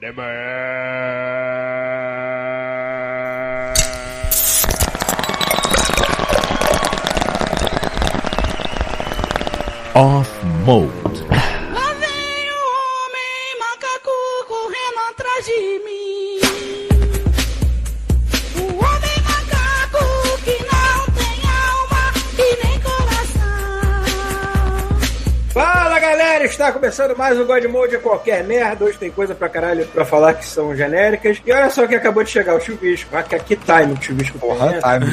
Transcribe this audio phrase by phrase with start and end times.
[0.00, 0.30] de manhã.
[9.94, 11.09] Off Mode.
[26.50, 28.84] Está começando mais um God Mode qualquer merda.
[28.84, 31.40] Hoje tem coisa pra caralho pra falar que são genéricas.
[31.46, 33.16] E olha só que acabou de chegar o chuvisco.
[33.16, 35.06] Ah, que, que time o chuvisco Porra, time.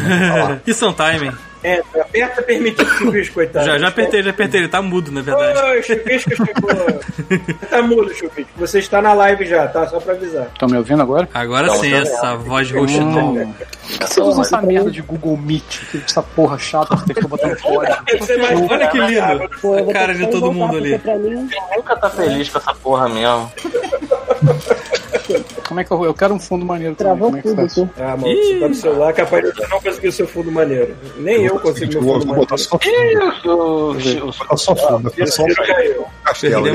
[0.66, 1.32] É um timing.
[1.64, 3.66] É, aperta permitido chuvisco, coitado.
[3.66, 4.62] Já, já apertei, já apertei.
[4.62, 5.60] Ele tá mudo, na verdade.
[5.60, 7.60] Oi, chuvisco chegou.
[7.70, 8.52] tá mudo, chuvisco.
[8.58, 9.88] Você está na live já, tá?
[9.88, 10.48] Só pra avisar.
[10.54, 11.28] Estão me ouvindo agora?
[11.34, 13.34] Agora sim, essa voz roxinol.
[13.34, 13.54] Hum.
[14.02, 17.98] Você usa essa merda de Google Meet, que essa porra chata que fica botando fora.
[18.20, 19.50] Você vai- Olha que lindo.
[19.62, 21.02] Pô, A cara de que todo mundo ali.
[21.76, 23.52] nunca tá feliz com essa porra mesmo.
[25.78, 27.70] Como é que eu, eu quero um fundo maneiro também, travou como é que tudo
[27.70, 28.00] faz?
[28.00, 30.96] Ah, mano, você tá no celular, capaz de você não conseguir o seu fundo maneiro.
[31.18, 32.50] Nem eu consigo meu Vou, fundo vou maneiro.
[32.50, 36.66] botar só E o, o, o, botar só fundo, só Ciro castelo.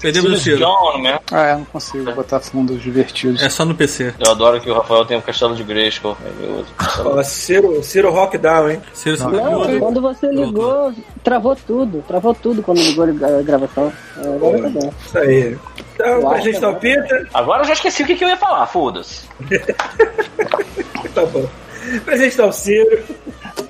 [0.00, 0.58] Perdemos, o tiro.
[0.58, 1.20] John, né?
[1.30, 3.42] Ah, é, não consigo botar fundos divertidos.
[3.42, 4.14] É só no PC.
[4.18, 6.16] Eu adoro que o Rafael tem um castelo de Grayskull.
[6.24, 7.18] Ele usa o castelo.
[7.18, 8.82] Ó, Ciro, Ciro Rockdown, hein?
[8.92, 9.78] Ciro Não, muda.
[9.78, 12.02] quando você ligou, travou tudo.
[12.08, 13.92] Travou tudo quando ligou a gravação.
[14.16, 14.92] É, Agora tá bom.
[15.06, 15.58] Isso aí.
[16.00, 17.26] Então, acho gente agora- Pita.
[17.34, 19.24] Agora eu já esqueci o que, que eu ia falar, foda-se.
[21.14, 21.48] Tá bom.
[22.04, 23.02] Pra gente tá o Ciro.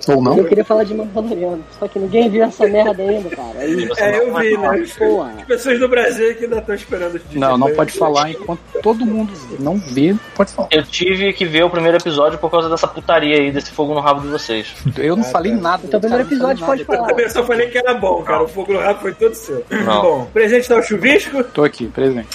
[0.08, 0.38] Ou não?
[0.38, 3.50] Eu queria falar de Mandaloriano, só que ninguém viu essa merda ainda, cara.
[3.60, 4.84] Aí, É, eu vi, né?
[4.98, 5.32] Porra.
[5.38, 9.04] As pessoas do Brasil que ainda estão esperando os Não, não pode falar enquanto todo
[9.04, 10.68] mundo não vê, pode falar.
[10.70, 14.00] Eu tive que ver o primeiro episódio por causa dessa putaria aí, desse fogo no
[14.00, 14.74] rabo de vocês.
[14.96, 15.82] Eu não falei nada.
[15.84, 17.08] Então, o primeiro cara, episódio pode falar.
[17.08, 18.42] Também só falei que era bom, cara.
[18.44, 19.64] O fogo no rabo foi todo seu.
[19.70, 20.02] Não.
[20.02, 21.42] Bom, presente tá o chuvisco.
[21.44, 22.28] Tô aqui, presente.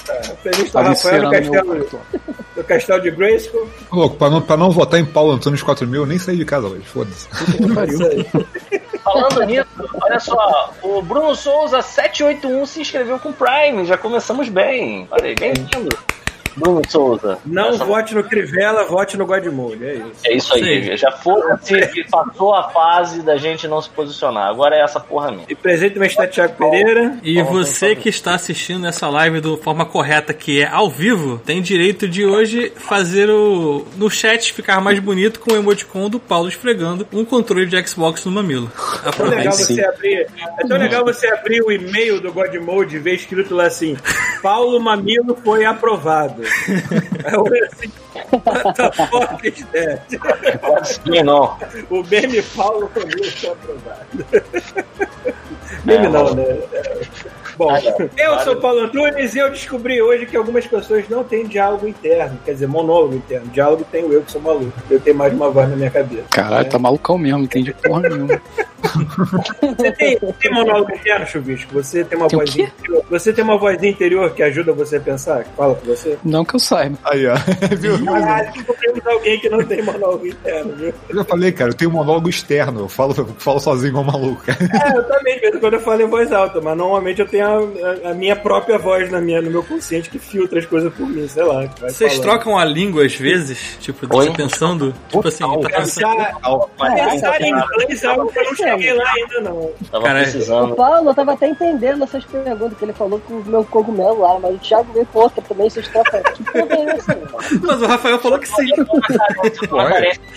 [0.43, 1.89] Presente tá Tá o me Rafael do castelo,
[2.55, 3.67] do castelo de Grayskull.
[3.91, 6.67] Louco, pra não, pra não votar em Paulo Antônio 4000, eu nem saí de casa
[6.67, 7.27] hoje, foda-se.
[7.87, 8.25] Isso aí.
[9.03, 9.67] Falando nisso,
[10.01, 15.07] olha só, o Bruno Souza 781 se inscreveu com Prime, já começamos bem.
[15.11, 15.89] Olha aí, bem-vindo.
[16.55, 17.37] Bruno Souza.
[17.45, 19.83] Não Essa- vote no Crivella, vote no Godmode.
[19.85, 20.11] É isso.
[20.25, 20.97] É isso aí, Sim.
[20.97, 24.47] já foda-se e passou a fase da gente não se posicionar.
[24.49, 25.45] Agora é essa porra mesmo.
[25.49, 27.17] E presente também está Thiago Pereira.
[27.23, 31.61] E você que está assistindo essa live da forma correta, que é ao vivo, tem
[31.61, 36.47] direito de hoje fazer o no chat ficar mais bonito com o emoticon do Paulo
[36.47, 38.71] esfregando um controle de Xbox no mamilo.
[39.05, 39.55] É tão legal Aproveite.
[39.65, 39.75] sim.
[39.75, 40.27] você abrir.
[40.59, 43.97] É tão legal você abrir o e-mail do Godmode e ver escrito lá assim:
[44.41, 46.43] Paulo Mamilo foi aprovado.
[47.31, 47.91] Eu olhei assim,
[48.31, 50.59] what the fuck is that?
[50.59, 51.57] Pode ser, não.
[51.89, 54.25] O meme Paulo Mamilo foi aprovado.
[55.85, 56.35] Meme É, não, mano.
[56.35, 56.43] né?
[56.73, 57.34] É.
[57.57, 57.71] Bom,
[58.17, 61.87] eu sou o Paulo Antunes e eu descobri hoje que algumas pessoas não têm diálogo
[61.87, 63.47] interno, quer dizer, monólogo interno.
[63.47, 64.73] Diálogo tem o eu que sou maluco.
[64.89, 66.25] Eu tenho mais de uma voz na minha cabeça.
[66.29, 68.41] Caralho, tá malucão mesmo, não entendi porra nenhuma.
[69.61, 71.73] Você tem, tem monólogo interno, Chuvisco?
[71.73, 73.05] Você tem uma Tem voz interior?
[73.09, 75.43] Você tem uma voz interior que ajuda você a pensar?
[75.43, 76.17] Que fala com você?
[76.23, 76.97] Não que eu saiba.
[77.05, 77.35] Aí, ó.
[77.77, 77.95] Viu?
[78.09, 80.93] Ah, descobrimos alguém que não tem monólogo interno, viu?
[81.09, 84.43] eu já falei, cara, eu tenho monólogo externo, eu falo, eu falo sozinho igual maluco.
[84.49, 87.27] É, eu também, de vez em quando eu falo em voz alta, mas normalmente eu
[87.27, 90.65] tenho a, a- a minha própria voz na minha, no meu consciente que filtra as
[90.65, 91.67] coisas por mim, sei lá.
[91.67, 92.29] que vai Vocês falando.
[92.31, 93.77] trocam a língua às vezes?
[93.79, 94.93] Tipo, você pensando?
[95.09, 96.15] Tipo assim, tá pensando.
[96.15, 99.71] Pensar, pensar em inglês é algo que eu não cheguei lá ainda, não.
[99.91, 100.75] Tava Cara, O precisando.
[100.75, 104.39] Paulo, eu tava até entendendo essas perguntas que ele falou com o meu cogumelo lá,
[104.39, 106.21] mas o Thiago veio com outra também, vocês trocam.
[106.23, 107.19] Que porra é essa?
[107.61, 108.65] Mas o Rafael falou que sim.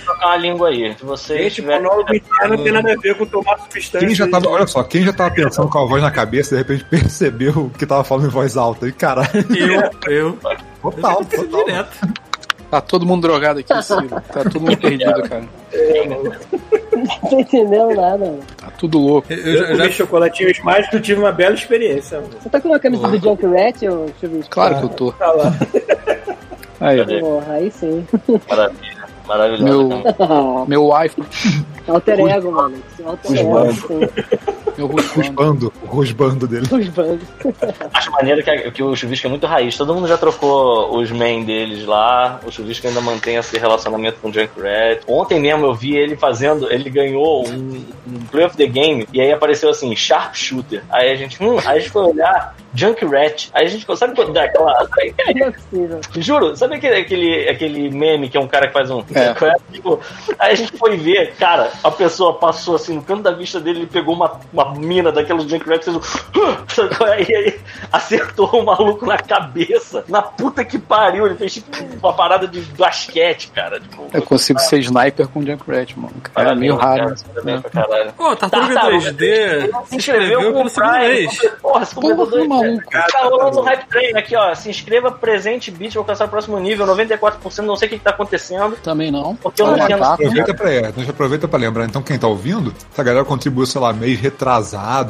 [0.05, 0.95] Trocar uma língua aí.
[0.99, 4.07] Se você Gente, monólogo interno não tem nada a ver com tomar substância.
[4.07, 6.63] Quem já tava, olha só, quem já tava pensando com a voz na cabeça, de
[6.63, 8.87] repente percebeu que tava falando em voz alta.
[8.89, 10.39] E caralho, Eu, eu.
[10.83, 11.65] total, Isso total.
[11.65, 12.09] direto.
[12.71, 14.09] Tá todo mundo drogado aqui, Ciro.
[14.09, 15.45] Tá todo mundo perdido, cara.
[16.97, 18.41] Não tô entendendo nada, mano.
[18.59, 19.33] Tá tudo louco.
[19.33, 22.21] Eu, Eu já, comi já- chocolatinhos mágicos tive uma bela experiência.
[22.21, 22.31] mano.
[22.39, 24.45] Você tá com uma camisa do Junkrat, ou deixa eu ver.
[24.51, 25.13] Claro que eu tô.
[25.13, 25.55] Tá lá.
[26.81, 27.21] Aí, ó.
[27.21, 28.07] Porra, aí sim.
[28.49, 28.99] Maravilha.
[29.27, 29.89] Maravilhoso.
[29.89, 31.29] Meu, meu iPhone,
[31.89, 32.77] Alter ego, mano.
[33.05, 33.55] Alter ego,
[34.79, 35.17] meu rusbando.
[35.17, 36.67] Rosbando, o rosbando dele.
[36.71, 37.27] Os bandos.
[37.93, 39.77] Acho maneiro que, que o Chuvisco é muito raiz.
[39.77, 42.41] Todo mundo já trocou os men deles lá.
[42.47, 45.03] O Chuvisco ainda mantém esse relacionamento com o Junkrat.
[45.07, 46.71] Ontem mesmo eu vi ele fazendo.
[46.73, 49.09] Ele ganhou um, um Play of the Game.
[49.13, 50.85] E aí apareceu assim: Sharpshooter.
[50.91, 52.57] Aí a gente, hum, aí a gente foi olhar.
[52.75, 53.51] Junkrat.
[53.55, 54.89] Aí a gente sabe quando dá aquela.
[55.01, 56.21] É.
[56.21, 59.01] Juro, sabe aquele, aquele, aquele meme que é um cara que faz um.
[59.15, 59.35] É.
[59.73, 60.01] Tipo,
[60.39, 63.81] aí a gente foi ver, cara, a pessoa passou assim no canto da vista dele,
[63.81, 66.01] ele pegou uma, uma mina daquelas Junkrat, fez um.
[67.29, 67.61] E aí
[67.93, 70.05] acertou o maluco na cabeça.
[70.09, 71.69] Na puta que pariu, ele fez tipo
[72.03, 73.81] uma parada de basquete, cara.
[73.81, 76.15] Tipo, Eu consigo ser sniper com Junkrat, mano.
[76.35, 77.15] Cara, é meio raro.
[77.45, 78.13] Cara, caralho.
[78.13, 81.09] Pô, Tartaruga Tartaruga 3D se inscreveu com pelo o segundo Prime.
[81.09, 81.39] mês.
[81.61, 82.91] Porra, se Porra, dois, maluco.
[82.91, 83.07] cara.
[83.13, 84.55] Tá rolando um hype train aqui, ó.
[84.55, 88.05] Se inscreva, presente, bit, vou alcançar o próximo nível, 94%, não sei o que, que
[88.05, 88.77] tá acontecendo.
[88.83, 89.35] Também não.
[89.37, 90.05] Porque eu não entendo.
[90.05, 93.67] Aproveita pra, é, deixa- aproveita pra lembrar, então, quem tá ouvindo, se a galera contribuiu,
[93.67, 94.58] sei lá, mês retrasado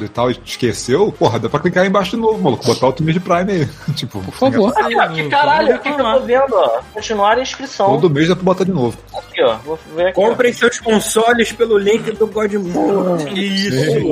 [0.04, 3.04] e tal, e esqueceu, porra, dá pra clicar aí embaixo de novo, maluco, botar outro
[3.04, 3.68] mês de Prime aí.
[3.94, 4.72] tipo, Por favor.
[4.76, 6.80] Ah, cara, que caralho, o que, eu tô vendo, ó?
[6.94, 7.86] Continuar a inscrição.
[7.86, 8.96] Todo mês dá pra botar de novo.
[9.16, 9.56] Aqui, ó.
[9.64, 10.20] Vou ver aqui.
[10.20, 10.28] ó.
[10.28, 13.40] Comprem seus consoles pelo link do Godmode.
[13.40, 14.06] Isso.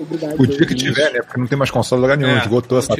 [0.00, 0.40] Obrigado.
[0.40, 1.20] O dia que tiver, né?
[1.22, 2.94] Porque não tem mais console lugar nenhum, É, esgotou essa.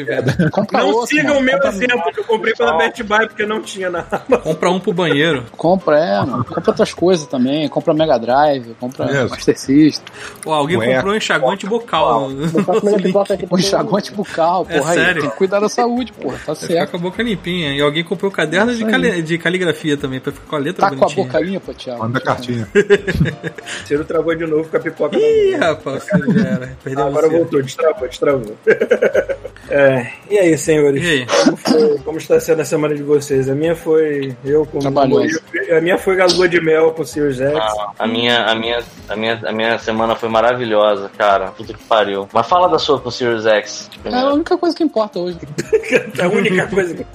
[0.50, 3.46] Compra Não outro, sigam o meu Compra- exemplo, que eu comprei pela Best Buy porque
[3.46, 5.44] não tinha na Compra um pro banheiro.
[5.56, 6.44] Compra, é, mano.
[6.44, 7.68] Compra outras coisas também.
[7.68, 9.28] Compra Mega Drive, compra.
[9.28, 10.04] Master System.
[10.42, 10.94] Pô, alguém Ué.
[10.96, 12.30] comprou um enxaguante bucal.
[13.02, 14.98] Pipoca aqui Um enxaguante bucal, É porra aí.
[14.98, 15.22] sério?
[15.22, 16.36] Tem que cuidar da saúde, porra.
[16.38, 16.90] Tá Vai ficar certo.
[16.90, 17.72] com a boca limpinha.
[17.74, 20.88] E alguém comprou caderno de, cali- de caligrafia também, pra ficar com a letra Tá
[20.88, 21.26] com a bonitinha.
[21.26, 22.00] boca limpa, Thiago.
[22.02, 22.68] Manda cartinha.
[23.84, 26.76] Ciro travou de novo com a pipoca Ih, rapaz, você já era.
[26.82, 27.36] Perdeu Agora você.
[27.36, 28.56] voltou, destravou, destravou.
[29.72, 31.00] É, e aí, senhores?
[31.00, 31.26] E aí?
[31.26, 33.48] Como, foi- como está sendo a semana de vocês?
[33.48, 34.34] A minha foi.
[34.44, 34.82] Eu como.
[34.98, 37.54] A minha foi a lua de mel com o Sirius X.
[37.56, 41.49] Ah, a minha, a, minha, a, minha, a minha semana foi maravilhosa, cara.
[41.50, 42.28] Puta que pariu.
[42.32, 43.88] Mas fala da sua com o Series X.
[43.92, 44.34] É a primeiro.
[44.34, 45.38] única coisa que importa hoje.
[46.18, 47.06] É a única coisa que.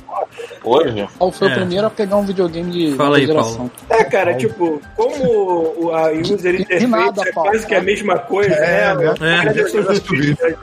[0.64, 1.08] Hoje?
[1.20, 1.52] Paulo foi É.
[1.52, 3.70] o primeiro a pegar um videogame de Fala aí, geração.
[3.90, 7.52] É, cara, tipo, como o- a user interface nada, é Paulo.
[7.52, 9.14] quase que a mesma coisa, É, né?
[9.56, 9.64] É.
[9.70, 10.58] Coisa subida.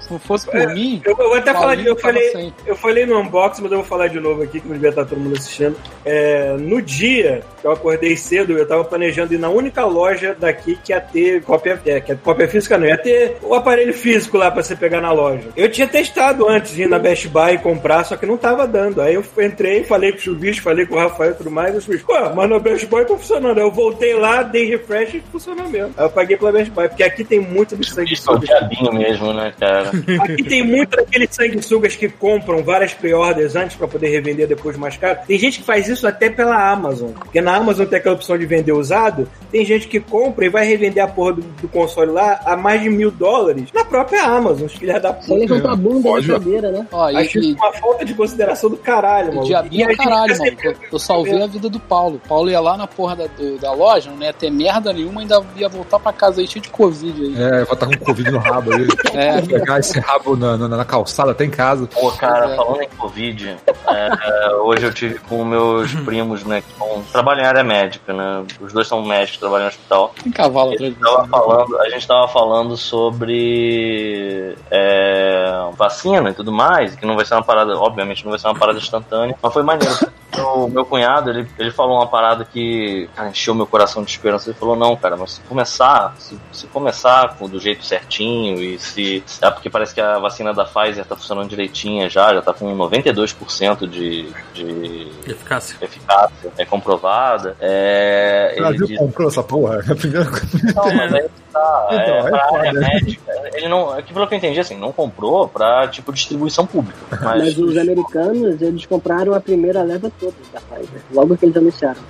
[0.00, 2.54] Se não fosse por mim, Eu, eu vou até falar de, eu falei, sem.
[2.66, 5.04] eu falei no unboxing, mas eu vou falar de novo aqui, que não devia estar
[5.04, 5.76] todo mundo assistindo.
[6.04, 10.78] É, no dia que eu acordei cedo, eu tava planejando ir na única loja daqui
[10.84, 14.36] que ia ter cópia, é, que é cópia física, não, ia ter o aparelho físico
[14.36, 15.48] lá pra você pegar na loja.
[15.56, 18.66] Eu tinha testado antes de ir na Best Buy e comprar, só que não tava
[18.66, 19.00] dando.
[19.00, 21.78] Aí eu entrei, falei com o Chubicho, falei com o Rafael e tudo mais, e
[21.78, 23.58] o Chubicho, pô, mas na Best Buy tá funcionando.
[23.58, 25.94] Aí eu voltei lá, dei refresh e funcionou mesmo.
[25.96, 29.32] Aí eu paguei pela Best Buy, porque aqui tem muito de sangue Isso é mesmo,
[29.32, 29.90] né, cara?
[30.22, 34.96] Aqui tem muito daqueles sanguessugas que compram várias pre-orders antes pra poder revender depois mais
[34.96, 35.20] caro.
[35.26, 37.10] Tem gente que faz isso até pela Amazon.
[37.12, 39.28] Porque na Amazon tem aquela opção de vender usado.
[39.50, 42.80] Tem gente que compra e vai revender a porra do, do console lá a mais
[42.82, 46.26] de mil dólares na própria Amazon, os filhos da Só levantou a bunda Pode.
[46.26, 46.86] da cadeira, né?
[46.92, 49.46] ó, e, Acho isso e, uma falta de consideração do caralho, mano.
[49.46, 50.56] diabinho E é caralho, mano.
[50.62, 52.20] Eu, eu salvei a vida do Paulo.
[52.28, 55.42] Paulo ia lá na porra da, do- da loja, não ia ter merda nenhuma, ainda
[55.56, 57.34] ia voltar pra casa aí cheio de Covid aí.
[57.42, 58.86] É, vai estar com Covid no rabo aí.
[59.14, 59.40] É.
[59.42, 61.86] Pegar esse rabo na, na, na calçada até em casa.
[61.88, 62.56] Pô, cara, é.
[62.56, 63.56] falando em Covid,
[63.88, 64.08] é,
[64.48, 68.44] é, hoje eu tive com meus primos, né, que são- trabalham em área médica, né?
[68.60, 70.14] Os dois são médicos, trabalham no hospital.
[70.22, 76.94] Tem cavalo atrás tava falando, a gente tava falando sobre é, vacina e tudo mais,
[76.94, 79.62] que não vai ser uma parada, obviamente não vai ser uma parada instantânea, mas foi
[79.62, 79.94] maneiro.
[80.54, 84.48] O meu cunhado, ele, ele falou uma parada que cara, encheu meu coração de esperança.
[84.48, 88.78] Ele falou, não, cara, mas se começar, se, se começar com- do jeito certinho e
[88.78, 89.24] se.
[89.42, 92.72] É porque parece que a vacina da Pfizer tá funcionando direitinha já, já tá com
[92.76, 95.76] 92% de, de Eficácia.
[95.80, 97.56] eficácia é comprovada.
[97.58, 99.82] É, O ele Brasil diz- comprou essa porra.
[99.88, 100.72] É a primeira coisa.
[100.76, 101.88] não, mas aí tá.
[101.90, 102.58] Então, é, é pra foda.
[102.68, 103.32] área médica.
[103.54, 103.96] Ele não.
[103.96, 106.98] É que pelo que eu entendi, assim, não comprou pra, tipo, distribuição pública.
[107.10, 107.22] Mas,
[107.56, 111.00] Mas os americanos, eles compraram a primeira leva toda da Pfizer.
[111.12, 112.00] Logo que eles anunciaram.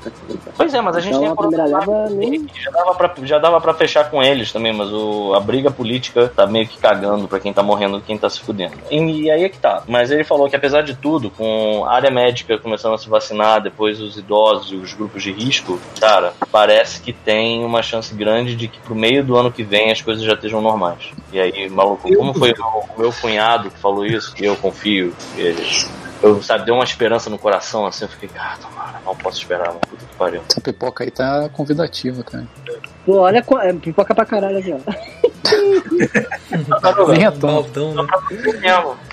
[0.57, 3.39] Pois é, mas a gente Então, tem a primeira leva nem- já dava, pra, já
[3.39, 7.29] dava pra fechar com eles também, mas o, a briga política tá meio que cagando
[7.29, 8.75] pra quem tá morrendo e quem tá se fudendo.
[8.91, 9.83] E, e aí é que tá.
[9.87, 13.63] Mas ele falou que apesar de tudo, com a área médica começando a se vacinar,
[13.63, 18.55] depois os idosos e os grupos de risco, cara, parece que tem uma chance grande
[18.57, 21.11] de que pro meio do ano que vem as coisas já estejam normais.
[21.33, 25.63] E aí, maluco, como foi o meu cunhado que falou isso, e eu confio, ele,
[26.23, 29.69] eu, sabe, deu uma esperança no coração, assim, eu fiquei, ah, tomara, não posso esperar,
[29.69, 30.43] mano, puta que pariu.
[30.49, 32.47] Essa pipoca aí tá convidativa, cara.
[33.05, 34.79] Pô, olha, é, pipoca pra caralho aqui, ó.
[37.13, 37.95] Nem é tão.
[37.95, 38.07] né?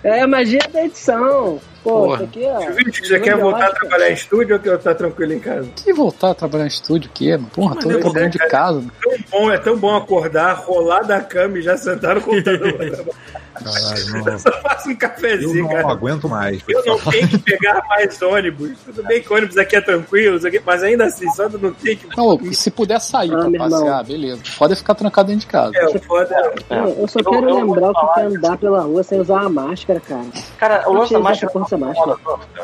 [0.04, 1.60] É a magia da edição.
[1.86, 2.16] Pô, Porra.
[2.16, 2.72] isso aqui, ó.
[2.72, 5.70] Vídeo, você quer voltar a trabalhar em estúdio ou que eu tá tranquilo em casa?
[5.76, 7.38] Que voltar a trabalhar em estúdio, o quê?
[7.38, 7.52] mano?
[7.54, 8.80] Porra, tô dentro de casa.
[8.80, 8.92] mano.
[9.00, 12.74] Tão bom, é tão bom acordar, rolar da cama e já sentar no computador.
[13.64, 14.34] Caralho, não.
[14.34, 15.92] Eu só faço um Eu cafezinho, não cara.
[15.92, 16.62] aguento mais.
[16.68, 18.72] Eu não tenho que pegar mais ônibus.
[18.86, 22.08] Tudo bem que ônibus aqui é tranquilo, mas ainda assim, só não tem que.
[22.16, 24.04] Não, e se puder sair Ah, pra meu passear, irmão.
[24.04, 24.42] beleza.
[24.58, 25.72] Pode ficar trancado dentro de casa.
[25.76, 26.36] É, foda
[26.70, 26.80] é.
[26.80, 29.42] Eu, eu só Eu- quero eu lembrar o que é andar pela rua sem usar
[29.42, 30.26] uma máscara, cara.
[30.58, 31.54] Cara, o lance da Não máscara.
[31.60, 32.16] dessa máscara.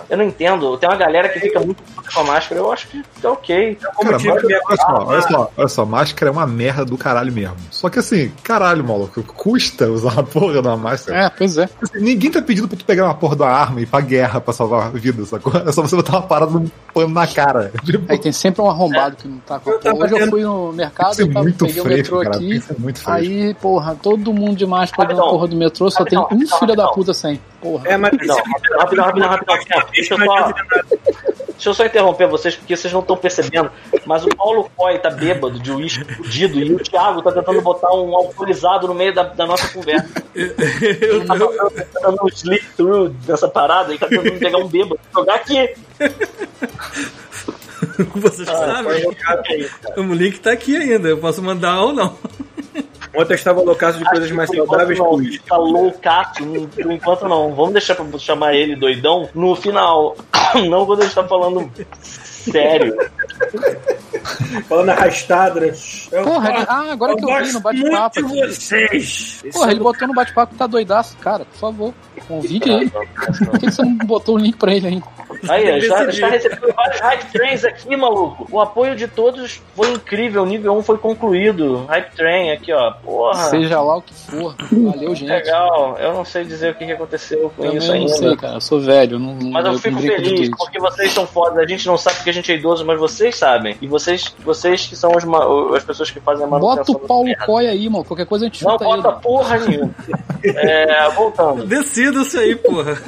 [0.10, 0.78] Eu não entendo.
[0.78, 2.60] Tem uma galera que fica muito puta com a máscara.
[2.62, 3.78] Eu acho que tá ok.
[4.02, 7.56] Cara, mas, olha só, olha só, olha só, máscara é uma merda do caralho mesmo.
[7.70, 11.26] Só que assim, caralho, maluco, custa usar uma porra de uma máscara.
[11.26, 11.70] É, pois é.
[11.82, 14.42] Assim, Ninguém tá pedindo pra tu pegar uma porra da arma e ir pra guerra
[14.42, 15.54] pra salvar a vida, sacou?
[15.56, 17.72] É só você botar uma parada num pano na cara.
[17.86, 19.96] Tipo, Aí tem sempre um arrombado que não tá com a porra.
[19.96, 22.36] Hoje eu fui no mercado, é tava, muito peguei o metrô cara.
[22.36, 22.56] aqui.
[22.56, 23.12] Isso é muito fresco.
[23.12, 25.32] Aí, porra, todo mundo de máscara na Rapidão.
[25.34, 27.40] porra do metrô, só tem um filho da puta sem.
[27.62, 27.88] Porra.
[27.90, 29.88] É, mas Não, rapidão, rapidão, rapidão, rapidão.
[29.94, 30.52] Deixa eu só,
[31.52, 33.72] deixa eu só interromper vocês, porque vocês não estão percebendo.
[34.06, 37.94] Mas o Paulo Coy tá bêbado de uísque fudido e o Thiago tá tentando botar
[37.94, 40.10] um alcoolizado no meio da, da nossa conversa.
[40.34, 41.36] Eu, Tá
[41.76, 45.70] tentando um sleep through dessa parada e tá tentando pegar um bêbado e jogar aqui.
[48.16, 48.94] vocês Ah, sabem.
[49.50, 49.76] é isso.
[49.98, 51.10] O link tá aqui ainda.
[51.10, 52.18] Eu posso mandar ou não.
[53.14, 55.46] Ontem eu estava loucaço de coisas Acho que mais saudáveis que não, o uísque.
[55.46, 57.54] Tá loucaço, por enquanto não.
[57.54, 60.16] Vamos deixar pra chamar ele doidão no final.
[60.70, 62.96] Não quando a gente tá falando sério.
[64.68, 66.10] Falando arrastadas.
[66.12, 68.56] Eu Porra, ele- ah, agora que eu vi no bate-papo muito aqui.
[68.56, 69.44] vocês.
[69.54, 71.18] Porra, é ele botou no bate-papo que tá doidaço.
[71.18, 71.94] Cara, por favor,
[72.28, 72.90] convide ele.
[72.90, 75.06] Por que você não botou o link pra ele ainda?
[75.50, 78.48] Aí, já está recebendo vários Hype Trains aqui, maluco.
[78.52, 80.44] O apoio de todos foi incrível.
[80.44, 81.86] O nível 1 foi concluído.
[81.88, 82.92] Hype Train aqui, ó.
[82.92, 83.50] Porra.
[83.50, 84.56] Seja lá o que for.
[84.72, 85.30] Valeu, gente.
[85.30, 85.98] Legal.
[86.00, 88.14] Eu não sei dizer o que que aconteceu com Também isso não ainda.
[88.14, 88.54] sei, cara.
[88.56, 89.18] Eu sou velho.
[89.20, 91.58] Não, Mas eu não fico feliz porque vocês são fodas.
[91.60, 93.78] A gente não sabe porque a gente é idoso, mas vocês sabem.
[93.82, 94.11] E vocês,
[94.44, 95.24] vocês que são os
[95.76, 96.94] as pessoas que fazem a manutenção.
[96.96, 97.30] Bota o Paulo.
[97.46, 98.04] Coy aí, mano.
[98.06, 99.16] Qualquer coisa a gente Não bota ele.
[99.22, 99.92] porra nenhuma.
[100.44, 101.68] É, voltando.
[101.68, 103.00] Decida isso aí, porra.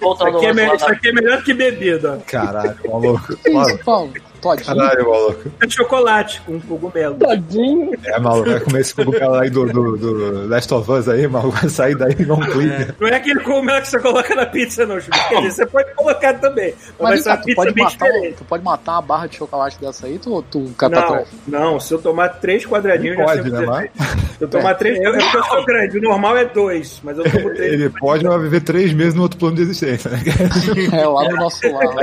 [0.00, 2.20] Voltando Isso aqui, é ao me- lance isso aqui é melhor que bebida.
[2.26, 3.36] Caralho, maluco.
[3.36, 4.12] Que isso, Paulo?
[4.44, 4.66] Todinho?
[4.66, 5.50] caralho, maluco.
[5.60, 7.14] É de chocolate com cogumelo.
[7.16, 7.92] Todinho.
[8.04, 11.56] É, maluco, vai comer esse cogumelo aí do, do, do Last of Us aí, maluco,
[11.56, 12.94] vai sair daí igual um Cleaver.
[13.00, 15.16] Não é aquele cogumelo que você coloca na pizza, não, Chico.
[15.28, 16.74] Quer dizer, você pode colocar também.
[17.00, 18.36] Mas, Mas cá, tu pizza pode, bem matar, diferente.
[18.36, 21.94] tu pode matar uma barra de chocolate dessa aí, tu, tu cata Não, não, se
[21.94, 23.88] eu tomar três quadradinhos, já Pode, né,
[24.36, 27.24] Se eu tomar três, eu, é eu sou grande, o normal é dois, mas eu
[27.24, 27.72] tomo três.
[27.72, 30.18] ele pode mas vai viver três meses no outro plano de existência, né?
[30.92, 31.94] É lá do nosso lado.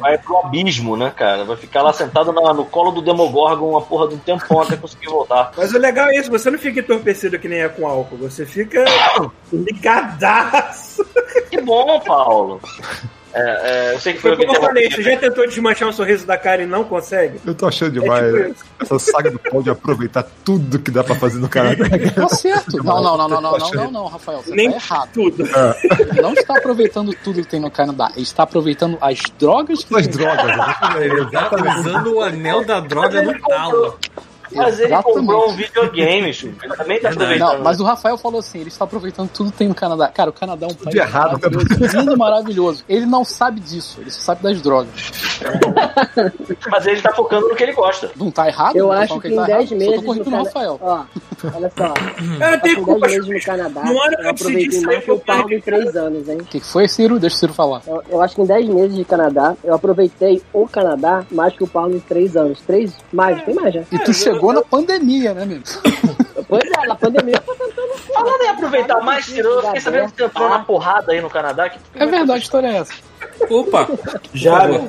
[0.00, 1.44] Vai pro abismo, né, cara?
[1.44, 4.76] Vai ficar lá sentado na- no colo do Demogorgon uma porra de um tempão até
[4.76, 5.52] conseguir voltar.
[5.56, 8.46] Mas o legal é isso, você não fica entorpecido que nem é com álcool, você
[8.46, 8.84] fica
[9.52, 11.04] ligadaço.
[11.50, 12.60] Que bom, Paulo.
[13.34, 15.46] É, é, eu sei que foi, Foi o que como eu falei, você já tentou
[15.46, 17.40] desmanchar um sorriso da cara e não consegue?
[17.46, 21.02] Eu tô achando demais É tipo essa saga do Paulo de aproveitar tudo que dá
[21.02, 21.84] pra fazer no Canadá.
[22.14, 22.76] Tá certo.
[22.84, 24.42] Não, não, não, não, não, não, não, não, Rafael.
[24.42, 25.08] Você Nem tá errado.
[25.14, 25.44] tudo.
[26.10, 28.10] Ele não está aproveitando tudo que tem no Canadá.
[28.14, 30.16] Ele está aproveitando as drogas que As tem.
[30.16, 30.74] drogas, né?
[31.32, 33.98] Tá usando o anel da droga no talo.
[34.54, 35.18] Mas ele Exatamente.
[35.20, 36.52] comprou um videogame, Chu.
[36.62, 37.52] Ele também tá aproveitando.
[37.56, 40.08] Não, mas o Rafael falou assim, ele está aproveitando tudo que tem no Canadá.
[40.08, 42.84] Cara, o Canadá é um país errado, maravilhoso, lindo, maravilhoso.
[42.88, 44.90] Ele não sabe disso, ele só sabe das drogas.
[46.70, 48.10] Mas ele tá focando no que ele gosta.
[48.16, 48.76] Não tá errado?
[48.76, 49.94] Eu tô acho que ele em tá 10 errado, só meses.
[49.96, 50.78] tô corrigindo o Cana- Rafael.
[50.82, 51.04] Ó,
[51.54, 51.94] olha só.
[52.52, 53.82] Eu que tenho em culpa, 10 meses no Canadá.
[53.84, 55.36] Não era Eu aproveitei mais que o papai.
[55.38, 56.38] Paulo em 3 anos, hein?
[56.40, 57.18] O que que foi, Ciro?
[57.18, 57.82] Deixa o Ciro falar.
[57.86, 61.64] Eu, eu acho que em 10 meses de Canadá, eu aproveitei o Canadá mais que
[61.64, 62.60] o Paulo em 3 anos.
[62.66, 63.82] 3 mais, tem mais já.
[63.90, 65.60] E tu chegou na pandemia, né, meu?
[66.48, 67.92] Pois é, na pandemia eu tô tentando.
[68.12, 71.30] Falando em aproveitar mais, Ciro, eu fiquei sabendo que você entrou na porrada aí no
[71.30, 71.70] Canadá.
[71.70, 72.92] Que É verdade, a história é essa.
[73.50, 73.88] Opa!
[74.34, 74.88] Já, né?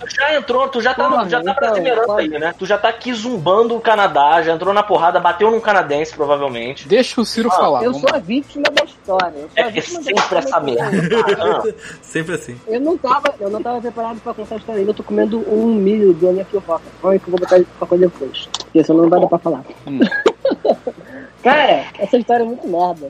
[0.00, 2.54] Tu já entrou, tu já tá, no- Porra, já tá então, brasileirando pode- aí, né?
[2.58, 6.86] Tu já tá aqui zumbando o Canadá, já entrou na porrada, bateu num canadense, provavelmente.
[6.86, 7.82] Deixa o Ciro Ah, falar.
[7.84, 8.16] Eu sou lá.
[8.16, 9.32] a vítima da história.
[9.34, 10.84] Eu sou É a que sempre essa merda.
[11.40, 11.62] Ah,
[12.02, 12.60] Sempre assim.
[12.68, 14.90] Eu não tava, eu não tava preparado pra contar a história ainda.
[14.90, 16.82] Eu tô comendo um milho do Anaki Roca.
[17.02, 18.48] Olha que eu vou botar pra coisa depois.
[18.64, 19.64] Porque senão não vai dar pra falar.
[19.86, 20.00] Hum.
[21.44, 23.06] Cara, essa história é muito merda.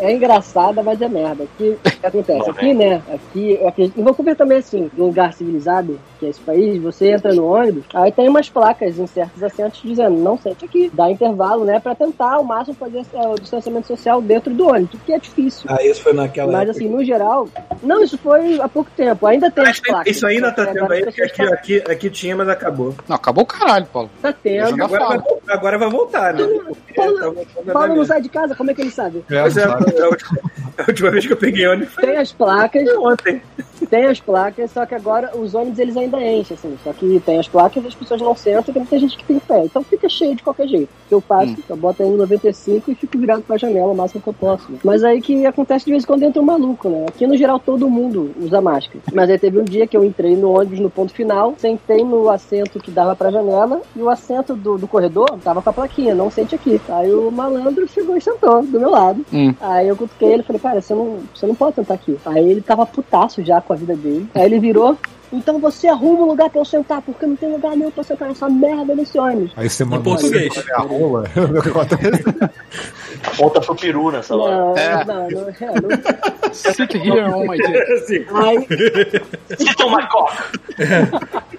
[0.00, 1.44] É engraçada, mas é merda.
[1.44, 2.50] O que acontece?
[2.50, 3.00] Aqui, né?
[3.08, 7.10] Aqui, eu acredito, em Vancouver também, assim, num lugar civilizado, que é esse país, você
[7.12, 10.90] entra no ônibus, aí tem umas placas em certos assentos dizendo, não sente aqui.
[10.92, 11.78] Dá intervalo, né?
[11.80, 15.18] Pra tentar ao máximo fazer é, o distanciamento social dentro do ônibus, o que é
[15.18, 15.66] difícil.
[15.68, 16.78] Ah, isso foi naquela Mas época.
[16.78, 17.48] assim, no geral.
[17.82, 19.26] Não, isso foi há pouco tempo.
[19.26, 20.16] Ainda tem as Mas placas.
[20.16, 22.94] isso ainda tá tendo aí, porque aqui, aqui, aqui tinha, mas acabou.
[23.08, 24.10] Não, acabou o caralho, Paulo.
[24.22, 24.82] Tá tendo.
[24.82, 26.48] Agora vai, voltar- agora vai voltar, né?
[26.94, 27.34] Paulo-
[27.66, 29.24] tá Paulo não sai de casa, como é que ele sabe?
[29.30, 30.00] É, é, sabe?
[30.00, 30.38] a última,
[30.78, 33.42] a última vez que eu peguei ônibus foi Tem as placas, ontem.
[33.90, 36.76] Tem as placas, só que agora os ônibus eles ainda enchem, assim.
[36.82, 39.38] Só que tem as placas e as pessoas não sentam, porque tem gente que tem
[39.38, 39.64] pé.
[39.64, 40.88] Então fica cheio de qualquer jeito.
[40.88, 43.96] O que eu faço, eu boto aí no 95 e fico virado pra janela o
[43.96, 44.70] máximo que eu posso.
[44.70, 44.78] né?
[44.84, 47.06] Mas aí que acontece de vez em quando entra um maluco, né?
[47.08, 49.00] Aqui no geral todo mundo usa máscara.
[49.12, 52.28] Mas aí teve um dia que eu entrei no ônibus no ponto final, sentei no
[52.30, 56.14] assento que dava pra janela e o assento do, do corredor tava com a plaquinha,
[56.14, 56.80] não sente aqui.
[56.88, 59.24] Aí o malandro chegou e sentou do meu lado.
[59.32, 59.54] Hum.
[59.60, 62.16] Aí eu cutuquei ele e falei, cara, você não, você não pode sentar aqui.
[62.24, 64.26] Aí ele tava putaço já com a vida dele.
[64.34, 64.96] Aí ele virou.
[65.32, 68.28] Então você arruma um lugar pra eu sentar, porque não tem lugar nenhum pra sentar
[68.28, 69.52] nessa merda nesse ônibus.
[69.56, 70.54] Aí você manda português.
[70.54, 71.24] você a rola.
[73.36, 74.56] Ponta pro peru nessa hora.
[74.56, 75.04] Não, É.
[75.04, 76.54] não, não, é, não.
[76.54, 78.26] Sit here on my dick.
[78.34, 78.66] Aí,
[79.58, 80.32] Sit on my cock.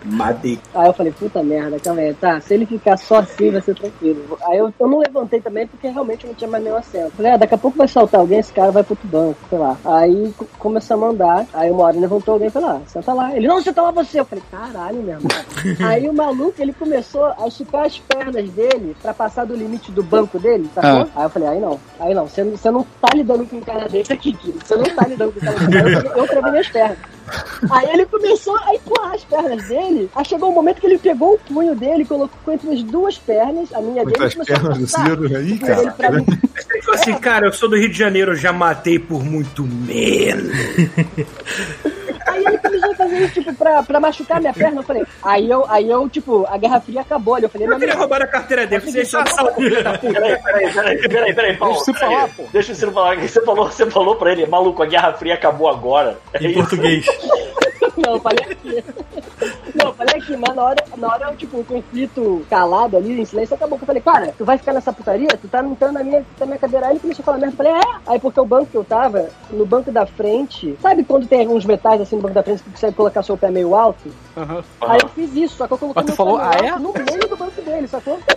[0.05, 0.57] Madei.
[0.73, 3.75] aí eu falei, puta merda, calma aí, tá, se ele ficar só assim vai ser
[3.75, 4.37] tranquilo.
[4.43, 7.11] Aí eu, eu não levantei também porque realmente não tinha mais nenhum assento.
[7.17, 9.57] Falei, ah, daqui a pouco vai saltar alguém, esse cara vai pro outro banco, sei
[9.59, 9.75] lá.
[9.83, 13.35] Aí co- começamos a andar, aí uma hora levantou alguém e falou, ah, senta lá.
[13.35, 14.19] Ele, não, senta lá você.
[14.19, 15.27] Eu falei, caralho mesmo.
[15.85, 20.03] aí o maluco, ele começou a esticar as pernas dele pra passar do limite do
[20.03, 21.09] banco dele, sacou?
[21.15, 23.61] Aí eu falei, aí não, aí não, você, não- você não tá lidando com um
[23.61, 24.35] cara desse aqui.
[24.65, 25.77] Você não tá lidando com um cara desse.
[25.87, 26.97] Aí eu, eu travei minhas pernas.
[27.69, 30.09] Aí ele começou a empurrar as pernas dele.
[30.15, 33.73] Aí chegou um momento que ele pegou o punho dele, colocou entre as duas pernas,
[33.73, 36.11] a minha dele, e Muitas a pernas do Ciro aí, dele pra cara.
[36.13, 36.25] mim.
[36.69, 39.63] Ele falou assim, cara, eu sou do Rio de Janeiro, eu já matei por muito
[39.63, 40.51] menos.
[42.27, 42.56] Aí ele
[43.09, 44.79] fazer isso, tipo, pra, pra machucar minha perna.
[44.81, 47.45] Eu falei, aí eu, aí eu, tipo, a Guerra Fria acabou ali.
[47.45, 49.55] Eu falei, Eu queria amigo, roubar a carteira dele, você só assalto.
[49.55, 51.73] Peraí, peraí, peraí, peraí, peraí, Paulo.
[51.75, 52.43] Deixa você falar, pô.
[52.51, 53.17] Deixa o Ciro falar.
[53.17, 56.17] que Você falou, você falou pra ele, maluco, a Guerra Fria acabou agora.
[56.33, 56.59] É Em isso?
[56.59, 57.05] português.
[57.97, 58.83] Não, eu falei aqui.
[59.75, 63.25] Não, eu falei aqui, mas na hora, na hora, tipo, o conflito calado ali, em
[63.25, 63.77] silêncio, acabou.
[63.81, 65.27] Eu falei, cara, tu vai ficar nessa putaria?
[65.29, 66.85] Tu tá entrando na minha, na minha cadeira.
[66.87, 67.53] Aí ele começou a falar merda.
[67.53, 67.97] Eu falei, é.
[68.05, 71.65] Aí porque o banco que eu tava, no banco da frente, sabe quando tem uns
[71.65, 74.11] metais assim no banco da frente que tu consegue colocar seu pé meio alto?
[74.35, 74.63] Aham.
[74.81, 76.79] Aí eu fiz isso, só que eu coloquei Mas tu meu falou, pé ah, é?
[76.79, 78.19] no meio do banco dele, sacou?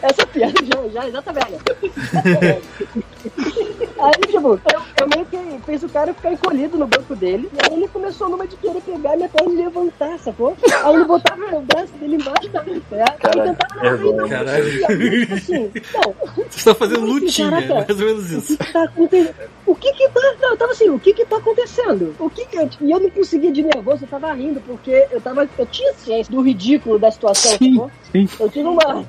[0.00, 1.58] Essa piada já, já, já tá velha.
[4.00, 4.60] Aí, tipo, eu,
[5.00, 7.48] eu meio que fiz o cara ficar encolhido no banco dele.
[7.52, 10.56] E aí ele começou numa de querer pegar minha perna e levantar, sacou?
[10.84, 13.16] Aí ele botava o braço dele embaixo da minha perna.
[13.24, 14.28] Aí tentava rir, não.
[14.28, 14.70] Caralho.
[14.70, 17.74] Tipo assim, não, Vocês estão fazendo lutinha, Caraca.
[17.74, 18.56] mais ou menos o isso.
[18.56, 19.34] que que tá acontecendo?
[19.66, 20.20] O que que tá...
[20.40, 22.14] Não, eu tava assim, o que que tá acontecendo?
[22.18, 22.56] O que que...
[22.80, 25.48] E eu não conseguia de nervoso, eu tava rindo, porque eu tava...
[25.58, 27.90] Eu tinha ciência do ridículo da situação, Sim, sacou?
[28.12, 28.28] Sim.
[28.38, 29.04] Eu tive uma...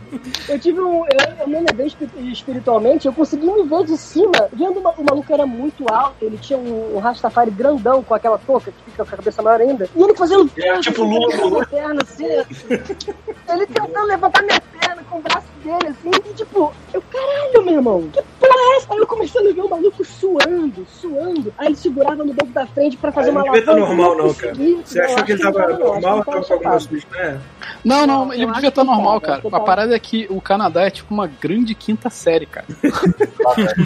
[0.48, 1.06] Eu tive um...
[1.06, 5.04] Eu, eu me elevei espi- espiritualmente, eu consegui me ver de cima, vendo uma, o
[5.04, 9.06] maluco era muito alto, ele tinha um, um Rastafari grandão com aquela touca que fica
[9.06, 10.50] com a cabeça maior ainda, e ele fazendo...
[10.58, 16.12] É, tipo Lula, perna, assim, ele tentando levantar minha perna com o braço dele, assim,
[16.30, 18.94] e tipo, eu, caralho, meu irmão, que porra é essa?
[18.94, 21.54] Aí eu comecei a ver o maluco suando, suando.
[21.58, 23.96] Aí ele segurava no banco da frente pra fazer Aí uma não devia estar alavanca,
[23.96, 24.56] normal, não, cara.
[24.56, 26.80] Você achou acho que ele tava não não, normal tava com alguma
[27.12, 27.42] né?
[27.84, 29.42] Não, não, Não, ele devia acho estar tá, normal, cara.
[29.46, 29.60] A tá.
[29.60, 32.66] parada é que o Canadá é tipo uma grande quinta série, cara.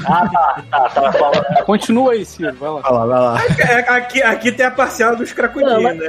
[0.06, 1.12] Ah, tá, tá, tá.
[1.14, 1.64] Fala.
[1.66, 2.82] Continua aí, Ciro, vai lá.
[2.82, 3.42] Vai lá, vai lá.
[3.60, 6.08] É, Aqui, aqui tem a parcial dos cracudinhos, Não, mas- né?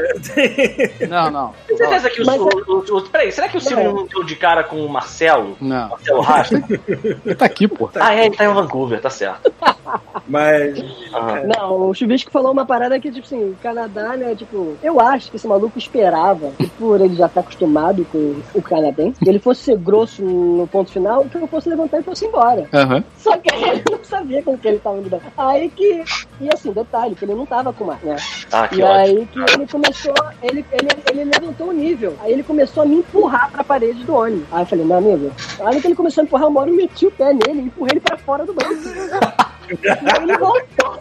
[1.08, 1.54] Não, não.
[1.66, 3.94] Tem certeza que o, Mas o, o, o- Peraí, será que o Ciro Não.
[3.94, 5.56] não deu de cara com o Marcelo?
[5.60, 5.90] Não.
[5.90, 6.62] Marcelo Rasta?
[6.88, 7.88] Ele tá aqui, pô.
[8.00, 9.52] ah, é, ele tá em Vancouver, tá certo.
[10.26, 10.78] Mas
[11.12, 11.42] Aham.
[11.56, 15.30] Não, o Chubisco falou uma parada que, tipo assim, o Canadá, né, tipo, eu acho
[15.30, 19.38] que esse maluco esperava, que por ele já tá acostumado com o canadense, que ele
[19.38, 22.68] fosse ser grosso no ponto final, que eu fosse levantar e fosse embora.
[22.72, 23.04] Aham.
[23.18, 25.22] Só que ele não sabia com que ele tava lidando.
[25.36, 26.04] Aí que.
[26.40, 28.16] E assim, detalhe, que ele não tava com mais, né?
[28.52, 28.98] Ah, que e ótimo.
[28.98, 32.14] aí que ele começou, ele, ele, ele levantou o nível.
[32.20, 34.46] Aí ele começou a me empurrar pra parede do ônibus.
[34.50, 37.06] Aí eu falei, meu amigo, aí que ele começou a empurrar, uma hora eu meti
[37.06, 38.74] o pé nele e empurrei ele pra fora do banco.
[38.74, 40.98] e aí ele voltou.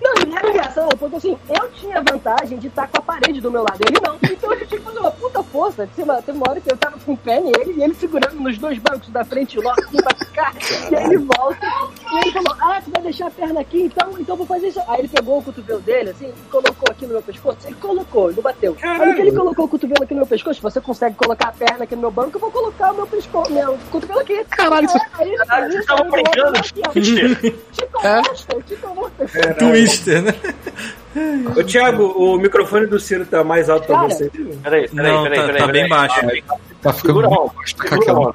[0.00, 3.50] Não, e era engraçado, porque assim, eu tinha vantagem de estar com a parede do
[3.50, 4.16] meu lado, ele não.
[4.22, 5.86] Então eu tinha que fazer uma puta força.
[5.94, 8.34] Teve uma, teve uma hora que eu tava com o pé nele e ele segurando
[8.40, 10.54] nos dois bancos da frente, logo assim pra ficar.
[10.90, 11.66] E aí ele volta
[12.12, 14.68] e ele falou: Ah, tu vai deixar a perna aqui, então, então eu vou fazer
[14.68, 14.80] isso.
[14.88, 17.58] Aí ele pegou o cotovelo dele, assim, e colocou aqui no meu pescoço.
[17.66, 18.76] Ele colocou, não bateu.
[18.82, 21.84] Aí que ele colocou o cotovelo aqui no meu pescoço, você consegue colocar a perna
[21.84, 24.44] aqui no meu banco, eu vou colocar o meu pescoço, meu cotovelo aqui.
[24.44, 26.06] Caralho, você- Aí, Caralho, aí, vocês estavam
[28.04, 28.16] É?
[28.28, 29.28] Monster, Chico Monster.
[29.58, 30.34] Twister, né?
[31.58, 34.30] Ô, Thiago, o microfone do Ciro tá mais alto pra você.
[34.62, 35.46] Peraí, peraí, Não, peraí, tá- peraí.
[35.46, 35.72] tá peraí.
[35.72, 36.20] bem baixo.
[36.20, 36.44] Peraí.
[36.80, 38.34] Tá ficando Segura a muito mão, bosta com segura.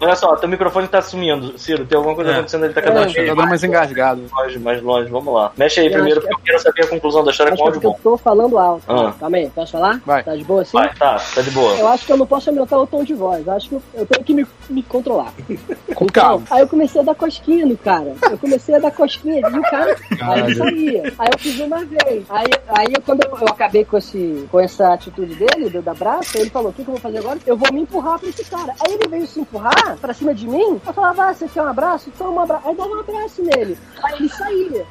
[0.00, 1.58] Olha só, teu microfone tá sumindo.
[1.58, 2.34] Ciro, tem alguma coisa É.
[2.34, 4.20] acontecendo, ele tá É, cada tá vez dando mais engasgado.
[4.20, 5.10] mais longe, mais longe.
[5.10, 5.50] Vamos lá.
[5.56, 7.72] Mexe aí Eu primeiro, porque eu quero saber a conclusão da história Acho com que
[7.72, 8.16] é áudio porque eu bom.
[8.16, 8.84] tô falando alto.
[8.86, 9.12] Ah.
[9.18, 10.00] Calma aí, posso falar?
[10.06, 10.22] Vai.
[10.22, 10.72] Tá de boa assim?
[10.72, 11.74] Vai, tá, tá de boa.
[11.76, 13.44] Eu acho que eu não posso aumentar o tom de voz.
[13.44, 15.32] Eu acho que eu, eu tenho que me, me controlar.
[15.96, 16.44] Com calma.
[16.52, 18.12] Aí eu comecei a dar cosquinha no cara.
[18.30, 21.12] Eu comecei a dar cosquinha e o cara aí ele saía.
[21.18, 22.03] Aí eu fiz uma vez.
[22.06, 26.36] Aí, aí eu, quando eu, eu acabei com, esse, com essa atitude dele, do, abraço,
[26.36, 27.38] ele falou: O que, que eu vou fazer agora?
[27.46, 28.74] Eu vou me empurrar pra esse cara.
[28.80, 30.80] Aí ele veio se empurrar pra cima de mim.
[30.86, 32.10] Eu falava: Ah, você quer um abraço?
[32.18, 32.68] Toma um abraço.
[32.68, 33.78] Aí dava um abraço nele.
[34.02, 34.86] Aí ele saía.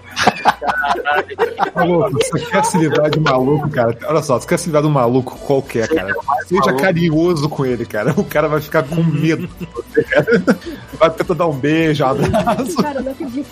[1.75, 3.97] Maluco, você quer se livrar de maluco, cara?
[4.05, 6.13] Olha só, você quer se livrar de um maluco qualquer, cara.
[6.47, 8.13] Seja carinhoso com ele, cara.
[8.17, 10.43] O cara vai ficar com medo de você, cara.
[10.93, 12.77] Vai tentar dar um beijo, um abraço.
[12.77, 13.49] Cara, eu não acredito.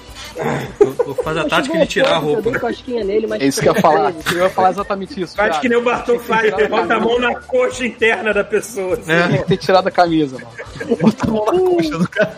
[1.05, 2.41] Vou, fazer a tática de tirar a Eu roupa.
[2.43, 3.40] dei cosquinha nele, mas.
[3.41, 4.13] É isso que eu ia falar.
[4.31, 5.35] Eu ia falar exatamente isso.
[5.35, 5.61] Faz cara.
[5.61, 8.93] que nem o Bartol faz, bota a mão na coxa interna da pessoa.
[8.93, 9.11] assim.
[9.11, 9.27] É.
[9.27, 10.97] Tem que ter tirado a camisa, mano.
[11.01, 12.37] Bota a mão na coxa do cara.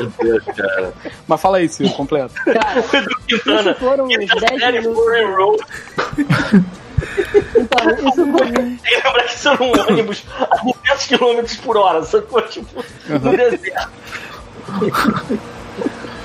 [0.00, 0.92] Meu Deus, cara.
[1.28, 2.34] Mas fala aí, Ciro, completo.
[2.44, 2.80] Cara,
[3.28, 5.62] isso foram uns 10 Série minutos.
[7.56, 8.52] Então, isso foi.
[8.52, 8.76] Tem
[9.26, 12.42] que isso era um ônibus a 200 km por hora, sacou?
[12.42, 13.90] Tipo, no deserto.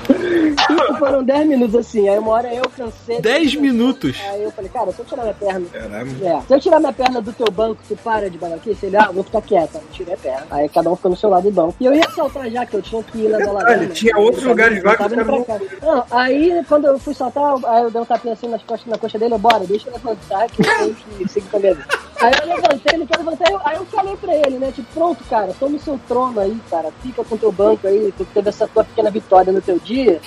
[0.08, 2.08] Isso foram 10 minutos assim.
[2.08, 3.20] Aí uma hora eu cansei.
[3.20, 4.18] 10 minutos.
[4.30, 5.66] Aí eu falei, cara, se eu tirar minha perna.
[5.72, 6.10] Caralho.
[6.22, 9.10] É, se eu tirar minha perna do teu banco, tu para de balançar, ele, ah,
[9.12, 9.78] vou ficar quieta.
[9.78, 10.46] Eu tirei a perna.
[10.50, 11.74] Aí cada um ficou no seu lado do banco.
[11.80, 14.82] E eu ia saltar já, que eu tinha que ir na Detalhe, tinha outros lugares
[14.82, 18.04] lá que os caras não- Não, aí quando eu fui saltar, aí eu dei um
[18.04, 20.94] tapinha assim nas costas, na coxa dele, eu, bora, deixa eu levantar que eu tenho
[20.94, 21.88] que seguir com a minha vida.
[22.22, 25.52] Aí eu levantei, ele quer levantar, aí eu falei pra ele, né, tipo, pronto, cara,
[25.58, 28.68] toma o seu trono aí, cara, fica com o teu banco aí, tu teve essa
[28.68, 30.20] tua pequena vitória no teu dia,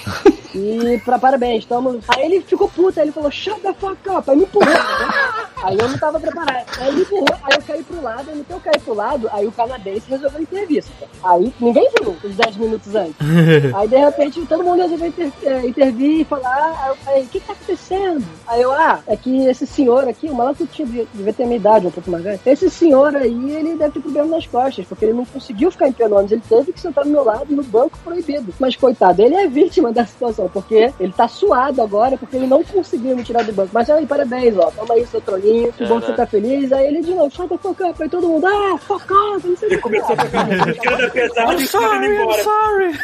[0.56, 2.00] e pra parabéns, tamo...
[2.08, 5.46] Aí ele ficou puto, aí ele falou, shut the fuck up, aí me empurrou, né?
[5.64, 6.66] Aí eu não tava preparado.
[6.80, 9.30] Aí ele empurrou, aí eu caí pro lado, e no que eu caí pro lado,
[9.32, 10.92] aí o canadense resolveu entrevista.
[11.24, 13.16] Aí ninguém viu os 10 minutos antes.
[13.76, 16.80] Aí de repente todo mundo resolveu inter, é, intervir e falar.
[16.84, 18.26] Aí eu falei, o que que tá acontecendo?
[18.48, 21.88] Aí eu, ah, é que esse senhor aqui, o maluco tinha, devia ter minha idade,
[21.88, 22.40] um pouco mais velho.
[22.46, 25.92] Esse senhor aí, ele deve ter problema nas costas, porque ele não conseguiu ficar em
[25.92, 28.54] pé no ônibus, ele teve que sentar do meu lado no banco proibido.
[28.60, 32.64] Mas coitado, ele é vítima da situação, porque ele tá suado agora, porque ele não
[32.64, 33.72] conseguiu me tirar do banco.
[33.74, 36.72] Mas aí, parabéns, ó, toma aí seu troninho, que bom que você tá feliz.
[36.72, 39.58] Aí ele de novo, shut the fuck up, aí todo mundo, ah, fuck up, não
[39.58, 39.78] sei o que.
[39.78, 42.44] Começou a tocar música da pesada e indo embora.
[42.44, 43.00] sorry.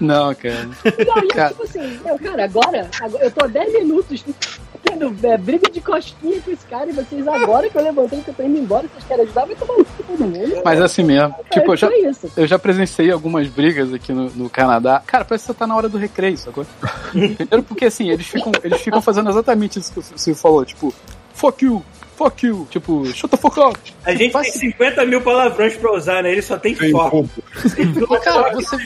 [0.00, 0.68] Não, cara.
[1.06, 1.50] Não, e Cara.
[1.50, 4.24] tipo assim, eu, cara, agora, agora eu tô há 10 minutos
[5.22, 8.34] é, briga de cosquinha com esse cara e vocês agora que eu levantei que eu
[8.34, 10.62] tô indo embora, vocês querem ajudar, vai tomar no cu todo mundo.
[10.64, 11.34] Mas é assim mesmo.
[11.50, 12.30] Tipo, eu já, isso.
[12.36, 15.02] eu já presenciei algumas brigas aqui no, no Canadá.
[15.06, 16.66] Cara, parece que você tá na hora do recreio, sacou?
[17.10, 20.94] Primeiro porque assim, eles ficam, eles ficam fazendo exatamente isso que você falou, tipo,
[21.34, 21.82] fuck you,
[22.20, 23.78] fuck you, tipo, shut the fuck up.
[24.04, 26.32] A gente Faz- tem 50 mil palavrões pra usar, né?
[26.32, 27.26] Ele só tem foco.
[28.22, 28.76] cara, você,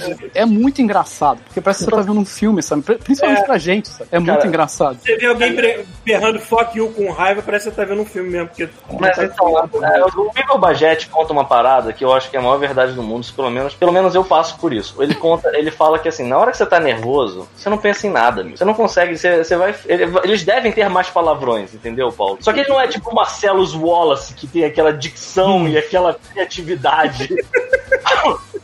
[0.00, 2.82] você- é muito engraçado, porque parece que você tá vendo um filme, sabe?
[2.82, 3.44] Principalmente É.
[3.44, 4.08] pra gente, sabe?
[4.12, 4.98] É muito Cara, engraçado.
[5.02, 5.56] Você vê alguém
[6.04, 8.48] berrando fuck you com raiva, parece que você tá vendo um filme mesmo.
[8.48, 8.68] Porque
[9.00, 12.42] Mas então, é, o Igor Bagete conta uma parada que eu acho que é a
[12.42, 15.02] maior verdade do mundo, pelo menos, pelo menos eu passo por isso.
[15.02, 18.06] Ele conta, ele fala que assim, na hora que você tá nervoso, você não pensa
[18.06, 18.56] em nada, amigo.
[18.56, 19.74] Você não consegue, você, você vai.
[19.86, 22.38] ele- eles devem ter mais palavrões, entendeu, Paulo?
[22.40, 26.14] Só que ele não é tipo o Marcellus Wallace, que tem aquela dicção e aquela
[26.14, 27.28] criatividade.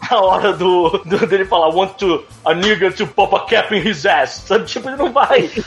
[0.11, 3.87] Na hora do, do- dele falar, want to a nigga to pop a cap in
[3.87, 4.43] his ass.
[4.47, 4.65] Sabe?
[4.65, 5.51] Tipo, ele não vai.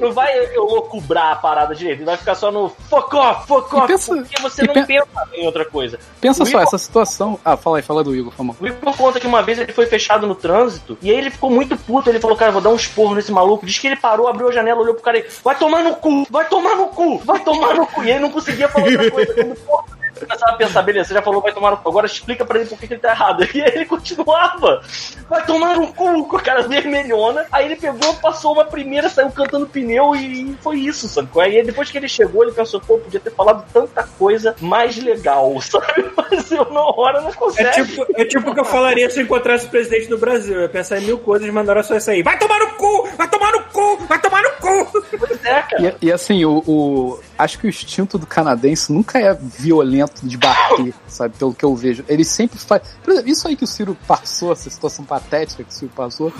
[0.00, 1.98] Não vai eu loucubrar a parada direito.
[1.98, 3.86] Ele vai ficar só no fuck off, fuck off.
[3.86, 5.98] pensa- porque você não pen- pensa em outra coisa.
[6.20, 7.38] Pensa O só, Igor- essa situação.
[7.44, 8.54] Ah, fala aí, fala do Igor, fama.
[8.60, 11.50] O Igor conta que uma vez ele foi fechado no trânsito e aí ele ficou
[11.50, 12.10] muito puto.
[12.10, 13.66] Ele falou, cara, vou dar um esporro nesse maluco.
[13.66, 16.26] Diz que ele parou, abriu a janela, olhou pro cara e vai tomar no cu,
[16.30, 18.02] vai tomar no cu, vai tomar no cu.
[18.04, 19.34] E ele não conseguia falar outra coisa.
[19.34, 19.56] Quando,
[20.26, 22.68] começava a pensar, beleza, você já falou vai tomar no cu, agora explica pra ele
[22.68, 23.46] por que que ele tá errado.
[23.54, 24.82] E aí ele continuava,
[25.28, 27.44] vai tomar no cu, com a cara vermelhona.
[27.50, 31.28] Aí ele pegou, passou uma primeira, saiu cantando pneu e foi isso, sabe?
[31.40, 35.58] Aí depois que ele chegou, ele pensou, pô, podia ter falado tanta coisa mais legal,
[35.62, 36.10] sabe?
[36.16, 37.84] Mas eu na hora não É consegue.
[37.86, 40.54] tipo, é tipo o que eu falaria se eu encontrasse o presidente do Brasil.
[40.54, 42.22] Eu ia pensar em mil coisas, mas na hora só essa aí.
[42.22, 43.08] Vai tomar no cu!
[43.16, 43.96] Vai tomar no cu!
[44.06, 45.02] Vai tomar no cu!
[45.18, 45.96] Pois é, cara.
[46.00, 50.36] E, e assim, o, o- Acho que o instinto do canadense nunca é violento de
[50.36, 51.34] bater, sabe?
[51.38, 52.04] Pelo que eu vejo.
[52.08, 52.82] Ele sempre faz.
[53.02, 56.32] Por exemplo, isso aí que o Ciro passou, essa situação patética que o Ciro passou.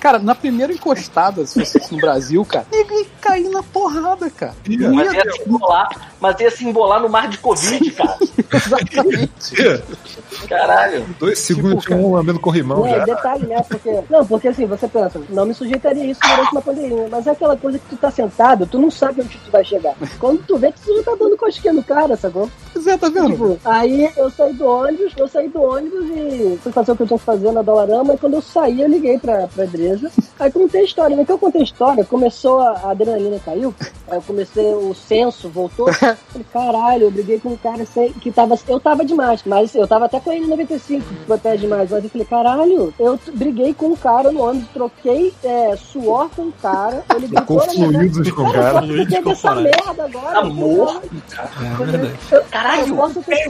[0.00, 4.54] Cara, na primeira encostada, se fosse no Brasil, cara, ele ia cair na porrada, cara.
[4.68, 5.88] Não Mas ia- se embolar,
[6.20, 8.18] mas ia se embolar no mar de Covid, cara.
[8.52, 9.54] Exatamente.
[10.48, 11.06] Caralho.
[11.18, 13.04] Dois segundos tinha um lambendo corrimão É, já.
[13.04, 13.62] detalhe, né?
[13.68, 14.00] Porque.
[14.10, 17.08] Não, porque assim, você pensa, não me sujeitaria a isso durante uma pandemia.
[17.10, 19.94] Mas é aquela coisa que tu tá sentado, tu não sabe onde tu vai chegar.
[20.18, 22.50] Quando tu vê, tu já tá dando cosquinha no cara, sacou?
[22.72, 23.30] Pois é, tá vendo?
[23.32, 27.02] Tipo, aí eu saí do ônibus, eu saí do ônibus e fui fazer o que
[27.02, 28.14] eu tinha que fazer na Dollarama.
[28.14, 30.10] E quando eu saí, eu liguei pra, pra Dresa.
[30.38, 31.16] Aí contei a história.
[31.16, 33.74] No que eu contei a história, começou a, a adrenalina caiu.
[34.08, 35.92] Aí eu comecei, o senso voltou.
[35.92, 38.58] Falei, caralho, eu briguei com um cara sem, que tava.
[38.68, 41.90] Eu tava demais, mas eu tava até com ele em 95, que protege demais.
[41.90, 46.42] Mas eu falei, caralho, eu briguei com um cara no ônibus, troquei é, suor com
[46.42, 47.04] um cara.
[47.14, 49.22] Ele Ficou fluidos com o Cara, eu cara.
[49.22, 49.62] posso ter essa Caralho.
[49.64, 50.38] merda agora.
[50.38, 51.02] Amor?
[51.02, 52.18] É verdade.
[52.30, 53.48] Eu, caralho, eu posso ter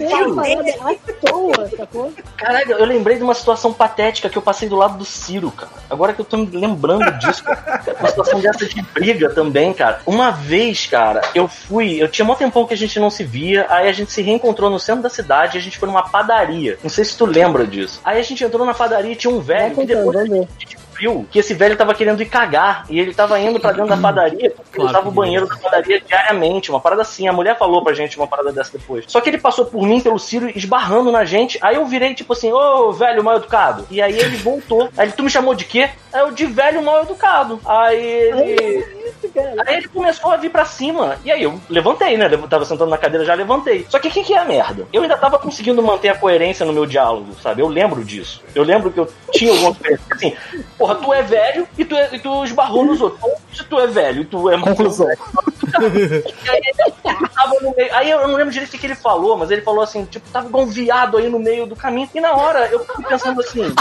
[1.21, 2.13] toa, sacou?
[2.37, 5.73] Caralho, eu lembrei de uma situação patética que eu passei do lado do Ciro, cara.
[5.89, 7.97] Agora que eu tô me lembrando disso, cara.
[8.01, 10.01] Uma situação dessa de briga também, cara.
[10.07, 12.03] Uma vez, cara, eu fui.
[12.03, 14.71] Eu tinha um tempão que a gente não se via, aí a gente se reencontrou
[14.71, 16.79] no centro da cidade e a gente foi numa padaria.
[16.83, 18.01] Não sei se tu lembra disso.
[18.05, 20.82] Aí a gente entrou na padaria e tinha um Vai velho que contando, depois
[21.31, 24.51] que esse velho tava querendo ir cagar e ele tava indo pra dentro da padaria
[24.51, 27.29] porque ele Claro usava que o banheiro da padaria diariamente, uma parada assim.
[27.29, 29.05] A mulher falou pra gente uma parada dessa depois.
[29.09, 31.59] Só que ele passou por mim, pelo Ciro, esbarrando na gente.
[31.61, 33.87] Aí eu virei tipo assim, ô velho mal educado.
[33.91, 34.89] E aí ele voltou.
[34.97, 35.91] Aí ele, tu me chamou de quê?
[36.13, 37.61] Aí eu de velho mal educado.
[37.65, 39.03] Aí ele.
[39.35, 39.65] Cara.
[39.67, 41.17] Aí ele começou a vir pra cima.
[41.25, 42.29] E aí eu levantei, né?
[42.31, 43.87] Eu tava sentando na cadeira, já levantei.
[43.89, 44.87] Só que o que, que é a merda?
[44.93, 47.63] Eu ainda tava conseguindo manter a coerência no meu diálogo, sabe?
[47.63, 48.43] Eu lembro disso.
[48.55, 50.05] Eu lembro que eu tinha alguma coerência.
[50.11, 50.37] Assim,
[50.77, 53.21] porra, tu é velho e tu, é- e tu esbarrou nos outros.
[53.23, 55.07] Então, se tu é velho e tu é Conclusão.
[55.09, 56.93] e aí ele
[57.35, 57.95] tava no meio.
[57.95, 60.47] Aí eu não lembro direito o que ele falou, mas ele falou assim, tipo, tava
[60.49, 62.09] igual um viado aí no meio do caminho.
[62.15, 63.75] E na hora eu fiquei pensando assim.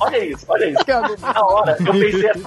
[0.00, 0.84] Olha isso, olha isso.
[1.22, 2.44] Na hora eu pensei assim.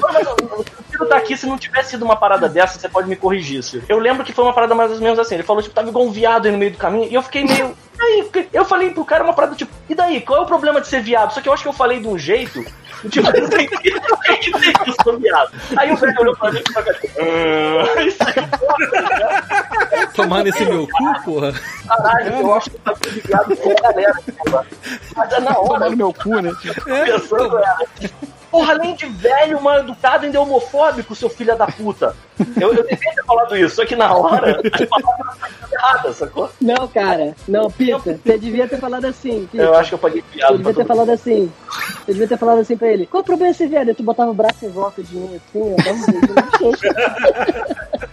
[0.00, 3.16] "Mas O Ciro tá aqui, se não tivesse sido uma parada dessa, você pode me
[3.16, 3.84] corrigir, Ciro.
[3.88, 5.34] Eu lembro que foi uma parada mais ou menos assim.
[5.34, 7.08] Ele falou, tipo, tava igual um viado aí no meio do caminho.
[7.10, 7.74] E eu fiquei meio.
[7.98, 10.20] E aí, eu falei pro cara uma parada tipo, e daí?
[10.20, 11.32] Qual é o problema de ser viado?
[11.32, 12.64] Só que eu acho que eu falei de um jeito.
[13.10, 15.50] Tipo, eu sei que eu sou viado.
[15.76, 17.08] Aí o velho olhou pra mim e falou assim,
[18.06, 20.08] e saiu fora.
[20.14, 21.52] Tomar nesse meu cu, porra.
[21.86, 24.14] Caralho, eu acho que de viado com a galera.
[24.44, 24.66] porra.
[25.16, 26.52] Mas é na hora, Tomar no meu cu, né?
[26.84, 28.10] pensando, é,
[28.50, 32.16] Porra, além de velho, mal educado, ainda é homofóbico, seu filho da puta.
[32.60, 35.36] Eu, eu devia ter falado isso, só que na hora as palavras
[35.72, 36.50] erradas, sacou?
[36.60, 37.34] Não, cara.
[37.46, 39.46] Não, Pita, você devia ter falado assim.
[39.50, 39.62] Pita.
[39.62, 41.52] Eu acho que eu paguei Você piada pra devia ter falado assim.
[42.04, 43.06] Você devia ter falado assim pra ele.
[43.06, 43.88] Qual o problema desse viado?
[43.88, 45.76] Aí Tu botava o braço em volta de mim assim, ó.
[45.76, 48.08] Na bochecha.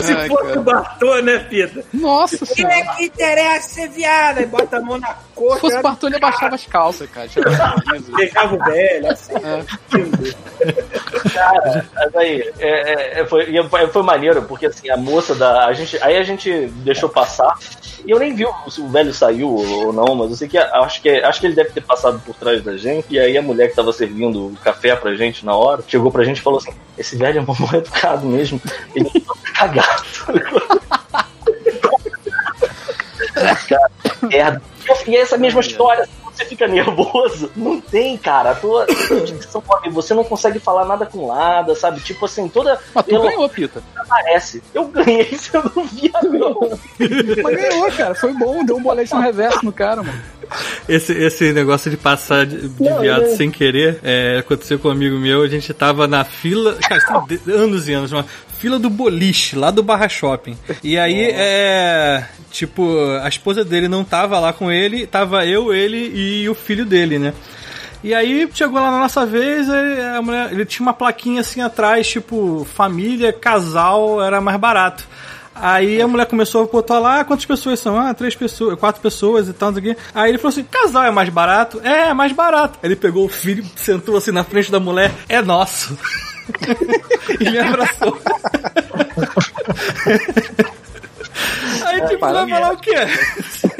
[0.00, 0.60] Se Ai, fosse cara.
[0.60, 1.84] o Bartô, né, Pita?
[1.92, 2.74] Nossa Quem senhora.
[2.74, 4.38] é que interessa ser viado?
[4.38, 7.28] Aí bota a mão na Se coxa, fosse o Bartô, ele abaixava as calças, cara.
[8.16, 9.34] Beijava o velho, assim.
[11.32, 15.66] Cara, mas aí, é, é, é, foi, e foi, maneiro, porque assim, a moça da.
[15.66, 17.58] A gente, aí a gente deixou passar.
[18.04, 21.00] E eu nem vi se o velho saiu ou não, mas eu sei que acho
[21.00, 23.06] que, acho que ele deve ter passado por trás da gente.
[23.10, 26.24] E aí a mulher que tava servindo o café pra gente na hora chegou pra
[26.24, 28.60] gente e falou assim: Esse velho é um mal educado mesmo.
[28.94, 29.20] Ele é
[29.54, 30.04] cagado.
[33.68, 33.90] cara,
[34.22, 34.62] merda.
[35.06, 38.50] E essa mesma história, você fica nervoso, não tem, cara.
[38.50, 38.86] A tua,
[39.24, 42.00] dicção, você não consegue falar nada com nada, sabe?
[42.00, 42.78] Tipo assim, toda.
[42.94, 43.82] Mas tu ela ganhou, Pita.
[43.96, 44.62] aparece.
[44.74, 46.80] Eu ganhei sendo viado.
[47.42, 48.14] Mas ganhou, cara.
[48.14, 48.64] Foi bom.
[48.64, 50.22] Deu um bolete no reverso no cara, mano.
[50.88, 54.90] Esse, esse negócio de passar de, de Não, viado sem querer é, aconteceu com um
[54.90, 55.42] amigo meu.
[55.42, 57.00] A gente tava na fila, cara,
[57.48, 58.26] anos e anos, uma
[58.62, 60.56] fila do boliche, lá do Barra Shopping.
[60.84, 62.24] E aí, é.
[62.48, 66.86] Tipo, a esposa dele não tava lá com ele, tava eu, ele e o filho
[66.86, 67.34] dele, né?
[68.04, 72.08] E aí chegou lá na nossa vez, a mulher, ele tinha uma plaquinha assim atrás,
[72.08, 75.08] tipo, família, casal, era mais barato.
[75.52, 77.98] Aí a mulher começou a botar lá, ah, quantas pessoas são?
[77.98, 80.02] Ah, três pessoas, quatro pessoas e tal, não sei o quê.
[80.14, 81.80] Aí ele falou assim, casal é mais barato?
[81.82, 82.78] É, é mais barato.
[82.80, 85.98] Aí ele pegou o filho, sentou assim na frente da mulher, é nosso.
[87.40, 88.18] e me abraçou.
[91.84, 92.94] Aí, tipo, vai falar o quê?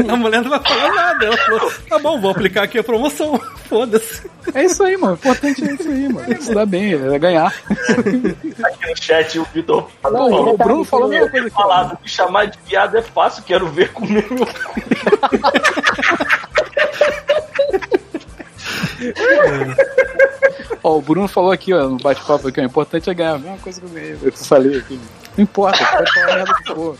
[0.08, 1.26] A mulher não vai falar nada.
[1.26, 3.40] Ela falou, tá bom, vou aplicar aqui a promoção.
[3.68, 4.30] Foda-se.
[4.54, 5.12] É isso aí, mano.
[5.12, 6.42] O importante é isso aí, mano.
[6.42, 7.54] Se dá bem, é ganhar.
[7.70, 10.40] Aqui no chat o Vitor Não, falou.
[10.40, 11.56] ele O Bruno falou a mesma coisa aqui.
[11.56, 14.46] Falado, me chamar de viado é fácil, quero ver comer meu
[20.82, 23.34] Ó, o Bruno falou aqui, ó, no bate-papo aqui, o importante é ganhar.
[23.34, 25.00] A mesma coisa que eu ganhei, eu falei aqui.
[25.36, 26.96] Não importa, pode falar merda que for.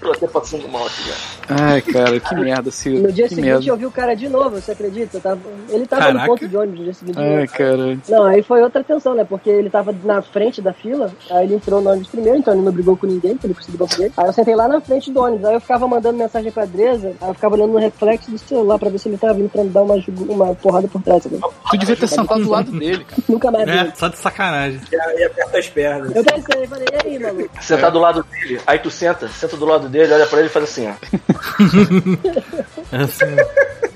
[0.00, 1.02] Tô até passando mal aqui,
[1.46, 1.62] cara.
[1.62, 3.02] Ai, cara, que merda, Ciro.
[3.02, 3.66] No dia que seguinte merda.
[3.66, 5.20] eu vi o cara de novo, você acredita?
[5.20, 6.20] Tava- ele tava Caraca.
[6.20, 7.16] no ponto de ônibus no dia seguinte.
[7.16, 7.98] de Ai, cara.
[8.08, 9.24] Não, aí foi outra tensão, né?
[9.28, 12.62] Porque ele tava na frente da fila, aí ele entrou no ônibus primeiro, então ele
[12.62, 15.20] não brigou com ninguém, porque ele conseguiu banco Aí eu sentei lá na frente do
[15.20, 18.38] ônibus, aí eu ficava mandando mensagem pra Dresa, aí eu ficava olhando no reflexo do
[18.38, 19.96] celular pra ver se ele tava vindo pra me dar uma,
[20.28, 21.38] uma porrada por trás, sabe?
[21.70, 23.22] Tu devia ter sentado do lado dele, cara.
[23.28, 23.68] Nunca mais.
[23.68, 24.80] É, só de sacanagem.
[24.90, 26.14] E aí aperta as pernas.
[26.16, 27.50] Eu pensei, falei, e aí, maluco?
[27.60, 30.48] Você tá do lado dele, aí tu senta, senta do lado dele, olha pra ele
[30.48, 30.94] e faz assim, ó.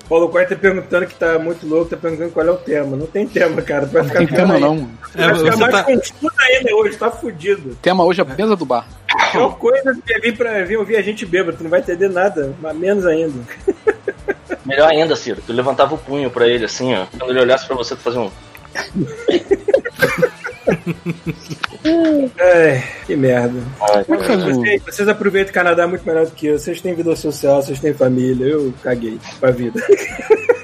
[0.09, 2.95] Paulo Corte tá perguntando que tá muito louco, tá perguntando qual é o tema.
[2.97, 3.87] Não tem tema, cara.
[3.87, 4.67] Vai Não ficar tem pior tema ainda.
[4.67, 4.91] não.
[5.15, 7.71] é, Vai ficar você mais tá, confuso ainda hoje, tá fudido.
[7.71, 8.87] O tema hoje é a mesa do bar.
[9.33, 12.09] É uma coisa que vir pra vir ouvir a gente bêbado, tu não vai entender
[12.11, 13.33] nada, mas menos ainda.
[14.67, 17.07] Melhor ainda, Ciro, tu levantava o punho pra ele assim, ó.
[17.19, 18.31] Quando ele olhasse pra você, tu fazia um.
[22.41, 23.61] Ai, que merda.
[23.81, 24.37] Ai, é.
[24.37, 26.59] Vocês, vocês aproveitam o Canadá muito melhor do que eu.
[26.59, 28.47] Vocês têm vida social, vocês têm família.
[28.47, 29.81] Eu caguei pra vida.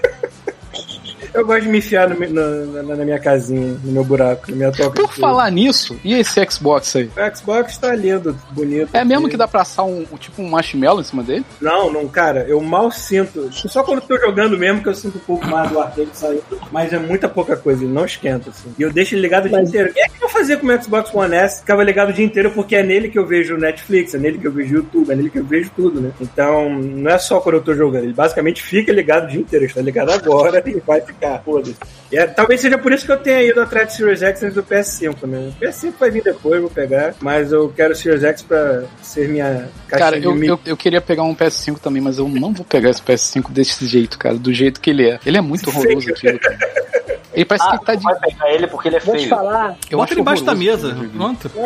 [1.32, 4.56] Eu gosto de me enfiar no, na, na- na minha casinha, no meu buraco, na
[4.56, 5.00] minha toca.
[5.02, 7.04] Por falar nisso, e esse Xbox aí?
[7.16, 8.90] O Xbox tá lindo, bonito.
[8.94, 11.44] É mesmo que dá pra assar um, tipo um marshmallow em cima dele?
[11.60, 13.48] Não, não, cara, eu mal sinto.
[13.52, 16.42] Só quando eu tô jogando mesmo que eu sinto um pouco mais do arcade saindo.
[16.72, 18.72] Mas é muita pouca coisa, ele não esquenta, assim.
[18.78, 19.92] E eu deixo ele ligado o dia inteiro.
[19.94, 22.50] E é que eu fazia com o Xbox One S, ficava ligado o dia inteiro
[22.50, 25.30] porque é nele que eu vejo Netflix, é nele que eu vejo YouTube, é nele
[25.30, 26.10] que eu vejo tudo, né?
[26.20, 29.64] Então, não é só quando eu tô jogando, ele basicamente fica ligado o dia inteiro.
[29.64, 31.76] Está ligado agora e vai ficar, foda-se.
[32.10, 34.54] E é- talvez seja por isso que eu tenha ido atrás do Series X antes
[34.54, 35.52] do PS5, né?
[35.56, 39.28] O PS5 vai vir depois, vou pegar, mas eu quero o Series X pra ser
[39.28, 42.52] minha caixinha Cara, de eu, eu, eu queria pegar um PS5 também, mas eu não
[42.52, 44.36] vou pegar esse PS5 desse jeito, cara.
[44.36, 45.20] Do jeito que ele é.
[45.24, 46.58] Ele é muito horroroso aquilo, cara.
[47.32, 48.02] Ele parece Ah, que tá de.
[48.02, 49.30] vai pegar ele porque ele é Vou te feio.
[49.30, 50.96] falar, Eu bota ele embaixo da mesa.
[51.16, 51.50] Pronto.
[51.54, 51.62] não,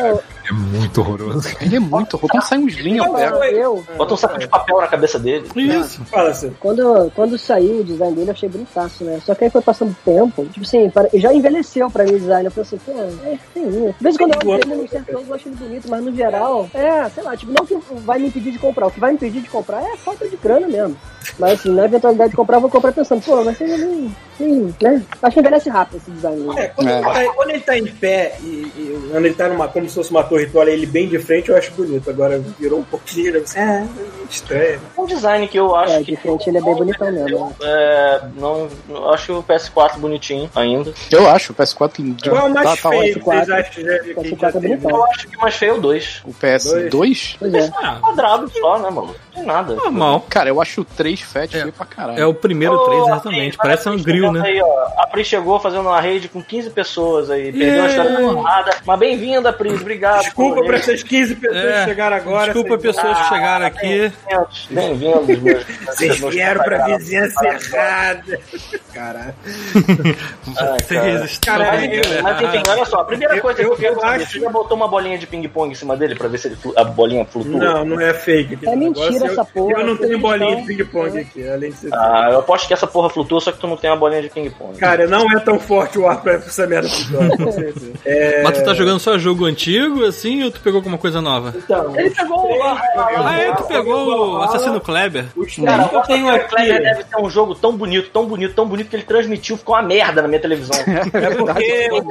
[0.46, 1.48] É muito horroroso.
[1.60, 2.28] Ele é muito horroroso.
[2.28, 3.36] Quando sai uns linhas, eu pego.
[3.44, 5.48] eu, Bota um saco de papel na cabeça dele.
[5.56, 6.04] Isso.
[6.04, 6.52] Fala assim.
[6.60, 9.20] Quando, quando saiu o design dele, eu achei bonitaço, né?
[9.24, 12.20] Só que aí foi passando o tempo, tipo assim, para- já envelheceu pra mim o
[12.20, 12.44] design.
[12.44, 12.92] Eu falei assim, pô,
[13.26, 13.94] é feinho.
[13.96, 16.04] De vez em quando eu olho ele no certo ângulo, eu acho ele bonito, mas
[16.04, 18.86] no geral, é, sei lá, tipo, não que vai me impedir de comprar.
[18.86, 20.94] O que vai me impedir de comprar é a falta de grana mesmo.
[21.38, 24.74] Mas assim, na eventualidade de comprar, eu vou comprar pensando, pô, mas seja nem, nem,
[24.82, 25.02] né?
[25.22, 26.58] Acho que envelhece rápido esse design.
[26.58, 26.94] É, quando, É.
[26.98, 29.94] Ele tá, quando ele tá em pé e, e quando ele tá numa, como se
[29.94, 32.08] fosse uma torre, tu olha ele bem de frente, eu acho bonito.
[32.10, 33.86] Agora virou um pouquinho, é, é
[34.28, 34.80] estranho.
[34.96, 36.12] Um design que eu acho É, que.
[36.12, 37.54] de frente ele é bem bonitão mesmo.
[37.62, 40.92] É, não, não- acho o PS4 bonitinho ainda.
[41.10, 41.74] Eu acho o PS4
[42.28, 44.60] Qual é o mais tá, tá feio que que que a gente já PS4 é
[44.60, 44.90] bonitão.
[44.90, 46.22] Eu acho que o mais feio é o 2.
[46.24, 47.36] O PS2?
[47.38, 47.70] Pois é.
[47.76, 49.14] Ah, Quadrado só, né, mano?
[49.34, 49.74] Não tem nada.
[49.74, 50.24] normal.
[50.28, 52.18] Cara, eu acho o 3 fat feio pra caralho.
[52.20, 53.56] É o primeiro Ô, 3, Pri, exatamente.
[53.56, 54.42] Parece a um grill, né?
[54.44, 57.52] Aí, ó, a Pri chegou fazendo uma rede com 15 pessoas aí.
[57.52, 58.04] Perdeu a Yeah.
[58.04, 58.70] história porrada.
[58.86, 59.70] Mas bem-vinda, Pri.
[59.74, 60.20] Obrigado.
[60.22, 62.52] Desculpa por pra essas 15 pessoas É, que chegaram agora.
[62.52, 64.12] Desculpa, vocês- pessoas que chegaram aqui.
[64.70, 65.64] Bem-vindos, meus.
[65.86, 68.40] Vocês vieram pra vizinhança errada.
[68.92, 69.34] Caralho.
[70.44, 71.64] Vocês cara.
[71.72, 72.68] Mas bem enfim, mas enfim, errados.
[72.70, 74.76] olha só, a primeira Eu- coisa eu- que eu quero eu acho- você já botou
[74.76, 77.58] uma bolinha de ping-pong em cima dele pra ver se ele a bolinha flutua?
[77.58, 78.58] Não, não é fake.
[78.66, 79.40] É mentira negócio.
[79.42, 81.90] essa Eu- porra, Eu não tenho bolinha de estão- ping-pong aqui, além de ser.
[81.94, 84.28] Ah, eu aposto que essa porra flutua, só que tu não tem uma bolinha de
[84.30, 84.78] ping-pong.
[84.78, 87.92] Cara, não é tão forte o ar pra essa merda funcionar, com certeza.
[88.04, 88.42] É...
[88.42, 91.54] Mas tu tá jogando só jogo antigo, assim, ou tu pegou alguma coisa nova?
[91.56, 92.62] Então, Ele pegou o.
[92.62, 95.24] Ah, é, tu pegou o Assassino Kleber.
[95.64, 96.84] Cara, eu tenho o Kleber aqui.
[96.84, 99.82] deve ser um jogo tão bonito, tão bonito, tão bonito que ele transmitiu, ficou uma
[99.82, 100.74] merda na minha televisão.
[101.14, 102.04] É porque Eu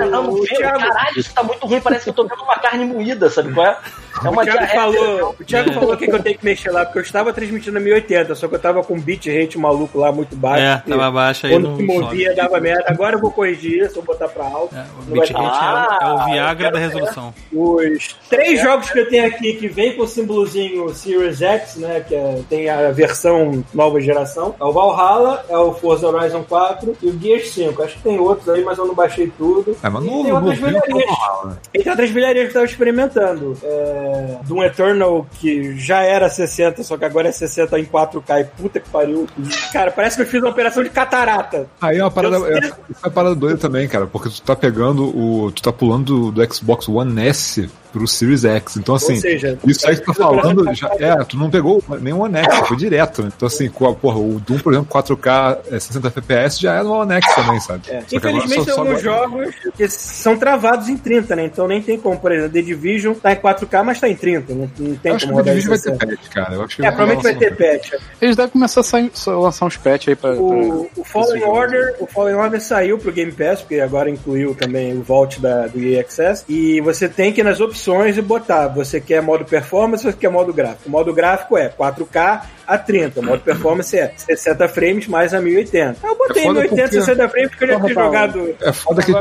[0.62, 3.66] caralho, isso tá muito ruim, parece que eu tô vendo uma carne moída, sabe qual
[3.68, 3.78] é?
[4.24, 4.82] É uma o Thiago diarreia.
[4.82, 5.74] falou, o Thiago É.
[5.74, 8.48] falou que, que eu tenho que mexer lá, porque eu estava transmitindo a 1080, só
[8.48, 10.64] que eu tava com bitrate maluco lá muito baixo.
[10.64, 12.84] É, tava baixo aí Quando se movia, dava merda.
[12.88, 14.76] Agora eu vou corrigir isso, vou botar pra alto.
[14.76, 14.84] É, o
[15.16, 17.34] Não bitrate é, o- é o Viagra Ah, eu da resolução.
[17.52, 22.04] Os três jogos que eu tenho aqui que vem com o símbolozinho Series X, né?
[22.08, 24.56] Que é- tem a versão nova geração.
[24.60, 27.82] É o Valhalla, é o Forza Horizon 4 e o Gears 5.
[27.84, 29.76] Acho que tem outros aí, mas eu não baixei tudo.
[29.84, 31.06] É, mas E no, tem outras velharias.
[31.74, 33.58] E tem outras velharias que eu tava experimentando.
[33.64, 34.03] É,
[34.46, 38.42] Doom Eternal, que já era 60, só que agora é 60 em 4K.
[38.42, 39.28] E puta que pariu.
[39.72, 41.68] Cara, parece que eu fiz uma operação de catarata.
[41.82, 42.38] Aí é uma parada.
[42.38, 42.72] Eu É, é
[43.04, 45.52] uma parada doida também, cara, porque tu tá pegando o.
[45.52, 48.76] Tu tá pulando do, do Xbox One S pro Series X.
[48.78, 51.82] Então, assim, Ou seja, isso aí que tu tá falando, já, é, tu não pegou
[52.02, 53.22] nenhum One X, foi direto.
[53.24, 53.30] né?
[53.36, 56.84] Então, assim, com a, porra, o Doom, por exemplo, 4K, é, 60 FPS já é
[56.84, 57.82] no One X também, sabe?
[57.90, 58.02] É.
[58.02, 61.46] Só Infelizmente, só- só alguns agora- jogos que são travados em 30, né?
[61.46, 64.54] Então nem tem como, por exemplo, The Division tá em 4K, mas tá em 30.
[64.54, 66.08] Não, não tem Eu como rodar em Division vai ter 60.
[66.08, 66.54] patch, cara.
[66.56, 67.94] Eu acho que É, provavelmente vai ter patch.
[68.20, 70.34] Eles devem começar a sair, só lançar uns patch aí pra.
[70.34, 71.52] O, pra- o Fallen jogo.
[71.54, 75.68] Order, o Fallen Order saiu pro Game Pass, porque agora incluiu também o Vault da,
[75.68, 76.44] do EA Access.
[76.50, 78.68] E você tem que nas opções opções e botar.
[78.70, 80.84] Você quer modo performance ou você quer modo gráfico?
[80.88, 83.20] O modo gráfico é 4K a 30.
[83.20, 85.98] O modo performance é 60 frames mais a 1080.
[86.08, 88.56] Eu botei É foda 1080, porque- 60 frames porque eu já tinha jogado.
[88.62, 89.14] É foda que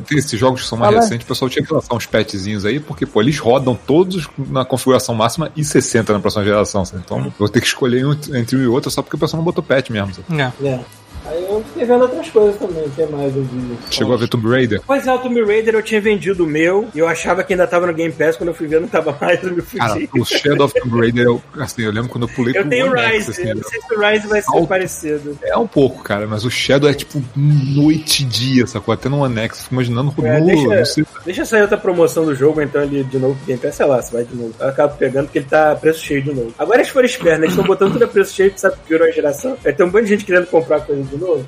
[0.00, 1.02] tem esses jogos que são mais Fala.
[1.04, 4.64] recentes, o pessoal tinha que lançar uns patchzinhos aí, porque, pô, eles rodam todos na
[4.64, 6.82] configuração máxima e 60 na próxima geração.
[6.94, 9.44] Então, vou ter que escolher um entre um e outro só porque o pessoal não
[9.44, 10.12] botou patch mesmo.
[10.32, 10.66] É.
[10.66, 10.80] É.
[11.28, 13.78] Aí eu fiquei vendo outras coisas também, o que mais eu vi.
[13.90, 14.80] Chegou a ver Tomb Raider?
[14.86, 17.66] Pois é, o Tomb Raider eu tinha vendido o meu e eu achava que ainda
[17.66, 20.08] tava no Game Pass, quando eu fui ver não tava mais, eu me Cara, fugi.
[20.14, 22.94] o Shadow of Tomb Raider, eu, assim, eu lembro quando eu pulei Eu tenho o
[22.94, 24.66] Rise, assim, eu não sei se o Rise vai ser Alto.
[24.66, 25.38] parecido.
[25.42, 28.92] É um pouco, cara, mas o Shadow é tipo noite e dia, sacou?
[28.94, 32.60] Até no Anexo, fico imaginando É, no, deixa- sei- Deixa sair outra promoção do jogo,
[32.62, 34.54] então ali de novo pro Game Pass, sei lá, se vai de novo.
[34.58, 36.54] Eu acabo pegando porque ele tá preço cheio de novo.
[36.58, 37.46] Agora eles foram espertos, né?
[37.46, 39.56] Eles estão botando tudo a preço cheio, sabe que virou a geração.
[39.62, 41.46] Vai ter um monte de gente querendo comprar coisa de novo.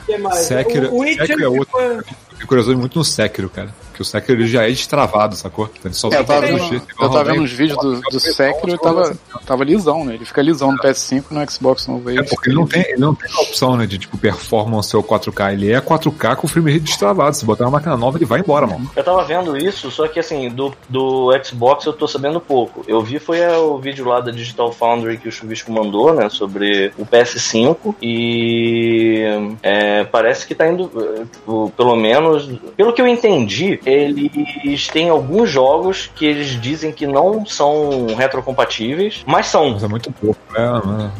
[0.00, 0.38] O que mais?
[0.40, 1.64] Sekiro- o, Sekiro é outro.
[1.66, 3.74] ficou- Eu fiquei curioso muito no Sekiro, cara.
[4.02, 5.64] O Sekiro ele já é destravado, sacou?
[5.66, 6.80] Então ele só É, eu tava vendo, eu
[7.10, 10.14] tava vendo uns vídeos do, do Sekiro e tava, tava lisão, né?
[10.14, 12.10] Ele fica lisão no PS5 e no Xbox novo.
[12.10, 15.02] É porque ele não, tem, ele não tem a opção, né, de tipo performance ou
[15.02, 15.52] 4K.
[15.54, 17.34] Ele é 4K com o frame rate destravado.
[17.36, 18.90] Se botar uma máquina nova, ele vai embora, mano.
[18.94, 22.84] Eu tava vendo isso, só que assim, do, do Xbox eu tô sabendo pouco.
[22.86, 26.92] Eu vi foi o vídeo lá da Digital Foundry que o Chuvisco mandou, né, sobre
[26.98, 29.24] o PS5 e
[29.62, 35.08] é, parece que tá indo, eh, o- pelo menos, pelo que eu entendi, eles têm
[35.10, 39.70] alguns jogos que eles dizem que não são retrocompatíveis, mas são.
[39.72, 40.38] Mas é muito pouco?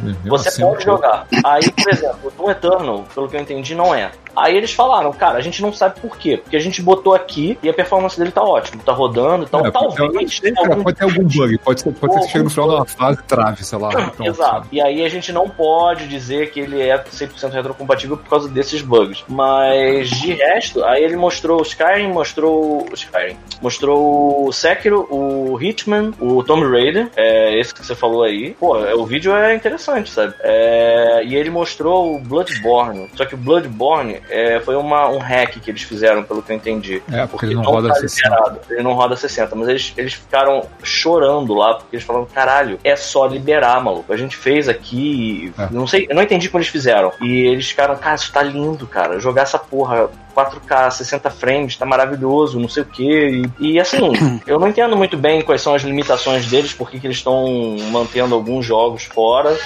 [0.03, 1.03] Mesmo Você assim, pode é pouco.
[1.03, 1.27] jogar.
[1.45, 4.11] Aí, por exemplo, o Doom Eternal, pelo que eu entendi, não é.
[4.35, 6.39] Aí eles falaram, cara, a gente não sabe por quê.
[6.39, 9.71] Porque a gente botou aqui e a performance dele tá ótima, tá rodando, então É,
[9.71, 10.41] pode, talvez.
[10.41, 12.87] cara, algum- pode ter algum bug, pode ser, pode ser que chegue no final uma
[12.87, 13.91] fase e trave, sei lá.
[13.91, 14.51] pronto, Exato.
[14.51, 14.67] sabe?
[14.73, 18.81] E aí a gente não pode dizer que ele é 100% retrocompatível por causa desses
[18.81, 19.23] bugs.
[19.29, 25.61] Mas de resto, aí ele mostrou o Skyrim, mostrou o Skyrim, mostrou o Sekiro, o
[25.61, 28.55] Hitman, o Tomb Raider, é esse que você falou aí.
[28.59, 30.35] Pô, é, o vídeo é interessante, sabe?
[30.41, 33.11] É, e ele mostrou o Bloodborne.
[33.15, 36.57] Só que o Bloodborne é, foi uma, um hack que eles fizeram, pelo que eu
[36.57, 37.03] entendi.
[37.13, 38.29] É, porque ele não roda tá 60.
[38.29, 42.79] liberado, Ele não roda 60, mas eles, eles ficaram chorando lá, porque eles falaram, caralho,
[42.85, 44.13] é só liberar, maluco.
[44.13, 45.69] A gente fez aqui, É.
[45.71, 47.13] não sei, eu não entendi como eles fizeram.
[47.21, 49.19] E eles ficaram, cara, isso tá lindo, cara.
[49.19, 53.43] Jogar essa porra 4K, 60 frames, tá maravilhoso, não sei o que.
[53.59, 54.13] E, assim,
[54.47, 58.35] eu não entendo muito bem quais são as limitações deles, porque que eles estão mantendo
[58.35, 59.57] alguns jogos fora.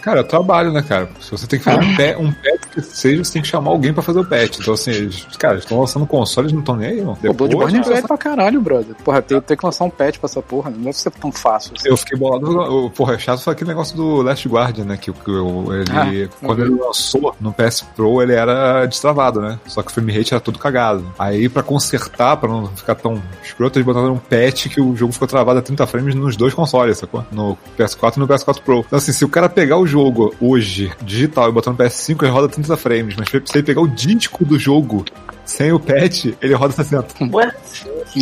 [0.00, 1.08] Cara, é trabalho, né, cara?
[1.20, 3.70] Se você tem que fazer um, pet, um patch que seja, você tem que chamar
[3.70, 4.58] alguém pra fazer o patch.
[4.60, 7.12] Então, assim, eles, cara, eles estão lançando console, eles não estão nem aí, não.
[7.12, 8.94] O Bloodborne é velho pra caralho, brother.
[9.04, 11.72] Porra, tem, tem que lançar um patch pra essa porra, não deve ser tão fácil.
[11.76, 11.88] assim.
[11.88, 12.90] Eu fiquei bolado.
[12.94, 14.96] Porra, é chato foi aquele negócio do Last Guardian, né?
[14.96, 19.58] Que, que ele, Ah, quando ele lançou no PS Pro, ele era destravado, né?
[19.66, 21.04] Só que o frame rate era todo cagado.
[21.18, 25.12] Aí, pra consertar, pra não ficar tão escroto, eles botaram um patch que o jogo
[25.12, 27.24] ficou travado a 30 frames nos dois consoles, sacou?
[27.32, 28.84] No PS4 e no PS4 Pro.
[28.86, 32.30] Então, assim, se o cara pegar o jogo hoje, digital, e botar no PS5, ele
[32.30, 33.16] roda 30 frames.
[33.16, 35.04] Mas se ele pegar o disco do jogo
[35.44, 37.14] sem o patch, ele roda 60.
[37.32, 37.52] Ué,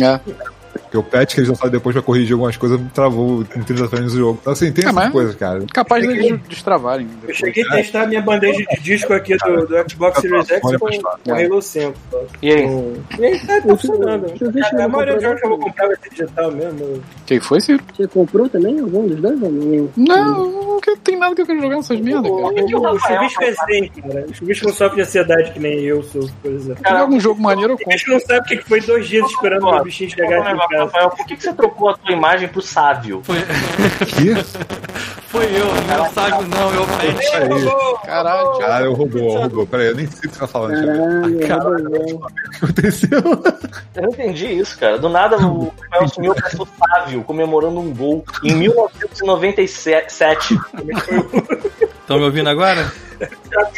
[0.01, 0.19] É.
[0.87, 4.13] Porque o patch que eles lançaram depois pra corrigir algumas coisas travou em 30 frames
[4.13, 4.37] o jogo.
[4.41, 5.63] Então, assim, tem É, essas coisas, cara.
[5.73, 7.05] Capaz deles destravarem.
[7.07, 7.37] Eu depois.
[7.37, 10.87] cheguei a testar minha bandeja de disco aqui do, do Xbox Series X Olha com,
[10.89, 11.93] com Halo 5.
[12.09, 12.23] só.
[12.41, 12.93] e aí?
[13.19, 14.27] E aí tá, tá funcionando.
[14.39, 17.03] Eu se A eu maioria dos jogos que eu vou comprar vai ser digital mesmo.
[17.25, 17.83] Quem foi, Ciro?
[17.95, 19.89] Você comprou também algum dos dois ou não?
[19.97, 22.43] Não, não que- tem nada que eu quero jogar nessas merdas, cara.
[22.43, 24.25] o O Chuvisco é zen, cara.
[24.29, 26.81] O Chuvisco não sofre de ansiedade que nem eu sou, por exemplo.
[26.87, 27.99] Algum jogo maneiro, eu O compro.
[27.99, 31.09] Chuvisco não sabe o que que foi dois dias esperando o bichinho chegar aqui Rafael,
[31.09, 33.21] por que, que você trocou a tua imagem pro sábio?
[33.23, 33.35] Foi,
[34.05, 34.35] Que?
[35.27, 37.35] foi eu, não é o sábio, não, é o pet.
[37.35, 37.49] Aí.
[38.05, 39.67] Caralho, Caralho, roubou, roubou.
[39.67, 40.81] Pera aí, eu nem sei o que você tá falando.
[40.81, 41.39] Thiago.
[41.47, 42.15] Caralho, Rodolfo.
[42.15, 43.21] O que aconteceu?
[43.95, 44.97] Eu não entendi isso, cara.
[44.97, 50.59] Do nada o Rafael sumiu com o Sávio comemorando um gol em 1997.
[52.01, 52.91] Estão me ouvindo agora?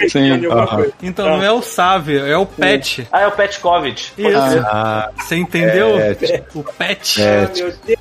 [0.09, 0.67] Sim, aham.
[0.67, 0.93] coisa.
[1.01, 3.07] Então não é o Sávio, é o Pet.
[3.11, 4.11] Ah, é o Petkovic.
[4.17, 4.37] Isso.
[4.65, 5.97] Ah, Você entendeu?
[5.99, 6.15] é,
[6.55, 7.21] O Pet.
[7.21, 7.99] é, Ah, meu Deus.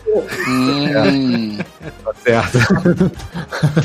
[0.49, 1.59] Hum,
[2.05, 2.59] tá certo.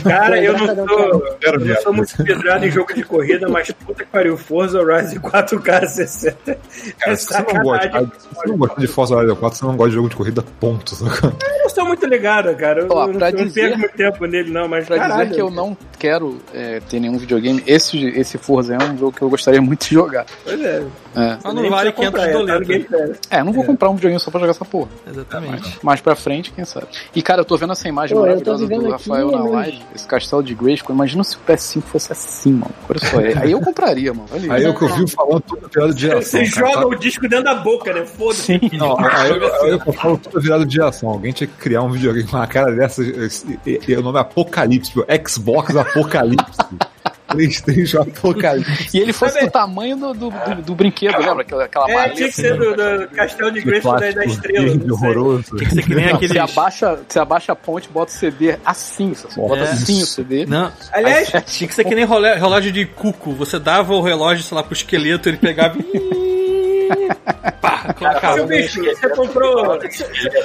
[0.04, 4.04] Cara, eu não sou, eu não sou muito vidrado em jogo de corrida, mas puta
[4.04, 6.38] que pariu, Forza Horizon 4K 60.
[7.00, 7.90] Cara, é se você não gosta,
[8.20, 10.44] se você não gosta de Forza Horizon 4, você não gosta de jogo de corrida,
[10.60, 10.96] ponto.
[11.04, 12.82] Eu não sou muito ligado, cara.
[12.82, 15.24] Eu, Ó, não, não dizer- perco muito tempo nele, não, mas pra caralho.
[15.24, 17.34] dizer que eu não quero é, ter nenhum videogame,
[17.68, 20.26] esse, esse Forza é um jogo que eu gostaria muito de jogar.
[20.44, 20.84] Pois é.
[21.16, 23.20] É, Mas não vale precisa 500 comprar, é, tá doletas.
[23.30, 24.90] É, eu não vou comprar um videogame só pra jogar essa porra.
[25.08, 25.78] Exatamente.
[25.84, 26.88] Mais pra frente, quem sabe.
[27.16, 29.82] E cara, eu tô vendo essa imagem Pô, maravilhosa do aqui, Rafael na mas- live,
[29.94, 30.96] esse castelo de Grayskull.
[30.96, 32.72] Imagina se o PS5 fosse assim, mano.
[32.90, 34.28] Olha só, é- aí eu compraria, mano.
[34.32, 36.22] Olha Aí eu que eu vi falando tudo virado de ação.
[36.46, 36.72] Você cara.
[36.74, 38.06] joga o disco dentro da boca, né?
[38.06, 38.60] Foda-se.
[38.76, 41.10] Não, aí eu, aí eu que eu falo tudo virado de ação.
[41.10, 43.04] Alguém tinha que criar um videogame com uma cara dessa.
[43.04, 43.30] E,
[43.68, 46.58] e- e o nome é Apocalipse, tipo, Xbox Apocalipse.
[47.28, 48.90] Playstation Apocalipse.
[48.98, 51.42] E ele fosse do tamanho do, do, do- do brinquedo, lembra?
[51.42, 52.16] Aquela, aquela É, maleta.
[52.16, 54.68] tinha que ser do, do Castelo de Grayskull da, da Estrela.
[54.70, 54.92] sei.
[54.92, 55.56] horroroso.
[55.58, 56.32] Tinha que ser que nem Não, aqueles...
[56.34, 59.72] você, abaixa, você abaixa a ponte, bota o CD assim, você bota É.
[59.72, 60.46] assim o CD.
[60.46, 63.32] Não, Aliás, tinha que ser que nem relógio de cuco.
[63.34, 65.78] Você dava o relógio, sei lá, pro esqueleto, ele pegava.
[67.62, 67.94] Pá,
[68.48, 69.78] bicho, você comprou.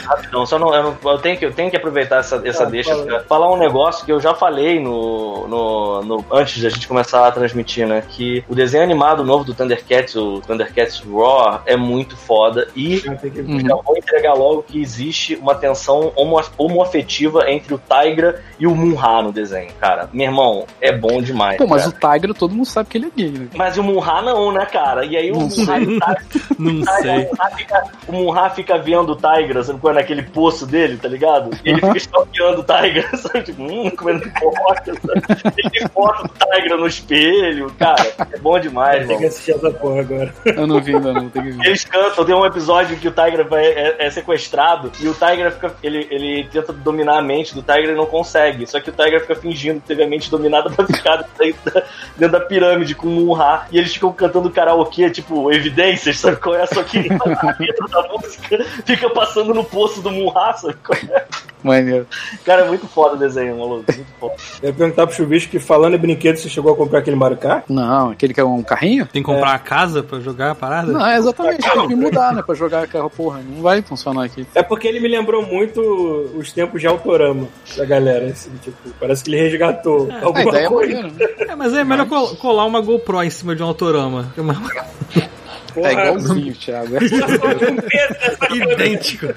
[0.05, 2.95] Rapidão, só não, eu, não- eu tenho que, eu tenho que aproveitar essa, essa deixa
[3.05, 7.27] pra falar um negócio que eu já falei no, no, no- antes da gente começar
[7.27, 8.03] a transmitir, né?
[8.09, 13.41] Que o desenho animado novo do Thundercats, o Thundercats Raw, é muito foda e que-
[13.41, 13.61] Uhum.
[13.61, 18.75] já vou entregar logo que existe uma tensão homo, homoafetiva entre o Tigra e o
[18.75, 20.09] Munha no desenho, cara.
[20.13, 21.57] Meu irmão, é bom demais.
[21.59, 22.15] Pô, mas cara.
[22.15, 23.49] o Tiger todo mundo sabe que ele é gay, né?
[23.55, 25.05] Mas o Munha não, né, cara?
[25.05, 26.17] E aí o Não Munha Tigra
[26.73, 27.29] Não sei.
[28.07, 31.51] O Munha fica, vendo o Tigra, sabe qual é naquele poço dele, tá ligado?
[31.65, 33.43] E ele fica stalkeando o Tigra, sabe?
[33.43, 35.53] Tipo, hum, comendo pipoca, sabe?
[35.57, 38.07] Ele tem foto do Tigra no espelho, cara.
[38.33, 39.27] É bom demais, Tem que mano.
[39.27, 40.35] assistir essa porra agora.
[40.45, 41.67] Eu não vi ainda não, tem que ver.
[41.67, 45.51] Eles cantam, tem um episódio que o Tigra vai, é, é sequestrado e o Tigra
[45.51, 45.75] fica.
[45.83, 48.67] Ele, ele tenta dominar a mente do Tigra e não consegue.
[48.67, 51.83] Só que o Tigra fica fingindo que teve a mente dominada pra ficar dentro da,
[52.17, 53.63] dentro da pirâmide com o Munha.
[53.71, 56.67] E eles ficam cantando karaokê, tipo, evidências, sabe qual é?
[56.67, 61.25] Só que a letra da música fica passando no poço do Munha, sabe qual é?
[61.63, 62.07] Maneiro.
[62.45, 63.85] Cara, é muito foda o desenho, maluco.
[63.93, 64.35] Muito foda.
[64.63, 67.37] Eu ia perguntar pro Chuvisco que falando em brinquedo, você chegou a comprar aquele Mario
[67.37, 67.65] Kart?
[67.69, 69.07] Não, aquele que é um carrinho?
[69.07, 70.93] Tem que comprar a casa pra jogar a parada?
[70.93, 72.43] Não, é exatamente, tem que mudar, né?
[72.43, 73.41] Pra jogar aquela porra.
[73.45, 74.47] Não vai funcionar aqui.
[74.55, 75.81] É porque ele me lembrou muito
[76.37, 80.67] os tempos de Autorama da galera, assim, tipo, parece que ele resgatou A alguma ideia
[80.67, 81.03] é coisa.
[81.03, 81.45] maneira, né?
[81.49, 84.33] É, mas é melhor col- colar uma GoPro em cima de um autorama.
[85.79, 86.95] É uma- É igualzinho, Thiago.
[88.55, 89.35] idêntico.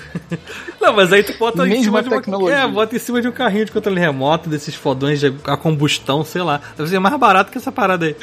[0.80, 2.16] Não, mas aí tu bota em Mesma cima de uma...
[2.18, 2.56] tecnologia.
[2.58, 6.24] É, bota em cima de um carrinho de controle remoto, desses fodões de a combustão,
[6.24, 6.60] sei lá.
[6.78, 8.16] Deve ser mais barato que essa parada aí.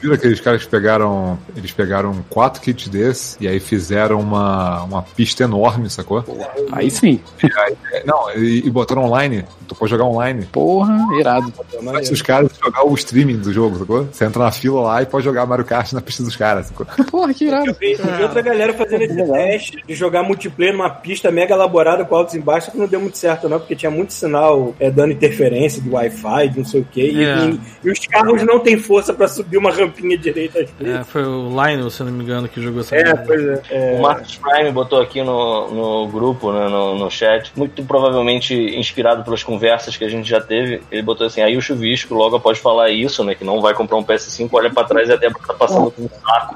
[0.00, 1.38] Viram aqueles caras que pegaram.
[1.56, 6.24] Eles pegaram quatro kits desses e aí fizeram uma, uma pista enorme, sacou?
[6.72, 7.20] Aí sim.
[7.42, 9.44] E aí- não, e, e botaram online.
[9.66, 10.44] Tu pode jogar online.
[10.52, 11.52] Porra, irado.
[11.84, 14.04] Faz os caras jogar o streaming do jogo, sacou?
[14.12, 16.86] Você entra na fila lá e pode jogar Mario Kart na pista dos caras, sacou?
[17.10, 17.66] Porra, que irado.
[17.68, 21.54] Eu vi, eu vi outra galera fazendo esse teste de jogar multiplayer numa pista mega
[21.54, 24.74] elaborada com altos e baixos, que não deu muito certo, não, porque tinha muito sinal
[24.78, 27.46] é, dando interferência de Wi-Fi, de não sei o quê, e, É.
[27.46, 31.00] e- e os carros não têm força pra subir uma rampinha direita às vezes.
[31.00, 33.24] É, foi o Lionel, se eu não me engano, que jogou essa É, parada.
[33.26, 33.62] pois é.
[33.70, 33.98] é.
[33.98, 39.24] O Marcos Prime botou aqui no, no grupo, né, no, no chat, muito provavelmente inspirado
[39.24, 40.82] pelas conversas que a gente já teve.
[40.90, 43.96] Ele botou assim: aí o chuvisco, logo após falar isso, né, que não vai comprar
[43.96, 46.54] um PS5, olha pra trás e a Débora tá passando com um saco.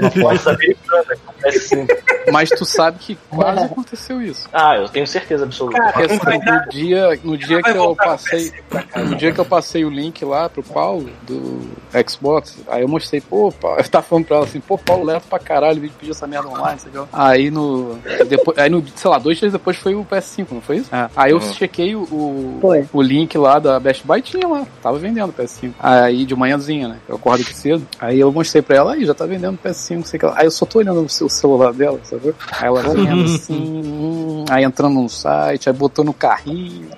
[0.00, 1.88] Resposta americana com PS5.
[2.30, 4.48] Mas tu sabe que quase aconteceu isso.
[4.52, 5.80] Ah, eu tenho certeza absoluta.
[5.82, 8.52] Porque vai assim, no dia, no dia que eu passei.
[8.96, 11.68] No dia que eu passei o link lá pro Paulo do
[12.08, 15.20] Xbox, aí eu mostrei, pô, Paulo, eu tava falando pra ela assim, pô, Paulo leva
[15.20, 17.08] pra caralho, vem pedir essa merda online, sei lá.
[17.12, 17.98] Aí no.
[18.28, 20.94] Depois, aí no, sei lá, dois dias depois foi o PS5, não foi isso?
[20.94, 21.10] É.
[21.16, 25.30] Aí eu chequei o, o, o link lá da Best Buy tinha lá, tava vendendo
[25.30, 25.72] o PS5.
[25.78, 26.98] Aí de manhãzinha, né?
[27.08, 27.86] Eu acordo aqui cedo.
[27.98, 30.34] Aí eu mostrei pra ela, aí já tá vendendo o PS5, sei que lá.
[30.36, 32.34] Aí eu só tô olhando o seu celular dela, sabe?
[32.52, 33.54] Aí ela vendo assim,
[33.84, 36.88] hum, aí entrando no site, aí botou no carrinho.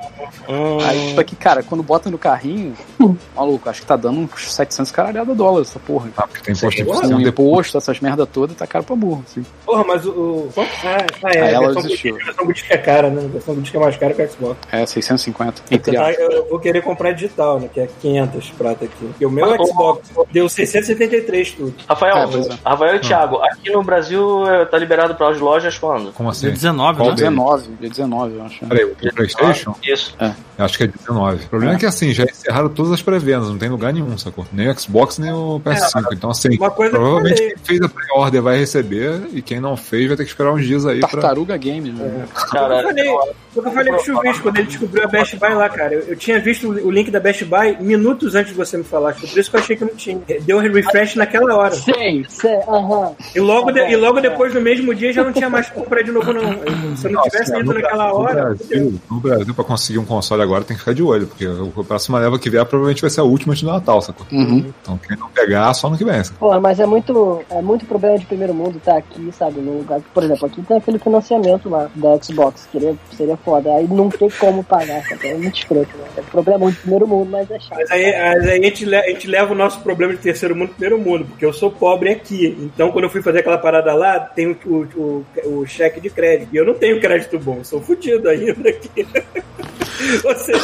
[0.49, 2.75] Hum, Aí, tipo aqui, cara, quando bota no carrinho,
[3.35, 6.09] maluco, acho que tá dando uns 700 caralhada dólares essa porra.
[6.17, 7.49] Ah, porque tem imposto de produção depois.
[7.51, 9.45] imposto, essas merda toda, tá caro pra burro, assim.
[9.65, 10.11] Porra, mas o.
[10.11, 10.51] o...
[10.57, 11.41] Ah, ah, é.
[11.41, 12.13] Aí a ela versão desistiu.
[12.13, 13.25] Boutique- a versão boutique é cara, né?
[13.25, 14.59] A versão boutique é mais cara que o Xbox.
[14.73, 15.63] É, 650.
[15.71, 16.17] Eu, Entre aspas.
[16.19, 17.69] eu vou querer comprar digital, né?
[17.73, 18.95] Que é 500 prata aqui.
[19.07, 21.75] Porque o meu Mas, Xbox deu 673 tudo.
[21.89, 22.59] Rafael, É, é.
[22.65, 26.13] Rafael e Thiago, aqui no Brasil eh, tá liberado para as lojas quando?
[26.13, 26.43] Como assim?
[26.47, 27.15] Dia 19, Qual né?
[27.15, 27.31] deles?
[27.31, 28.67] 19, dia 19, eu acho.
[28.67, 29.75] Peraí, o PlayStation?
[29.83, 30.14] Isso.
[30.57, 31.45] Eu acho que é 19.
[31.45, 34.47] O problema é, que assim, já encerraram todas as pré-vendas, não tem lugar nenhum, sacou?
[34.53, 36.13] Nem o Xbox, nem o PS5.
[36.13, 40.25] então, assim, provavelmente quem fez a pré-order vai receber e quem não fez vai ter
[40.25, 41.09] que esperar uns dias aí pra.
[41.09, 42.27] Tartaruga Games, né?
[42.51, 43.19] Cara, Eu falei,
[43.55, 45.95] foi o que eu falei pro Chuvisco quando ele descobriu a Best Buy lá, cara.
[45.95, 49.15] Eu, eu tinha visto o link da Best Buy minutos antes de você me falar.
[49.15, 50.21] Por isso que eu achei que não tinha.
[50.43, 51.75] Deu um refresh naquela hora.
[51.75, 53.13] Sei, sei, aham.
[53.35, 56.03] E logo, de- e logo depois, no mesmo dia, já não tinha mais pra comprar
[56.03, 56.97] de novo, não.
[56.97, 58.49] Se eu não tivesse assim, ido no naquela Brasil- hora.
[58.51, 61.47] No Brasil, no Brasil, pra conseguir um console agora tem que ficar de olho, porque
[61.47, 64.27] a próxima leva que vier provavelmente vai ser a última antes do Natal, sacou?
[64.33, 64.73] Uhum.
[64.83, 66.23] Então quem não pegar, só no que vem.
[66.25, 66.49] sacou?
[66.49, 69.61] Porra, mas é muito, é muito problema de primeiro mundo tá aqui, sabe?
[69.61, 73.75] No lugar, por exemplo, aqui tem aquele financiamento lá da Xbox, que seria, seria foda.
[73.75, 75.29] Aí não tem como pagar, sabe?
[75.29, 76.05] É muito escroto, né?
[76.17, 77.79] É problema de primeiro mundo, mas é chato.
[77.79, 80.55] Mas aí, mas aí a, gente, le- a gente leva o nosso problema de terceiro
[80.57, 82.57] mundo pro primeiro mundo, porque eu sou pobre aqui.
[82.61, 86.11] Então, quando eu fui fazer aquela parada lá, tem o, o, o, o cheque de
[86.11, 86.49] crédito.
[86.53, 89.07] E eu não tenho crédito bom, sou fudido ainda aqui.
[90.25, 90.59] Ou seja,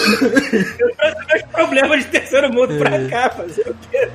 [0.79, 4.09] eu trouxe meus problemas de terceiro mundo pra cá, fazer o quê?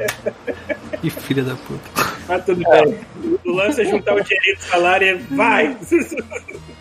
[1.02, 2.16] Que filha da puta.
[2.28, 3.00] Mas tudo bem.
[3.46, 5.78] O lance é juntar o dinheirinho do salário e vai!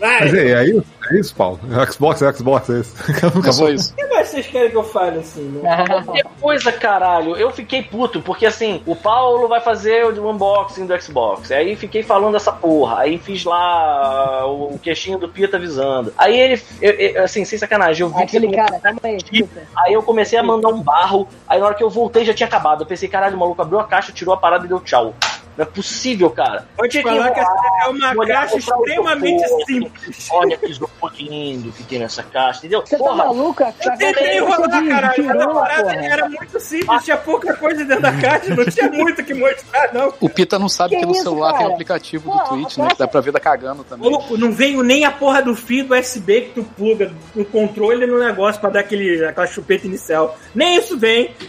[0.01, 0.21] Vai!
[0.25, 1.61] Mas é, é isso, é isso, Paulo.
[1.91, 2.95] Xbox é Xbox, é isso.
[3.49, 3.93] É só isso.
[3.93, 5.85] O que mais vocês querem que eu fale assim, né?
[6.05, 7.37] Qualquer coisa, caralho.
[7.37, 11.51] Eu fiquei puto, porque assim, o Paulo vai fazer o unboxing do Xbox.
[11.51, 13.01] Aí fiquei falando essa porra.
[13.01, 16.13] Aí fiz lá o queixinho do Pita avisando.
[16.17, 19.17] Aí ele, eu- eu- assim, sem sacanagem, eu vi que Aquele você cara, calma aí,
[19.17, 19.63] escuta.
[19.77, 21.29] Aí eu comecei a mandar um barro.
[21.49, 22.83] Aí na hora que eu voltei já tinha acabado.
[22.83, 25.15] Eu pensei, caralho, o maluco abriu a caixa, tirou a parada e deu tchau.
[25.57, 26.67] Não é possível, cara.
[26.77, 27.53] Vou te que falar que essa
[27.85, 30.29] é uma caixa extremamente simples.
[30.33, 30.67] Olha que
[31.19, 32.83] lindo que tem nessa caixa, entendeu?
[32.85, 33.63] Você tá maluco?
[33.63, 35.13] A Eu tentei é enrolar, de caralho.
[35.13, 35.95] Essa pirula, parada porra.
[36.07, 39.93] era muito simples, tinha pouca coisa dentro da caixa, não tinha muito o que mostrar,
[39.93, 40.13] não.
[40.21, 41.71] O Pita não sabe Que que, no isso, celular tem cara?
[41.71, 42.89] um aplicativo Pô, do Twitch, né?
[42.89, 44.11] Que dá pra ver da cagando também.
[44.11, 48.07] Maluco, não veio nem a porra do fio do USB que tu pluga no controle
[48.07, 50.37] no negócio pra dar aquele, aquela chupeta inicial.
[50.55, 51.35] Nem isso vem.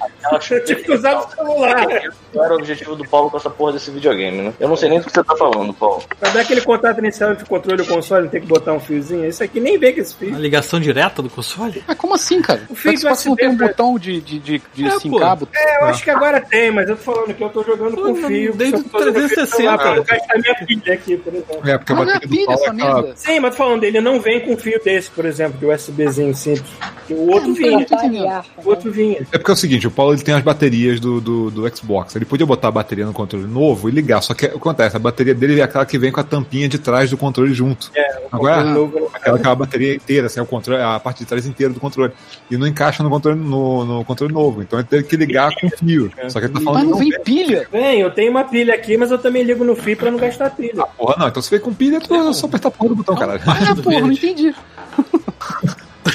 [0.51, 1.85] Eu tive que usar o celular.
[2.33, 4.53] Qual era o objetivo do Paulo com essa porra desse videogame, né?
[4.59, 6.03] Eu não sei nem do que você tá falando, Paulo.
[6.19, 8.73] Pra dar aquele contato inicial entre o controle e o console, não tem que botar
[8.73, 9.25] um fiozinho.
[9.25, 10.35] Isso aqui nem vem com esse A fio.
[10.39, 11.83] ligação direta do console?
[11.87, 12.63] Mas como assim, cara?
[12.69, 13.67] O fio do Xbox não tem um né?
[13.67, 15.19] botão de, de, de, de É, sim pô.
[15.19, 15.47] cabo?
[15.55, 18.01] É, eu acho que agora tem, mas eu tô falando que eu tô jogando Pô,
[18.03, 18.53] com fio.
[18.53, 20.19] desde Eu tô jogando com 360, celular pra não cara.
[20.19, 21.69] gastar minha pilha aqui, por exemplo.
[21.69, 23.13] É, porque a Mas não é bateria do Paulo é merda.
[23.15, 26.71] Sim, mas tô falando, ele não vem com fio desse, por exemplo, de USBzinho simples.
[27.09, 27.85] O outro vinha.
[28.63, 29.19] O outro vinha.
[29.31, 32.15] É porque é o seguinte, o Paulo ele tem as baterias do, do, do Xbox.
[32.15, 34.95] Ele podia botar a bateria no controle novo e ligar, só que o que acontece?
[34.95, 37.91] A bateria dele é aquela que vem com a tampinha de trás do controle junto.
[37.95, 39.11] É, o Agora, controle novo.
[39.25, 41.73] Aquela que é a bateria inteira, assim, é o controle, a parte de trás inteira
[41.73, 42.13] do controle.
[42.49, 44.61] E não encaixa no controle, no, no controle novo.
[44.61, 46.11] Então ele teve que ligar com fio.
[46.29, 47.67] Só que ele tá falando Mas não vem pilha.
[47.71, 50.51] Vem, eu tenho uma pilha aqui, mas eu também ligo no fio pra não gastar
[50.51, 50.85] pilha.
[50.97, 51.27] Porra, não.
[51.27, 53.41] Então se veio com pilha, é só apertar a porra do botão, caralho.
[53.45, 54.53] Ah, porra, não entendi.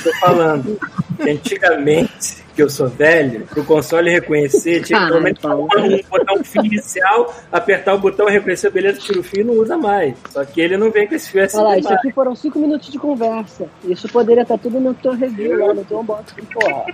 [0.02, 0.78] Tô falando
[1.20, 6.40] antigamente, que eu sou velho, pro console reconhecer, tinha que pelo menos Caralho, botar um,
[6.40, 10.14] um fio inicial, apertar o botão, reconhecer, beleza, tira o fio e não usa mais.
[10.30, 11.56] Só que ele não vem com esse fio assim.
[11.58, 13.68] Olha lá, isso aqui foram cinco minutos de conversa.
[13.84, 16.84] Isso poderia estar tudo no teu review lá, no teu unboxing, porra.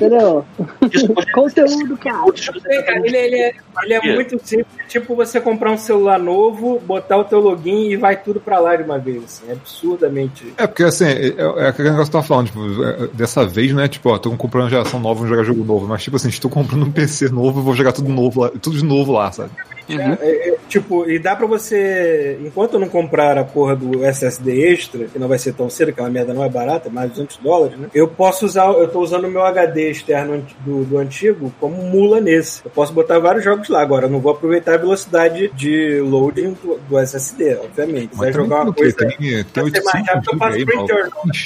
[0.00, 0.46] Entendeu?
[1.34, 2.24] Conteúdo, cara.
[3.04, 4.66] Ele, ele é, ele é muito simples.
[4.88, 8.76] Tipo você comprar um celular novo, botar o teu login e vai tudo pra lá
[8.76, 9.22] de uma vez.
[9.22, 10.54] Assim, é absurdamente.
[10.56, 13.74] É, porque assim, é, é aquele negócio que eu tava falando, tipo, é, dessa vez,
[13.74, 16.28] né, tipo, ó, tô comprando uma geração nova, vou jogar jogo novo, mas tipo assim,
[16.28, 19.50] estou comprando um PC novo, vou jogar tudo novo lá, tudo de novo lá, sabe?
[19.98, 22.38] É, é, tipo, e dá pra você.
[22.44, 25.90] Enquanto eu não comprar a porra do SSD extra, que não vai ser tão cedo,
[25.90, 27.88] aquela merda não é barata, é mais de 200 dólares, né?
[27.94, 32.20] Eu posso usar, eu tô usando o meu HD externo do, do antigo como mula
[32.20, 32.62] nesse.
[32.64, 33.80] Eu posso botar vários jogos lá.
[33.80, 38.14] Agora, eu não vou aproveitar a velocidade de loading do, do SSD, obviamente.
[38.14, 38.96] Se vai jogar uma coisa.
[38.96, 40.90] Tem, tem Vai ser mais 800 rápido, eu GB faço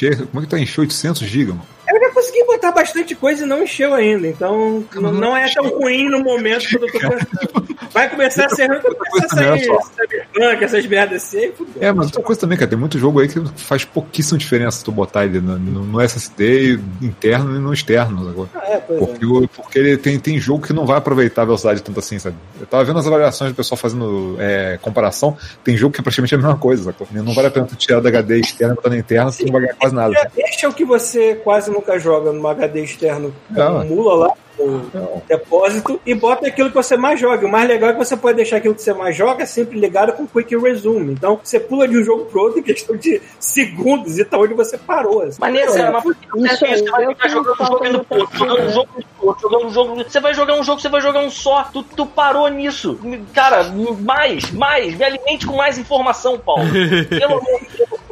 [0.05, 1.74] aí, como é que tá encher 800 GB, mano?
[1.86, 4.26] Já consegui botar bastante coisa e não encheu ainda.
[4.26, 7.74] Então, não, não é tão ruim no momento que eu tô pensando.
[7.92, 11.52] Vai começar a ser ruim quando começar a sair Cyberpunk, essas merdas assim.
[11.80, 14.90] É, mas outra coisa também, cara, tem muito jogo aí que faz pouquíssima diferença tu
[14.90, 18.48] botar ele no, no- SSD interno e no externo agora.
[18.54, 19.06] Ah, é, pois é.
[19.06, 22.36] Porque, porque ele tem, tem jogo que não vai aproveitar a velocidade tanto assim, sabe?
[22.60, 26.34] Eu tava vendo as avaliações do pessoal fazendo é, comparação, tem jogo que é praticamente
[26.34, 27.06] a mesma coisa, sacou?
[27.12, 29.52] Não vale a pena tu tirar da HD externa e botar na interna, tu não
[29.52, 30.12] vai ganhar quase nada.
[30.14, 33.78] Já deixa o que você quase nunca joga no HD externo, Não.
[33.80, 35.22] acumula lá o Não.
[35.28, 37.44] depósito e bota aquilo que você mais joga.
[37.44, 40.12] O mais legal é que você pode deixar aquilo que você mais joga sempre ligado
[40.12, 41.12] com Quick Resume.
[41.12, 44.54] Então você pula de um jogo pro outro em questão de segundos e tá onde
[44.54, 45.22] você parou.
[45.22, 45.40] assim.
[45.40, 46.84] Maneiro, É, mas por que não isso é isso?
[46.84, 48.60] Você vai aí, eu ficar tenho jogando um jogo falta no no outro, PC, jogando
[48.60, 48.72] um né?
[48.72, 48.88] jogo
[49.20, 50.04] no outro, jogando um jogo.
[50.04, 51.64] Você vai jogar um jogo, você vai jogar um só.
[51.72, 52.98] Tu, tu parou nisso.
[53.34, 53.64] Cara,
[54.00, 54.94] mais, mais.
[54.96, 56.62] Me alimente com mais informação, Paulo.
[57.10, 58.04] Pelo amor de Deus.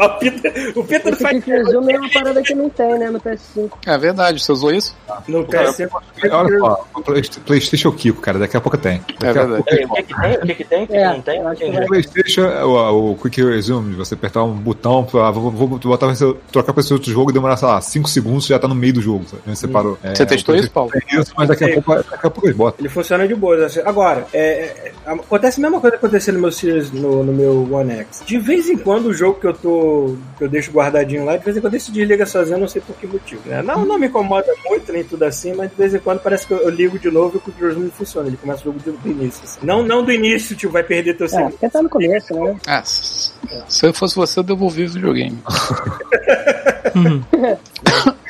[0.00, 3.10] O Peter, o Peter Esse faz Quick Resume é uma parada que não tem, né,
[3.10, 3.70] no PS5.
[3.86, 4.96] É verdade, você usou isso?
[5.28, 5.88] no Cara, PS5.
[6.30, 8.98] Olha só, o Play- PlayStation Kiko, cara, daqui a pouco tem.
[9.18, 9.62] Daqui É verdade.
[9.62, 10.34] pouco- O que que tem?
[10.34, 10.84] O que que tem?
[10.84, 11.38] O que que É, não tem?
[11.40, 11.84] eu acho que Entendi.
[11.84, 16.06] O PlayStation, o, o Quick Resume, de você apertar um botão, ah, vou, vou botar
[16.06, 18.66] pra você trocar pra esse outro jogo e demorar, sei lá, 5 segundos, já tá
[18.68, 19.42] no meio do jogo, sabe?
[19.46, 19.98] Você parou.
[20.02, 20.90] É, Você testou o isso, Paulo?
[20.90, 22.80] PlayStation tem isso, mas daqui a pouco, daqui a pouco eles botam.
[22.80, 23.66] Ele funciona de boa.
[23.66, 23.80] assim.
[23.84, 27.72] Agora, é, é, acontece a mesma coisa que aconteceu no meu Series, no, no meu
[27.72, 28.22] One X.
[28.24, 30.16] De vez em quando o jogo que eu tô.
[30.38, 32.80] que eu deixo guardadinho lá, de vez em quando ele se desliga sozinho, não sei
[32.82, 33.40] por que motivo.
[33.46, 33.62] Né?
[33.62, 36.52] Não, não me incomoda muito, nem tudo assim, mas de vez em quando parece que
[36.52, 38.28] eu, eu ligo de novo e o controle não funciona.
[38.28, 39.42] Ele começa o jogo do, do início.
[39.44, 39.58] assim.
[39.62, 41.50] Não, não do início, tipo, vai perder teu É, segundo.
[41.52, 42.56] porque tá no começo, né?
[42.66, 43.32] Ah, se
[43.68, 45.38] se eu fosse você, eu devolvi o videogame.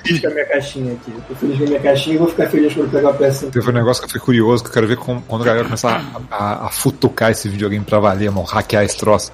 [0.02, 1.12] feliz com a minha caixinha aqui.
[1.14, 3.50] Eu tô feliz com a minha caixinha e vou ficar feliz quando pegar o PS5.
[3.50, 5.64] Teve um negócio que eu fiquei curioso, que eu quero ver como- quando a galera
[5.64, 9.30] começar a, a, a futucar esse videogame pra valer, mano, hackear esse troço.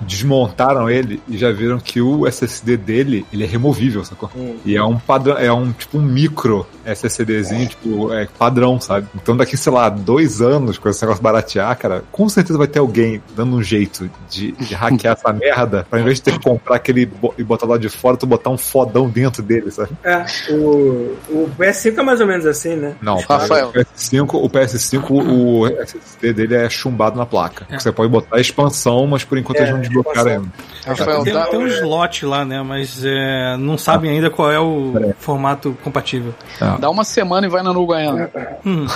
[0.00, 4.30] Desmontaram ele e já viram que o SSD dele, ele é removível, sacou?
[4.64, 9.08] E é um padrão, é um tipo um micro SSDzinho, tipo, é padrão, sabe?
[9.14, 12.78] Então daqui, sei lá, dois anos, com esse negócio baratear, cara, com certeza vai ter
[12.78, 16.40] alguém dando um jeito de, de hackear essa merda, pra em vez de ter que
[16.40, 19.90] comprar aquele e botar lá de fora, tu botar um fodão dentro dele, sabe?
[20.04, 22.94] É, o, o PS5 é mais ou menos assim, né?
[23.00, 23.68] Não, Rafael.
[23.68, 27.66] o PS5, o PS5, o SSD dele é chumbado na placa.
[27.70, 31.12] Você pode botar a expansão, mas por enquanto É, eles não desbloquearam expansão.
[31.12, 31.24] ainda.
[31.24, 32.62] Tem, dá, tem um slot lá, né?
[32.62, 36.34] Mas é, não sabem ainda qual é o formato compatível.
[36.78, 38.30] dá uma semana e vai na Uruguaiana.
[38.64, 38.86] Hum.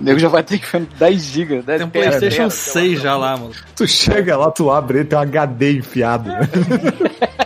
[0.00, 1.62] O nego já vai ter que ver 10 GB.
[1.62, 3.52] 10 Tem um PlayStation 6 já lá, mano.
[3.76, 6.28] Tu chega lá, tu abre ele, tem um HD enfiado.
[6.28, 6.40] Né?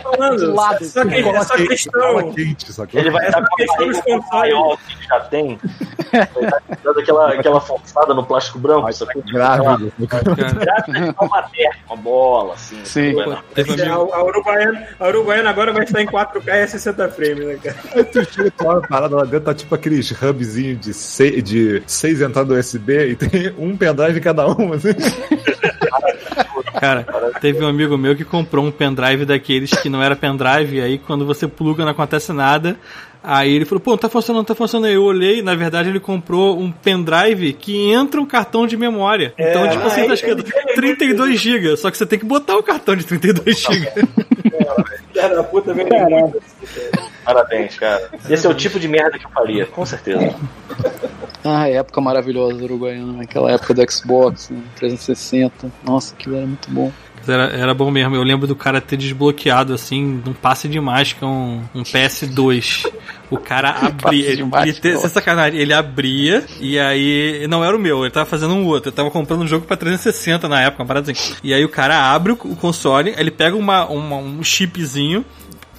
[0.01, 2.31] Falando, lado, só que essa quente, questão.
[2.33, 2.65] quente?
[2.93, 4.31] Ele vai Essa estar com a questão dos consoles.
[4.31, 5.59] maior que já tem.
[6.83, 9.23] Dando aquela, aquela forçada no plástico branco, sacou?
[9.23, 9.91] Grávido.
[10.07, 12.83] Cara, Grávido uma materna, uma bola, assim.
[12.83, 13.15] Sim.
[13.53, 17.09] teve um É, A, a, Uruguaiana, a Uruguaiana agora vai estar em 4K e 60
[17.09, 17.77] frames, né, cara?
[17.95, 21.43] Aí tu chega, tu olha a parada lá dentro, tá tipo aqueles hubzinhos de seis,
[21.43, 24.73] de seis entradas USB e tem um pendrive em cada um.
[24.73, 24.89] Assim.
[26.79, 27.05] Cara,
[27.41, 30.97] teve um amigo meu que comprou um pendrive daqueles que não era pendrive, e aí
[30.97, 32.77] quando você pluga não acontece nada.
[33.25, 34.87] Aí ele falou, pô, não tá funcionando, não tá funcionando.
[34.89, 39.33] Aí eu olhei, na verdade ele comprou um pendrive que entra um cartão de memória.
[39.37, 42.57] Então, É, tipo assim, tá escrito ele- 32 GB, só que você tem que botar
[42.57, 43.89] o cartão de 32 GB.
[45.13, 46.41] Da puta, muito.
[47.23, 48.09] Parabéns, cara.
[48.29, 50.35] Esse é o tipo de merda que eu faria, com certeza.
[51.43, 53.23] Ah, época maravilhosa do Uruguaiana.
[53.23, 54.59] Aquela época do Xbox, né?
[54.77, 55.71] 360.
[55.83, 56.91] Nossa, aquilo era muito bom.
[57.27, 58.15] Era, era bom mesmo.
[58.15, 62.85] Eu lembro do cara ter desbloqueado, assim, num passe de mágica, um, um PS2.
[63.29, 64.29] O cara abria.
[64.29, 65.01] Ele, mágica, ele te- nossa.
[65.07, 67.45] sem sacanagem, ele abria e aí.
[67.49, 68.89] Não era o meu, ele tava fazendo um outro.
[68.89, 71.33] Ele tava comprando um jogo pra 360 na época, uma parada assim.
[71.43, 75.23] E aí o cara abre o, o console, ele pega uma, uma- um chipzinho,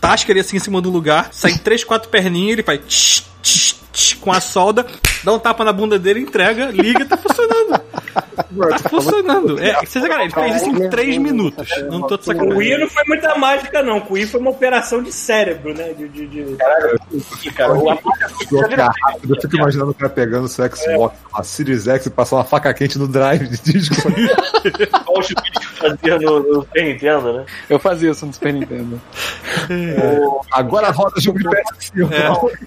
[0.04, 2.80] tasca ele assim em cima do lugar, sai três, quatro perninhas, ele faz.
[2.86, 4.86] tch, tch, tch, com a solda,
[5.22, 7.80] dá um tapa na bunda dele, entrega, liga tá funcionando.
[8.34, 9.62] Tá funcionando.
[9.62, 11.68] É, sem sacanagem, ele fez isso em 3 minutos.
[11.90, 12.58] Não tô de O sacanagem.
[12.58, 13.98] Wii não foi muita mágica, não.
[13.98, 15.92] O Wii foi uma operação de cérebro, né?
[15.92, 16.56] De, de, de-
[17.44, 18.10] E, cara, o rápido.
[19.34, 22.44] Eu fico imaginando o cara pegando o seu Xbox, a Series X e passar uma
[22.44, 23.94] faca quente no drive de disco.
[24.08, 27.44] igual o Chupinho fazia no, no Super Nintendo, né?
[27.68, 29.00] Eu fazia isso no Super Nintendo.
[30.52, 32.10] Agora roda jogo de PS5.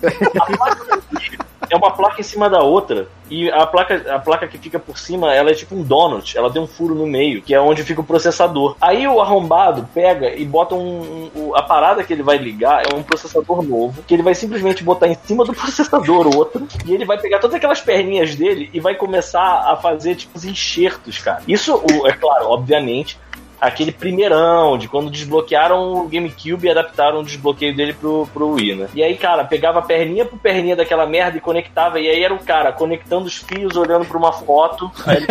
[0.04, 3.08] É uma placa em cima da outra.
[3.30, 6.38] E a placa, a placa que fica por cima, ela é tipo um donut.
[6.38, 8.78] Ela tem um furo no meio, que é onde fica o processador.
[8.80, 11.30] Aí o arrombado pega e bota um.
[11.36, 14.82] um- a parada que ele vai ligar é um processador novo, que ele vai simplesmente
[14.84, 16.66] botar em cima do processador outro.
[16.86, 20.46] E ele vai pegar todas aquelas perninhas dele e vai começar a fazer, tipo, os
[20.46, 21.42] enxertos, cara.
[21.48, 23.18] Isso, é claro, obviamente.
[23.60, 28.76] Aquele primeirão, de quando desbloquearam o GameCube e adaptaram o desbloqueio dele pro, pro Wii,
[28.76, 28.90] né?
[28.94, 32.44] E aí, cara, pegava perninha por perninha daquela merda e conectava, e aí era o
[32.44, 35.26] cara conectando os fios, olhando pra uma foto, aí ele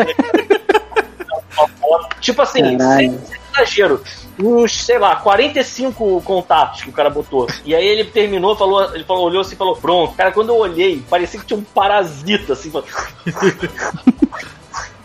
[1.56, 2.16] uma foto.
[2.20, 4.02] Tipo assim, sem, sem exagero.
[4.38, 7.46] Uns, sei lá, 45 contatos que o cara botou.
[7.64, 10.14] E aí ele terminou, falou, ele falou, olhou assim e falou, pronto.
[10.14, 12.88] Cara, quando eu olhei, parecia que tinha um parasita, assim, falando...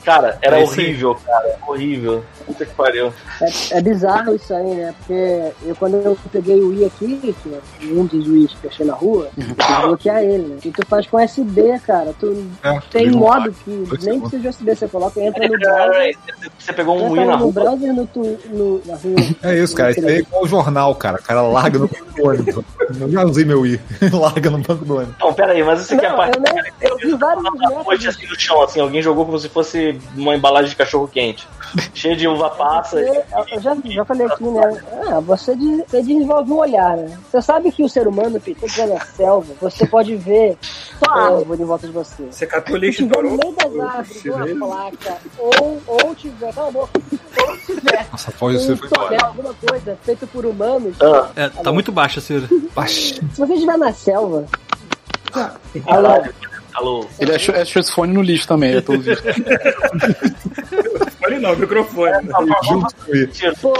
[0.04, 1.56] Cara, era É horrível, cara.
[1.68, 2.24] Horrível.
[2.46, 3.14] Puta que pariu.
[3.42, 4.94] É, é bizarro isso aí, né?
[4.98, 8.70] Porque eu, quando eu peguei o Wii aqui, que é um dos Wii's que eu
[8.72, 10.58] achei na rua, eu bloquear ele, né?
[10.64, 12.14] E tu faz com SD, cara.
[12.20, 13.70] Tu É, tem um modo que
[14.04, 14.76] nem precisa de USB.
[14.76, 16.18] Você coloca, entra no browser,
[16.58, 17.54] Você pegou um Wii na no rua.
[17.54, 19.16] browser no, tu, no na rua.
[19.44, 19.92] É isso, cara.
[19.92, 21.18] Isso aí é igual o jornal, cara.
[21.20, 22.66] O cara larga no banco do ônibus.
[23.00, 23.80] Eu já usei meu Wii.
[24.14, 25.16] larga no banco do ônibus.
[25.20, 27.46] Não, pera aí, mas isso aqui é a parte eu, nem, eu vi vários
[28.08, 31.48] assim no chão, assim, alguém jogou como se fosse uma embalagem de cachorro quente.
[31.94, 32.98] Cheio de uva passa.
[33.02, 34.82] Você- Eu já, já falei aqui, né?
[35.10, 37.18] Ah, você, de- você desenvolve um olhar, né?
[37.32, 41.62] Você sabe que o ser humano, você vai na selva, você pode ver só árvore
[41.62, 42.24] em volta de você.
[42.30, 46.72] Você catou lixo tiver no meio das árvores, uma placa, ou, ou tiver, cala a
[46.72, 46.92] boca,
[47.48, 49.26] ou tiver Nossa, pode um ser foi embora.
[49.26, 52.48] alguma coisa feita por humanos, Ah, É, tá muito baixa, Ciro.
[52.76, 53.30] Baixinho.
[53.34, 54.46] se você estiver na selva,
[55.86, 56.34] caralho.
[56.74, 57.06] Alô.
[57.20, 59.18] Ele achou, achou esse fone no lixo também, eu tô ouvindo.
[61.22, 62.14] Fone não, microfone.
[62.68, 63.32] Junto com ele.
[63.62, 63.74] Pô,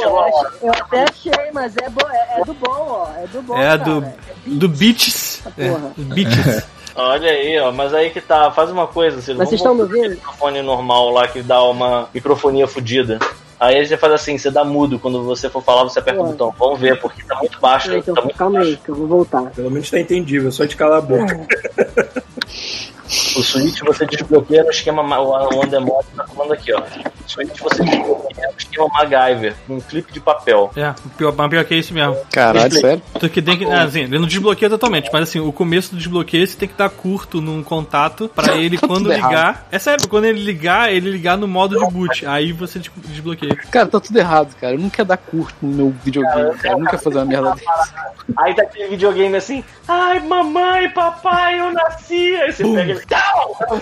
[0.62, 3.08] eu até achei, mas é, bo- é, é do bom, ó.
[3.18, 3.78] É do bom, É cara.
[3.78, 4.14] do, É
[4.46, 5.42] do Beats.
[5.58, 5.92] É, Porra.
[5.96, 6.64] do Beats.
[6.96, 10.08] Olha aí, ó, mas aí que tá, faz uma coisa, vocês vamos estão me ouvindo?
[10.08, 13.18] um microfone normal lá que dá uma microfonia fodida.
[13.62, 16.32] Aí você faz assim, você dá mudo, quando você for falar, você aperta o Ué.
[16.32, 16.52] botão.
[16.58, 19.52] Vamos ver, porque tá muito baixo, Então, tá muito calma aí, que eu vou voltar.
[19.52, 21.48] Pelo menos tá entendível, só de calar a boca.
[23.36, 25.04] O Switch você desbloqueia no esquema.
[25.04, 26.80] ma- O Andemod tá falando aqui, ó.
[26.80, 30.72] O Switch você desbloqueia no esquema MacGyver, com um clipe de papel.
[30.76, 32.16] É, o pior, pior que é isso mesmo.
[32.32, 33.02] Caralho, sério?
[33.20, 33.66] Tu que tem que.
[33.66, 36.90] Assim, ele não desbloqueia totalmente, mas assim, o começo do desbloqueio você tem que dar
[36.90, 39.32] curto num contato pra ele Tá quando tudo ligar.
[39.32, 39.66] errado.
[39.72, 42.26] É sério, quando ele ligar, ele ligar no modo de boot.
[42.26, 43.56] Aí você des- desbloqueia.
[43.70, 44.74] Cara, tá tudo errado, cara.
[44.76, 46.76] Eu não quero dar curto no meu videogame, cara.
[46.76, 48.12] Eu não quero fazer uma merda dessa.
[48.38, 52.36] Aí tá aquele videogame assim, ai mamãe, papai, eu nasci.
[52.38, 53.82] Aí você pega ele, não!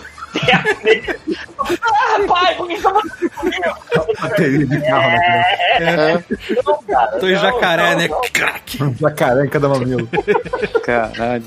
[1.60, 3.76] Ah, pai, por que você tá fazendo comigo?
[4.22, 5.44] Bateria de carro, né?
[5.80, 6.24] É,
[6.66, 8.08] Não, cara, Tô em jacaré, não, né?
[8.08, 8.22] não.
[8.32, 8.84] Crack!
[8.84, 10.08] Um jacaré em cada mamilo.
[10.84, 11.44] caralho.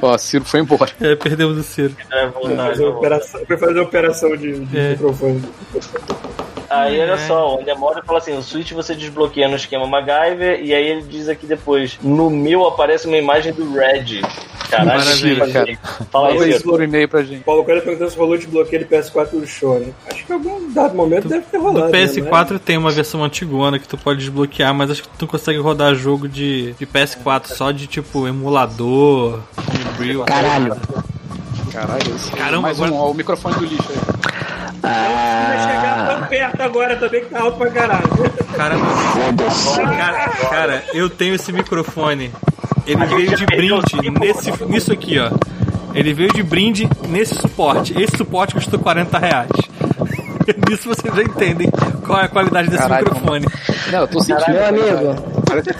[0.00, 0.90] Ó, Ciro foi embora.
[1.00, 1.94] É, perdemos o Ciro.
[2.12, 4.90] É, vou dar, fazer operação, foi fazer operação de, de É.
[4.90, 5.42] microfone.
[6.70, 7.26] Aí olha É.
[7.26, 11.02] só, o Andemório fala assim: o Switch você desbloqueia no esquema MacGyver, e aí ele
[11.02, 14.22] diz aqui depois: no meu aparece uma imagem do Red.
[14.70, 15.78] Caralho, Maravilha, cara.
[16.10, 16.70] Fala aí, isso Ciro.
[16.72, 17.42] por e-mail pra gente.
[17.42, 19.92] Paulo Coelho perguntando se rolou de bloqueio de PS4 do show, né?
[20.10, 21.86] Acho que em algum dado momento deve ter rolado.
[21.86, 22.06] No né?
[22.06, 25.58] PS4 tem uma versão antigona que tu pode desbloquear, mas acho que tu não consegue
[25.58, 29.40] rodar jogo de, de PS4 só de tipo emulador.
[30.26, 30.76] Caralho.
[31.80, 32.38] Caralho, isso aí.
[32.40, 33.98] Caramba, Mais um, agora- ó, o microfone do lixo aí.
[34.82, 38.08] Vai chegar tão perto agora também que tá alto pra caralho.
[38.56, 38.86] Caramba.
[39.96, 42.32] Cara, cara, eu tenho esse microfone.
[42.86, 45.30] Ele veio de brinde nesse, nisso aqui, ó.
[45.94, 47.92] Ele veio de brinde nesse suporte.
[48.00, 49.50] Esse suporte custou 40 reais.
[50.68, 51.70] Nisso vocês já entendem
[52.06, 53.04] qual é a qualidade desse Caralho.
[53.04, 53.46] microfone.
[53.92, 54.50] Não, eu tô sentindo.
[54.50, 55.37] Meu amigo.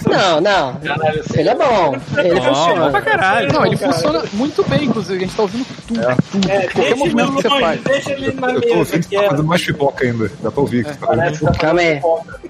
[0.09, 0.75] Não, não.
[0.77, 1.23] Caralho.
[1.35, 1.97] Ele é bom.
[2.17, 3.03] Ele Ó, bom pra funciona.
[3.03, 3.53] caralho.
[3.53, 5.17] Não, ele funciona muito bem, inclusive.
[5.17, 6.01] A gente tá ouvindo tudo,
[6.33, 6.51] tudo.
[6.51, 7.81] É, Qualquer deixa ele movimento que você faz.
[7.83, 8.79] deixa ele na Eu tô mesa.
[8.79, 9.29] ouvindo que tá é...
[9.29, 10.33] fazendo mais pipoca ainda.
[10.43, 10.85] Dá pra ouvir.
[10.85, 12.01] que tá que tá Calma aí.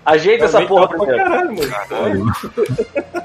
[0.07, 1.25] Ajeita essa porra pra primeiro.
[1.25, 1.55] caralho,
[2.25, 2.33] mano.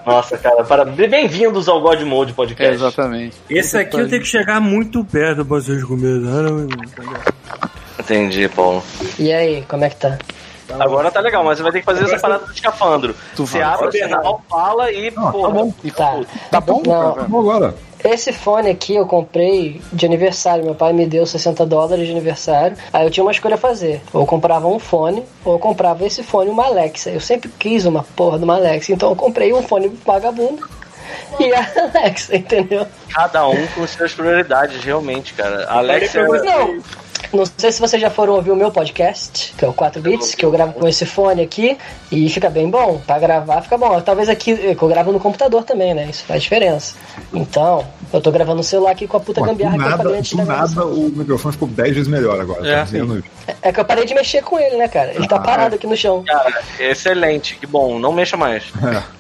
[0.06, 0.86] Nossa, cara, para...
[0.86, 2.74] bem-vindos ao God Mode É, Podcast.
[2.74, 3.38] exatamente.
[3.50, 6.68] Esse aqui eu tenho que chegar muito perto pra vocês comerem.
[8.00, 8.84] Entendi, Paulo.
[9.18, 10.18] E aí, como é que tá?
[10.80, 13.16] Agora tá legal, mas você vai ter que fazer essa parada do escafandro.
[13.36, 15.74] Tu Você abre o sinal, fala e, porra.
[15.84, 16.20] E Tá.
[16.52, 17.14] Tá bom, Não.
[17.14, 17.28] cara?
[17.28, 17.76] Vamos agora.
[18.04, 20.66] Esse fone aqui eu comprei de aniversário.
[20.66, 22.76] Meu pai me deu 60 dólares de aniversário.
[22.92, 24.02] Aí eu tinha uma escolha a fazer.
[24.12, 27.12] Ou eu comprava um fone, ou eu comprava esse fone, uma Alexa.
[27.12, 28.92] Eu sempre quis uma porra de uma Alexa.
[28.92, 30.68] Então eu comprei um fone vagabundo
[31.40, 31.66] e a
[31.96, 32.86] Alexa, entendeu?
[33.10, 35.66] Cada um com suas prioridades, realmente, cara.
[35.70, 36.28] Alex é...
[36.28, 36.84] Não.
[37.32, 40.36] Não sei se vocês já foram ouvir o meu podcast, que é o 4 Bits,
[40.36, 41.78] que eu gravo com esse fone aqui,
[42.12, 43.02] e fica bem bom.
[43.06, 44.00] Pra gravar fica bom.
[44.02, 46.08] Talvez aqui, que eu gravo no computador também, né?
[46.10, 46.96] Isso faz diferença.
[47.34, 50.04] Então, eu tô gravando no celular aqui com a puta Pô, gambiarra que eu falei
[50.04, 52.68] nada, antes da nada o microfone ficou 10 vezes melhor agora.
[52.68, 52.86] É.
[52.86, 53.56] tá?
[53.62, 55.14] É que eu parei de mexer com ele, né, cara?
[55.14, 56.24] Ele tá parado aqui no chão.
[56.24, 58.66] Cara, excelente, que bom, não mexa mais.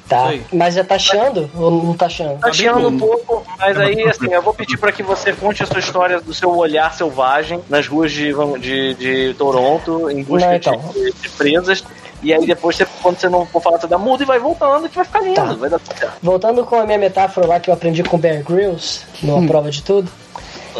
[0.07, 0.27] Tá.
[0.27, 0.43] aí.
[0.51, 2.39] Mas já tá achando ou não tá achando?
[2.39, 5.65] Tá chiando um pouco, mas aí, assim, eu vou pedir pra que você conte a
[5.65, 10.55] sua história do seu olhar selvagem nas ruas de, de, de Toronto, em busca Não,
[10.55, 10.77] então.
[10.93, 11.83] de, de presas.
[12.21, 14.87] E aí depois, você, quando você não for falar, você dá muda e vai voltando,
[14.87, 15.53] que vai ficar lindo, Tá.
[15.53, 16.13] vai dar tudo certo.
[16.21, 19.69] Voltando com a minha metáfora lá que eu aprendi com o Bear Grylls, numa prova
[19.69, 20.09] de tudo,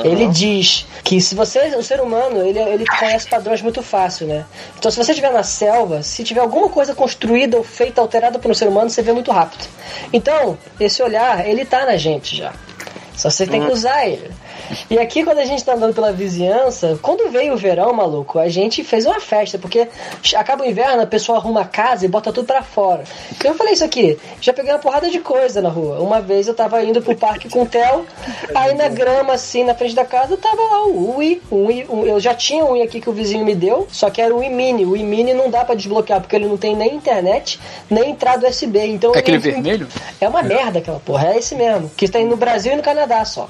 [0.05, 4.45] ele diz que se você, o ser humano, ele, ele conhece padrões muito fácil, né?
[4.79, 8.49] Então se você estiver na selva, se tiver alguma coisa construída ou feita, alterada por
[8.49, 9.67] um ser humano, você vê muito rápido.
[10.13, 12.53] Então, esse olhar, ele tá na gente já.
[13.15, 14.31] Só você tem que usar ele.
[14.89, 18.49] E aqui, quando a gente tá andando pela vizinhança, quando veio o verão, maluco, a
[18.49, 19.87] gente fez uma festa, porque
[20.35, 23.03] acaba o inverno, a pessoa arruma a casa e bota tudo pra fora.
[23.31, 25.99] Então eu falei isso aqui, já peguei uma porrada de coisa na rua.
[25.99, 28.05] Uma vez eu tava indo pro parque com o Theo,
[28.55, 31.41] aí na grama, assim, na frente da casa, tava lá o Wii.
[31.51, 34.09] Um Wii um- eu já tinha um Wii aqui que o vizinho me deu, só
[34.09, 34.85] que era o Wii Mini.
[34.85, 37.59] O Wii Mini não dá pra desbloquear, porque ele não tem nem internet,
[37.89, 38.79] nem entrada USB.
[38.87, 39.87] Então É aquele ele- vermelho?
[40.19, 41.89] É uma merda aquela porra, é esse mesmo.
[41.95, 43.47] Que tem no Brasil e no Canadá só.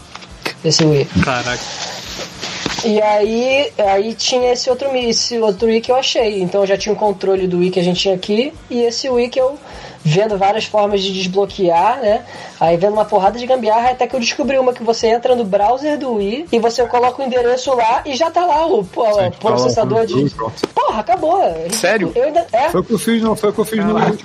[0.63, 1.05] Esse Wii.
[1.23, 1.61] Caraca.
[2.85, 6.41] E aí, aí tinha esse outro, Mi- esse outro Wii que eu achei.
[6.41, 9.09] Então eu já tinha o controle do Wii que a gente tinha aqui e esse
[9.09, 9.57] Wii que eu
[10.05, 12.25] vendo várias formas de desbloquear, né?
[12.59, 15.45] Aí vendo uma porrada de gambiarra até que eu descobri uma que você entra no
[15.45, 19.05] browser do Wii e você coloca o endereço lá e já tá lá o, pô,
[19.13, 20.29] Sim, o processador de.
[20.31, 20.67] pronto.
[20.75, 21.39] Porra, acabou.
[21.71, 22.11] Sério?
[22.13, 22.45] Eu ainda.
[22.51, 22.69] É.
[22.69, 23.33] Foi o que eu fiz, não.
[23.37, 24.19] Foi o que eu fiz no Wii.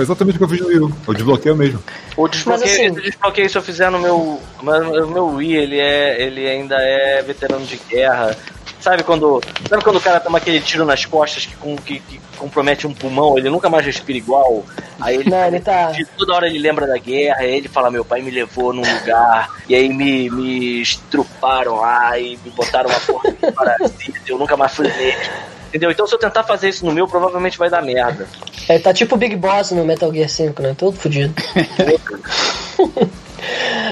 [0.00, 0.94] Foi exatamente o que eu fiz no Wii.
[1.08, 1.82] Eu desbloqueio mesmo.
[2.16, 4.40] O desbloqueio, Mas assim- esse desbloqueio, se eu fizer no meu.
[4.62, 8.34] Mas o meu Wii, ele, é, ele ainda é veterano de guerra.
[8.80, 12.18] Sabe quando, sabe quando o cara toma aquele tiro nas costas que, com- que- que
[12.38, 14.64] compromete um pulmão, ele nunca mais respira igual?
[15.02, 15.92] Aí ele, Não, ele tá.
[16.16, 19.50] toda hora ele lembra da guerra, aí ele fala, meu pai me levou num lugar,
[19.68, 24.56] e aí me, me estruparam lá e me botaram uma porra de parasita, eu nunca
[24.56, 25.34] mais fui médico.
[25.70, 25.90] Entendeu?
[25.90, 28.26] Então se eu tentar fazer isso no meu, provavelmente vai dar merda.
[28.68, 30.74] Ele tá tipo o Big Boss no Metal Gear 5, né?
[30.76, 31.32] Todo fudido.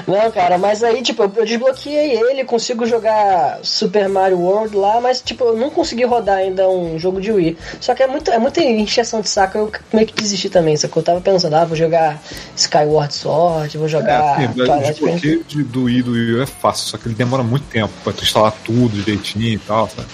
[0.07, 5.21] Não, cara, mas aí, tipo, eu desbloqueei ele, consigo jogar Super Mario World lá, mas,
[5.21, 7.57] tipo, eu não consegui rodar ainda um jogo de Wii.
[7.79, 10.87] Só que é, muito, é muita encheção de saco, eu meio que desisti também, só
[10.87, 12.21] que eu tava pensando, ah, vou jogar
[12.55, 16.45] Skyward Sword, vou jogar É, assim, o desbloqueio de- do Wii do Wii U é
[16.45, 20.07] fácil, só que ele demora muito tempo pra tu instalar tudo direitinho e tal, sabe?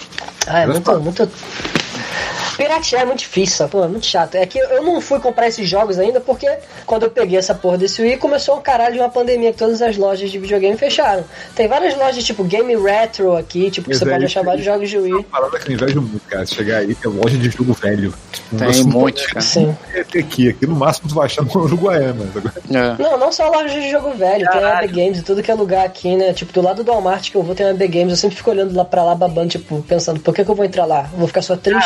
[0.46, 1.28] Ah, é muito, muito.
[2.56, 3.68] Piratear é muito difícil?
[3.68, 4.34] Pô, é muito chato.
[4.36, 6.48] É que eu não fui comprar esses jogos ainda porque
[6.86, 9.82] quando eu peguei essa porra desse Wii começou um caralho de uma pandemia que todas
[9.82, 11.24] as lojas de videogame fecharam.
[11.54, 14.88] Tem várias lojas tipo Game Retro aqui, tipo, que você é pode achar vários jogos
[14.88, 15.24] de É uma Wii.
[15.24, 16.46] parada que eu invejo muito, cara.
[16.46, 18.14] Chegar aí, que é loja de jogo velho.
[18.32, 19.40] Tipo, Tem um monte, cara.
[19.40, 19.76] Sim.
[20.10, 22.24] ter aqui, aqui no máximo tu vai achar no Uruguaiana.
[22.34, 23.02] Agora, É.
[23.02, 24.88] Não, não só lojas de jogo velho, tem a Caralho.
[24.88, 26.32] AB Games e tudo que é lugar aqui, né?
[26.32, 28.50] Tipo, do lado do Walmart que eu vou tem a AB Games, eu sempre fico
[28.50, 31.08] olhando lá pra lá babando, tipo, pensando, por que, que eu vou entrar lá?
[31.16, 31.85] Vou ficar só triste?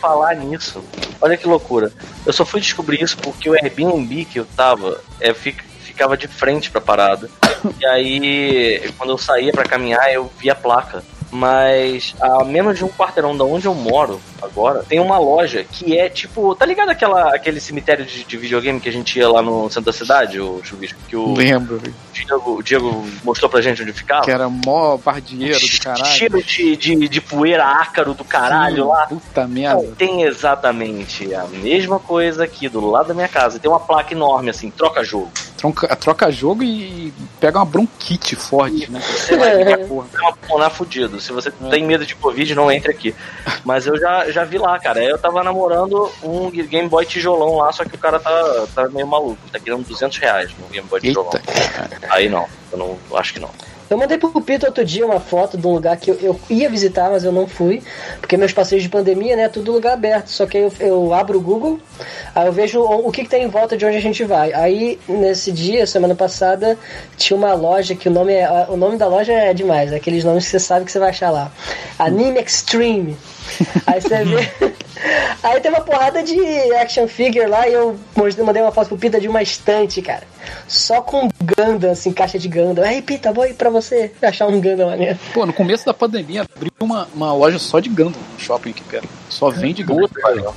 [0.00, 0.82] Falar nisso,
[1.20, 1.92] olha que loucura.
[2.26, 6.28] Eu só fui descobrir isso porque o Airbnb que eu tava é, fic- ficava de
[6.28, 7.28] frente pra parada.
[7.80, 11.02] E aí, quando eu saía pra caminhar, eu via a placa.
[11.30, 15.98] Mas a menos de um quarteirão da onde eu moro agora, tem uma loja que
[15.98, 16.54] é tipo.
[16.54, 19.84] Tá ligado aquela, aquele cemitério de, de videogame que a gente ia lá no centro
[19.84, 20.98] da cidade, o Chuvisco?
[21.08, 21.80] Que o Lembro,
[22.12, 24.24] Diego, o Diego mostrou pra gente onde ficava?
[24.24, 26.06] que era mó bardieiro do caralho.
[26.06, 29.06] Cheiro de, de, de poeira ácaro do caralho Sim, lá.
[29.06, 29.92] Puta merda.
[29.98, 33.58] Tem exatamente a mesma coisa aqui do lado da minha casa.
[33.58, 35.30] Tem uma placa enorme assim, troca jogo.
[35.56, 39.00] Troca, troca jogo e pega uma bronquite forte, né?
[39.00, 39.76] Você vai É.
[39.86, 40.04] uma
[40.36, 41.20] pulmonar fudido.
[41.20, 43.14] Se você tem medo de Covid, não entre aqui.
[43.64, 45.02] Mas eu já, já vi lá, cara.
[45.02, 49.06] Eu tava namorando um Game Boy tijolão lá, só que o cara tá, tá meio
[49.06, 49.38] maluco.
[49.50, 51.30] Tá querendo 200 reais no Game Boy tijolão.
[51.32, 51.98] Eita.
[52.10, 53.50] Aí não, eu não acho que não.
[53.88, 56.68] Eu mandei pro Pito outro dia uma foto de um lugar que eu, eu ia
[56.68, 57.82] visitar, mas eu não fui.
[58.20, 59.48] Porque meus passeios de pandemia, né?
[59.48, 60.28] Tudo lugar aberto.
[60.28, 61.78] Só que aí eu, eu abro o Google,
[62.34, 64.52] aí eu vejo o, o que, que tem em volta de onde a gente vai.
[64.52, 66.78] Aí, nesse dia, semana passada,
[67.16, 69.92] tinha uma loja que o nome, é, o nome da loja é demais.
[69.92, 71.52] é Aqueles nomes que você sabe que você vai achar lá.
[71.98, 73.16] Anime Extreme.
[73.86, 74.74] Aí você vê.
[75.42, 76.40] Aí tem uma porrada de
[76.74, 77.96] action figure lá e eu
[78.42, 80.22] mandei uma foto pro Pita de uma estante, cara.
[80.66, 82.84] Só com Gundam, assim, caixa de Gundam.
[82.84, 85.18] Aí, Pita, vou ir pra você achar um Gundam maneiro.
[85.32, 88.82] Pô, no começo da pandemia abriu uma, uma loja só de Gundam no shopping aqui
[88.84, 89.08] perto.
[89.28, 90.08] Só vende Gundam.
[90.08, 90.54] Puta, valeu.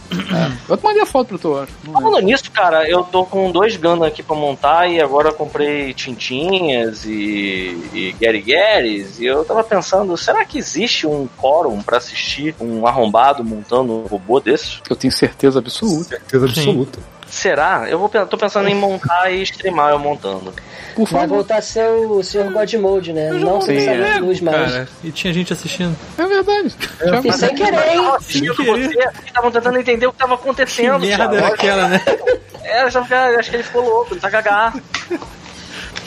[0.69, 1.71] Eu te mandei a foto pro tu, acho.
[1.91, 5.93] Falando nisso, cara, eu tô com dois Gundam aqui pra montar e agora eu comprei
[5.93, 11.97] Tintinhas e, e Gary Garys e eu tava pensando, será que existe um quórum pra
[11.97, 14.79] assistir um arrombado montando um robô desse?
[14.89, 16.09] Eu tenho certeza absoluta.
[16.09, 16.99] certeza absoluta.
[17.29, 17.85] Será?
[17.89, 20.53] Eu vou, tô pensando em montar e streamar eu montando.
[20.95, 21.35] Por Vai favor.
[21.35, 22.51] voltar a ser o Sr.
[22.51, 23.29] God Mode, né?
[23.29, 24.71] Eu Não sem Lego, luz mais.
[24.71, 24.87] cara.
[25.03, 25.95] E tinha gente assistindo.
[26.17, 26.75] É verdade.
[26.99, 28.11] Já E sem querer, hein?
[28.21, 28.89] Sem querer.
[29.13, 30.99] que estavam tentando entender o que tava Que acontecendo.
[30.99, 31.37] merda cara.
[31.37, 32.01] era aquela, né?
[32.69, 34.81] É, já fica- acho que ele ficou louco, ele tá cagado.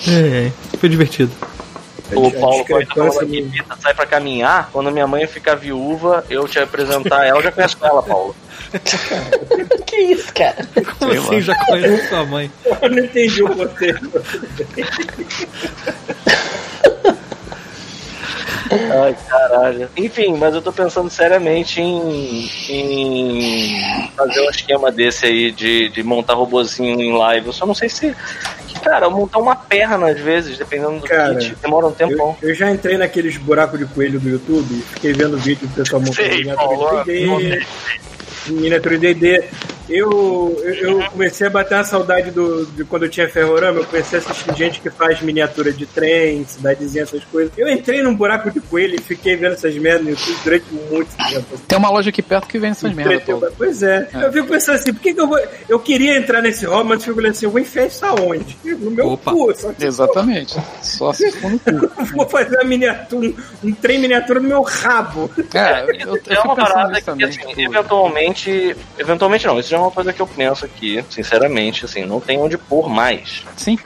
[0.06, 0.52] É, é.
[0.78, 1.32] Foi divertido.
[2.12, 4.68] O Paulo discrepância falando Pita, sai pra caminhar.
[4.72, 7.38] Quando minha mãe ficar viúva, eu te apresentar ela.
[7.38, 8.34] Eu já conheço ela, Paulo.
[9.86, 10.66] que isso, cara?
[10.98, 11.40] Como Sei assim lá.
[11.40, 12.50] já conheceu sua mãe?
[12.82, 13.94] Eu não entendi o você.
[18.70, 19.88] Ai, caralho.
[19.96, 26.02] Enfim, mas eu tô pensando seriamente em, em fazer um esquema desse aí de, de
[26.04, 27.48] montar robozinho em live.
[27.48, 28.14] Eu só não sei se.
[28.82, 32.36] Cara, montar uma perna às vezes, dependendo do cara, kit, demora um tempão.
[32.40, 36.00] Eu, eu, já entrei naqueles buracos de coelho do YouTube, fiquei vendo vídeo do pessoal
[36.00, 36.32] montando
[37.04, 37.60] Sim,
[38.48, 43.08] miniature di D&D Eu, eu, eu comecei a bater uma saudade do, de quando eu
[43.10, 43.80] tinha ferrorama.
[43.80, 47.52] Eu comecei a assistir gente que faz miniatura de trem, cidadezinha, essas coisas.
[47.58, 51.16] Eu entrei num buraco de coelho e fiquei vendo essas merdas no YouTube durante muito
[51.16, 51.58] tempo.
[51.66, 53.54] Tem uma loja aqui perto que vende essas merda Entreteu- todas.
[53.56, 54.08] Pois é.
[54.14, 55.38] Eu fico pensando assim, por que, que eu vou.
[55.68, 58.56] Eu queria entrar nesse hobby, mas eu fico assim, eu vou enfiar isso aonde?
[58.64, 59.32] No meu Opa.
[59.32, 59.52] cu.
[59.56, 60.56] Só que Exatamente.
[60.82, 61.70] Só se for no cu.
[61.70, 63.34] eu vou fazer uma miniatura, um,
[63.68, 65.30] um trem miniatura no meu rabo.
[65.52, 67.26] É, eu, eu é uma parada que, também.
[67.26, 68.76] assim, eventualmente.
[68.98, 72.38] Eventualmente não, isso já é uma coisa que eu penso aqui, sinceramente, assim, não tem
[72.38, 73.42] onde pôr mais.
[73.56, 73.78] Sim.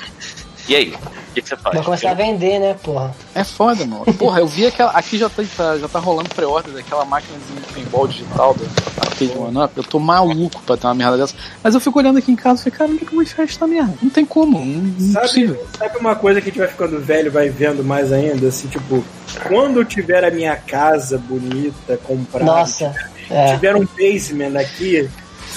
[0.68, 0.94] E aí?
[1.34, 1.74] que, que você faz?
[1.74, 3.14] Vai começar a vender, né, porra?
[3.34, 4.04] É foda, mano.
[4.14, 4.92] Porra, eu vi aquela.
[4.92, 8.64] Aqui já tá, tá- já tá rolando pré-order daquela máquina de pinball digital do
[9.00, 9.72] Arcade One Up.
[9.76, 11.34] Eu tô maluco pra ter uma merda dessa.
[11.62, 13.22] Mas eu fico olhando aqui em casa e falei, cara, onde é que eu vou
[13.22, 13.94] enfiar essa merda?
[14.00, 14.58] Não tem como.
[14.58, 15.66] Não, não é Sabe, possível.
[15.76, 18.48] sabe uma coisa que a gente vai ficando velho, vai vendo mais ainda?
[18.48, 19.04] Assim, tipo,
[19.48, 22.94] quando eu tiver a minha casa bonita, comprada, Nossa.
[23.30, 23.54] É.
[23.54, 25.08] tiver um basement aqui,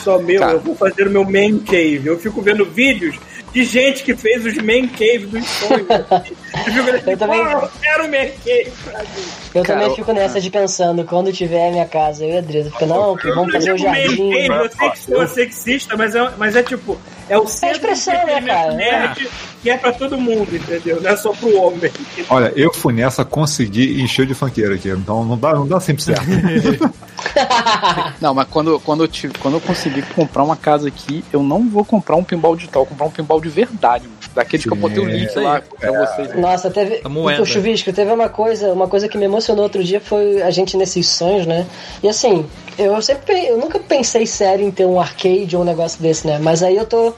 [0.07, 0.53] só meu, Cara.
[0.53, 2.03] eu vou fazer o meu man cave.
[2.05, 3.17] Eu fico vendo vídeos
[3.51, 5.85] de gente que fez os man cave dos sonhos.
[5.89, 9.05] eu fico assim, Eu também- "Pô, eu quero man cave pra mim.
[9.53, 12.71] Eu Cara, também fico nessa de pensando, quando tiver minha casa, eu e a Adriana,
[12.71, 14.29] fica, não, que vamos fazer o Eu digo man jardim.
[14.31, 16.97] cave, eu sei que sou sexista, mas é, mas é tipo,
[17.29, 18.73] é o centro expressão, de né, cara?
[18.73, 19.29] nerd
[19.61, 21.01] que é pra todo mundo, entendeu?
[21.01, 21.91] Não é só pro homem.
[22.29, 24.89] Olha, eu fui nessa, consegui encher de funkeiro aqui.
[24.89, 26.25] Então não dá, não dá sempre certo.
[28.21, 31.67] Não, mas quando, quando, eu tive, quando eu conseguir comprar uma casa aqui, eu não
[31.67, 34.05] vou comprar um pinball digital, vou comprar um pinball de verdade.
[34.07, 34.16] mano.
[34.37, 36.35] Daquele que eu botei o link lá pra vocês.
[36.35, 37.01] Nossa, teve.
[37.03, 37.41] A moeda.
[37.41, 40.77] O Chuvisco, teve uma coisa, uma coisa que me emocionou outro dia foi a gente
[40.77, 41.65] nesses sonhos, né?
[42.03, 42.45] E assim,
[42.77, 46.37] eu sempre eu nunca pensei sério em ter um arcade ou um negócio desse, né?
[46.39, 47.15] Mas aí eu tô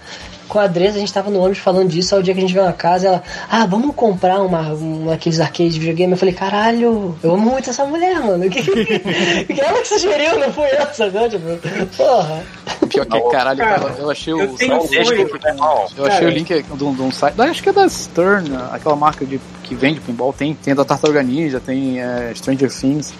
[0.49, 2.41] com a Adresa, a gente tava no ônibus falando disso, aí o dia que a
[2.41, 6.11] gente veio na casa, ela, ah, vamos comprar uma, um aqueles arcades de videogame.
[6.13, 8.43] Eu falei, caralho, eu amo muito essa mulher, mano.
[8.49, 11.29] Que, que ela que sugeriu, não fui eu, sacou?
[11.29, 11.55] Tipo,
[11.95, 12.43] porra.
[12.89, 15.87] Pior que, caralho, Cara, eu, eu achei eu o tenho site- mal.
[15.95, 17.39] Eu achei o link de um, de um site.
[17.39, 20.33] Acho que é da Stern, aquela marca de, que vende pinball.
[20.33, 23.13] Tem, tem da Tartaruga Ninja, tem é, Stranger Things.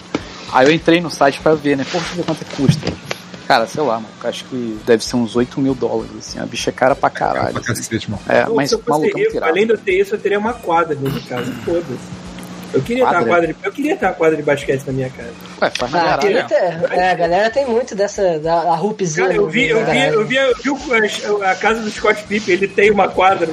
[0.52, 1.86] Aí eu entrei no site pra ver, né?
[1.90, 2.92] Pô, deixa eu ver quanto é que custa.
[3.50, 4.06] Cara, sei lá, mano.
[4.22, 6.38] Acho que deve ser uns 8 mil dólares, assim.
[6.38, 7.54] A bicha é cara pra caralho.
[7.54, 8.22] Pra cacete, mano.
[8.28, 9.44] É, mas maluco, é irado.
[9.44, 11.50] além de eu ter isso, eu teria uma quadra dentro de casa.
[11.64, 12.19] Foda-se.
[12.72, 13.28] Eu queria, ter uma Quadra?
[13.28, 15.30] quadra de, eu queria ter uma quadra de basquete na minha casa.
[15.60, 16.20] Ué, faz Ah, garagem.
[16.20, 16.92] queria ter.
[16.98, 19.26] É, a galera tem muito dessa, da a hoopzinha.
[19.26, 21.90] Cara, eu vi, eu né, vi, eu vi, eu vi o- a, a casa do
[21.90, 23.48] Scott Pippen, ele tem uma quadra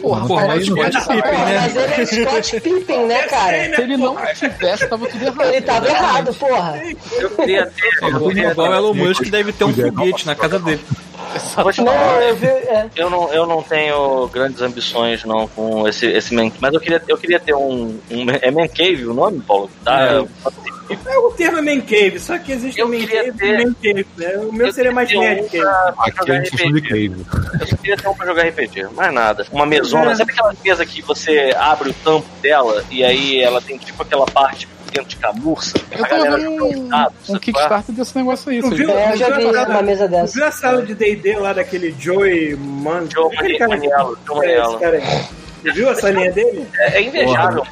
[0.00, 1.60] Porra, Porra, mas Scott Pippen, Porra, né?
[1.60, 3.74] mas ele é Scott Pippen, né, cara?
[3.74, 5.48] se ele não tivesse, tava tudo errado.
[5.52, 6.82] Ele tava errado, porra.
[7.18, 7.88] Eu queria ter.
[8.02, 10.80] Eu, Igual queria igual o ter- Elon Musk deve ter um foguete na casa dele.
[11.84, 12.46] Não, eu vi.
[12.46, 12.88] É.
[12.96, 17.02] Eu não, eu não tenho grandes ambições não com esse, esse man, mas eu queria,
[17.08, 19.70] eu queria ter um, um é man cave o nome, Paulo?
[19.84, 23.64] Tá, É o termo man cave, só que existe Eu o man cave ter- e
[23.64, 24.36] man cave, né?
[24.38, 27.26] O meu eu seria mais nerd um pra, pra Aqui de cave.
[27.60, 29.46] Eu só queria ter um pra jogar RPG, mais nada.
[29.52, 30.14] Uma mesona, É.
[30.14, 34.24] sabe aquela mesa que você abre o tampo dela e aí ela tem tipo aquela
[34.26, 35.74] parte dentro de camurça?
[35.90, 37.40] Eu tô vendo um, um sabe?
[37.40, 38.60] Kickstarter desse negócio aí.
[38.60, 38.90] Viu?
[38.90, 40.34] É, eu já vi uma mesa Tu dessa.
[40.34, 43.06] viu a sala de D&D lá daquele Joey Man...
[43.12, 43.30] Joe
[43.68, 44.78] Maniello, Joe É, esse Maniello.
[44.78, 45.24] cara aí.
[45.64, 46.66] Tu viu a salinha dele?
[46.78, 47.62] É, é invejável.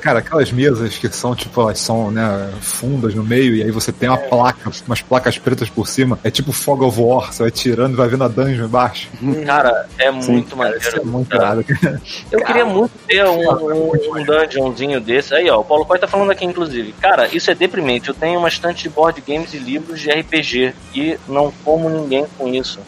[0.00, 3.92] Cara, aquelas mesas que são, tipo, elas são, né, fundas no meio, e aí você
[3.92, 6.18] tem uma placa, umas placas pretas por cima.
[6.24, 9.08] É tipo Fog of War, você vai tirando e vai vendo a dungeon embaixo.
[9.46, 11.42] Cara, é muito Cara, isso é muito cara.
[11.42, 12.00] irado.
[12.30, 15.34] Eu queria muito ter um, um, um dungeonzinho desse.
[15.34, 16.92] Aí, ó, o Paulo Coy tá falando aqui, inclusive.
[17.00, 18.08] Cara, isso é deprimente.
[18.08, 22.26] Eu tenho uma estante de board games e livros de RPG e não como ninguém
[22.38, 22.80] com isso.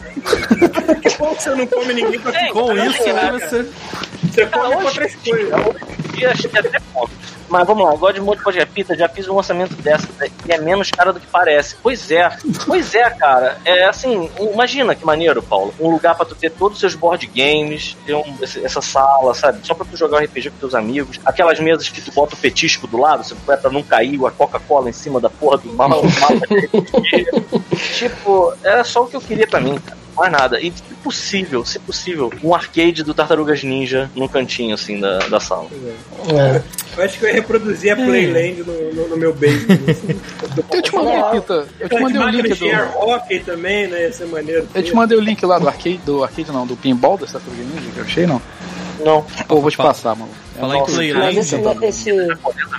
[1.01, 3.69] Que bom que você não come ninguém com Ei, Com cara, isso, lá, né, você...
[4.23, 5.53] Você come com outras coisas.
[6.17, 7.11] E acho que até ponto.
[7.49, 10.07] Mas vamos lá, God Mode Pode Pita, já fiz um orçamento dessa
[10.47, 11.75] e é menos caro do que parece.
[11.83, 12.35] Pois é,
[12.65, 13.57] pois é, cara.
[13.63, 15.73] É assim, imagina que maneiro, Paulo.
[15.79, 19.59] Um lugar pra tu ter todos os seus board games, ter um- essa sala, sabe?
[19.67, 21.19] Só pra tu jogar RPG com teus amigos.
[21.25, 24.31] Aquelas mesas que tu bota o petisco do lado, você vai pra não cair a
[24.31, 26.01] Coca-Cola em cima da porra do mal.
[26.01, 27.27] RPG.
[27.97, 30.02] tipo, era só o que eu queria pra mim, cara.
[30.15, 30.59] Mais nada.
[30.59, 35.39] E se possível, se possível, um arcade do Tartarugas Ninja no cantinho, assim, da, da
[35.39, 35.67] sala.
[36.29, 36.61] É.
[36.95, 39.79] Eu acho que eu ia reproduzir a Playland no, no, no meu basement.
[39.89, 40.19] assim.
[40.71, 41.67] Eu te mandei, Pita.
[41.79, 42.99] Eu te mandei o link do.
[42.99, 44.03] Hockey também, né?
[44.03, 44.67] Ia ser maneiro.
[44.73, 47.63] Eu te mandei o link lá do arcade, do arcade não, do pinball dessa Tartaruga
[47.63, 48.41] Ninja que eu achei, não?
[49.03, 50.31] Não, Pô, vou te passar, mano.
[50.55, 52.11] É Falar em nossa, Mas Playland, esse, esse,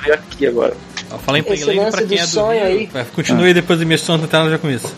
[0.05, 0.76] ver aqui agora.
[1.14, 2.78] Ó, falar em Esse lance pra quem do é do sonho Rio.
[2.78, 2.86] aí.
[2.86, 4.94] Vai, Continue depois da minha história no tela já com isso.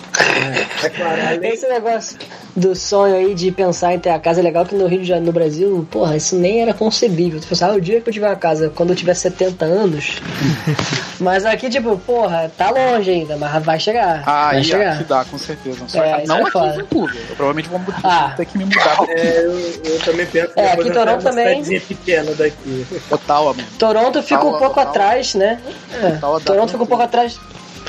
[0.83, 2.19] É claro, além esse negócio
[2.57, 5.05] do sonho aí de pensar em ter a casa é legal que no Rio de
[5.07, 7.39] Janeiro, no Brasil, porra, isso nem era concebível.
[7.39, 10.23] Tu pensava, ah, o dia que eu tiver uma casa, quando eu tiver 70 anos.
[11.21, 14.23] mas aqui, tipo, porra, tá longe ainda, mas vai chegar.
[14.27, 14.95] Ah, vai chegar.
[14.95, 15.85] aqui dá, com certeza.
[15.87, 16.67] Só É, que não é aqui foda.
[16.75, 17.17] em Vancouver.
[17.29, 18.33] Eu provavelmente vou mudar, Ah.
[18.37, 19.53] ter que me mudar É, eu,
[19.85, 21.63] eu também penso que É, aqui Toronto também.
[21.81, 22.87] pequena daqui.
[23.11, 23.69] Ottawa, mano.
[23.79, 25.61] Toronto fica um pouco atrás, né?
[25.93, 26.11] É,
[26.45, 27.39] Toronto fica um pouco atrás.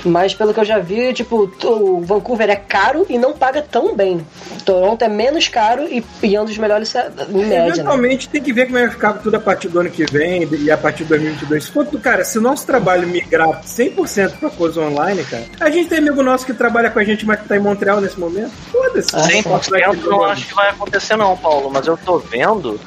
[0.07, 3.95] Mas pelo que eu já vi, tipo, o Vancouver é caro e não paga tão
[3.95, 4.25] bem.
[4.65, 7.67] Toronto é menos caro e, e é um dos melhores em média, né?
[7.69, 10.05] Eventualmente tem que ver como é que vai ficar tudo a partir do ano que
[10.05, 11.65] vem e a partir de 2022.
[11.65, 15.89] Se for, cara, se o nosso trabalho migrar 100% pra coisa online, cara, a gente
[15.89, 18.51] tem amigo nosso que trabalha com a gente, mas que tá em Montreal nesse momento.
[18.71, 19.15] Foda-se.
[19.15, 22.79] Ah, 100% não acho que vai acontecer não, Paulo, mas eu tô vendo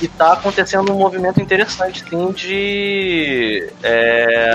[0.00, 3.70] E tá acontecendo um movimento interessante, sim, de.
[3.82, 4.54] É...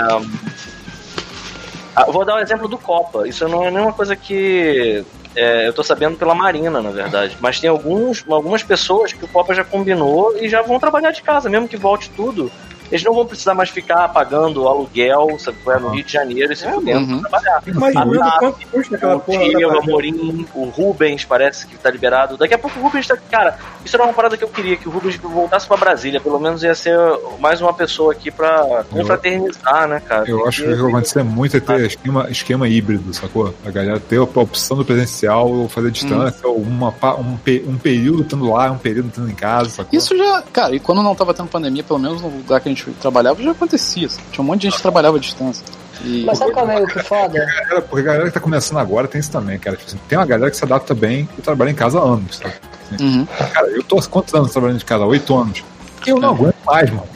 [1.96, 3.28] Ah, vou dar o exemplo do Copa.
[3.28, 5.04] Isso não é nenhuma coisa que
[5.36, 7.38] é, eu tô sabendo pela Marina, na verdade.
[7.40, 11.22] Mas tem alguns, algumas pessoas que o Copa já combinou e já vão trabalhar de
[11.22, 12.52] casa, mesmo que volte tudo.
[12.92, 16.70] Eles não vão precisar mais ficar pagando aluguel, sabe, no Rio de Janeiro e se
[16.70, 17.22] fudendo uhum.
[17.22, 17.64] pra trabalhar.
[17.66, 22.38] Imagina Ah, quanto custa aquela O o Amorim, o Rubens parece que tá liberado.
[22.38, 23.18] Daqui a pouco o Rubens tá.
[23.30, 26.20] Cara, isso era uma parada que eu queria, que o Rubens voltasse pra Brasília.
[26.20, 26.98] Pelo menos ia ser
[27.40, 30.30] mais uma pessoa aqui pra confraternizar, né, cara?
[30.30, 33.54] Eu acho que o que vai acontecer muito é ter esquema, esquema híbrido, sacou?
[33.66, 37.38] A galera ter a opção do presencial ou fazer distância, ou uma, um,
[37.68, 39.98] um período estando lá, um período estando em casa, sacou?
[39.98, 42.72] Isso já, cara, e quando não tava tendo pandemia, pelo menos no lugar que a
[42.72, 44.08] gente trabalhava, já acontecia.
[44.08, 44.20] assim.
[44.32, 45.64] Tinha um monte de gente que trabalhava à distância.
[46.04, 47.40] E Mas sabe qual é o que foda?
[47.40, 49.78] Galera, porque a galera que tá começando agora tem isso também, cara.
[49.78, 52.38] Tipo assim, tem uma galera que se adapta bem e trabalha em casa há anos,
[52.38, 52.54] sabe?
[52.92, 53.26] Assim, Uhum.
[53.26, 55.06] Cara, eu tô há quantos anos trabalhando de casa?
[55.06, 55.64] Oito anos.
[56.06, 57.08] Eu não aguento mais, mano.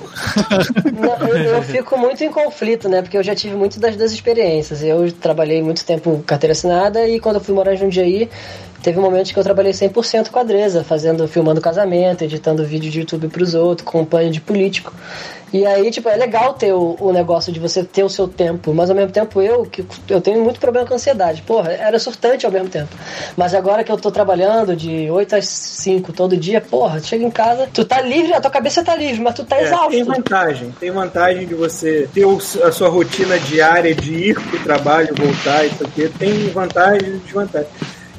[0.93, 3.01] Não, eu, eu fico muito em conflito, né?
[3.01, 4.81] Porque eu já tive muito das duas experiências.
[4.83, 8.29] Eu trabalhei muito tempo carteira assinada e quando eu fui morar em Jundiaí,
[8.81, 12.99] teve momentos que eu trabalhei 100% com a Dresa, fazendo, filmando casamento, editando vídeo de
[12.99, 14.93] YouTube pros outros, com de político.
[15.55, 18.73] E aí, tipo, é legal ter o, o negócio de você ter o seu tempo,
[18.73, 21.41] mas ao mesmo tempo eu, que eu tenho muito problema com ansiedade.
[21.43, 22.93] Porra, era surtante ao mesmo tempo.
[23.37, 27.31] Mas agora que eu tô trabalhando de 8 às 5 todo dia, porra, chega em
[27.31, 29.91] casa, tu tá livre, a tua cabeça tá livre, mas tu tá É, exausto.
[29.91, 30.75] tem vantagem.
[30.77, 32.25] Tem vantagem de você ter
[32.61, 36.09] a sua rotina diária de ir pro trabalho, voltar, isso aqui.
[36.19, 37.69] Tem vantagem e desvantagem.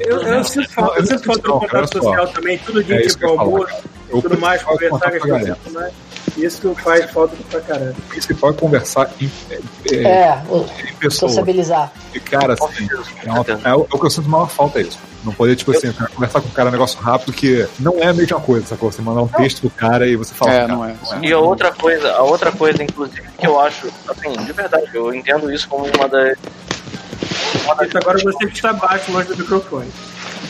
[0.01, 3.27] Eu, eu sinto falta, eu sinto falta do contato social também, todo dia É tipo
[3.27, 3.75] almoço,
[4.09, 5.93] tudo mais, conversar com as pessoas.
[6.37, 7.93] Isso que faz falta pra caralho.
[7.99, 11.29] O principal é conversar em, é, É, o- em pessoa.
[11.31, 11.91] sociabilizar.
[12.15, 12.89] E, cara, assim,
[13.25, 14.99] é, uma- é o, é o que eu sinto maior falta é isso.
[15.25, 18.13] Não poder, tipo assim, conversar com o cara um negócio rápido que não é a
[18.15, 18.93] mesma coisa, sacou?
[18.93, 20.53] Você mandar um texto pro cara e você fala.
[20.53, 20.95] É, cara, não é.
[21.23, 25.13] E a outra coisa, a outra coisa, inclusive, que eu acho, assim, de verdade, eu
[25.15, 26.37] entendo isso como uma das.
[27.65, 29.91] Uma das agora você está baixo longe do microfone.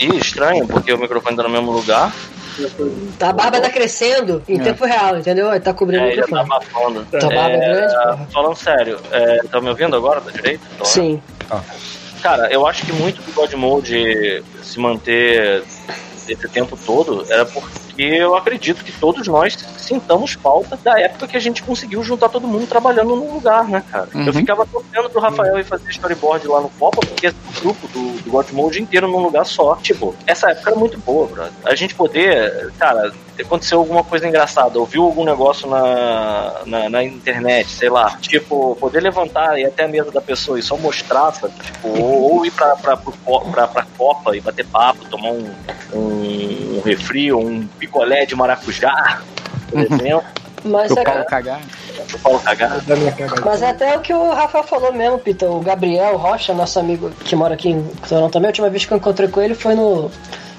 [0.00, 2.12] E estranho, porque o microfone tá no mesmo lugar.
[3.20, 4.62] A barba tá crescendo em É.
[4.62, 5.50] tempo real, entendeu?
[5.50, 6.56] Ele tá cobrindo É, o ele tá microfone.
[6.56, 7.06] abafando.
[7.10, 10.62] Tua barba é grande, falando sério, é, tá me ouvindo agora, tá direito?
[10.78, 10.90] Tô, né?
[10.90, 11.22] Sim.
[12.22, 15.62] Cara, eu acho que muito do God Mode se manter
[16.28, 21.36] esse tempo todo era porque eu acredito que todos nós sintamos falta da época que
[21.36, 24.08] a gente conseguiu juntar todo mundo trabalhando num lugar, né, cara?
[24.14, 24.26] Uhum.
[24.26, 28.22] Eu ficava torcendo pro Rafael ir fazer storyboard lá no Copa, porque o grupo do,
[28.22, 29.76] do God Mode inteiro num lugar só.
[29.76, 31.52] Tipo, essa época era muito boa, brother.
[31.64, 33.12] A gente poder, cara,
[33.42, 39.00] aconteceu alguma coisa engraçada, ouviu algum negócio na, na, na internet, sei lá, tipo, poder
[39.00, 41.54] levantar e ir até a mesa da pessoa e só mostrar, sabe?
[41.60, 43.12] Tipo, ou, ou ir pra, pra, pro
[43.50, 45.50] pra, pra Copa e bater papo, tomar um,
[45.94, 49.20] um refri ou um picolé de maracujá,
[49.70, 50.24] por exemplo,
[50.64, 51.60] Mas Pro é, Paulo cagar.
[52.08, 52.82] pro Paulo cagar.
[53.44, 55.46] Mas é até o que o Rafa falou mesmo, Pita.
[55.46, 58.92] O Gabriel Rocha, nosso amigo que mora aqui em Toronto também, a última vez que
[58.92, 60.10] eu encontrei com ele foi no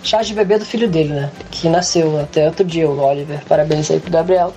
[0.03, 1.29] chá de bebê do filho dele, né?
[1.51, 3.39] Que nasceu até outro dia, o Oliver.
[3.47, 4.53] Parabéns aí pro Gabriel.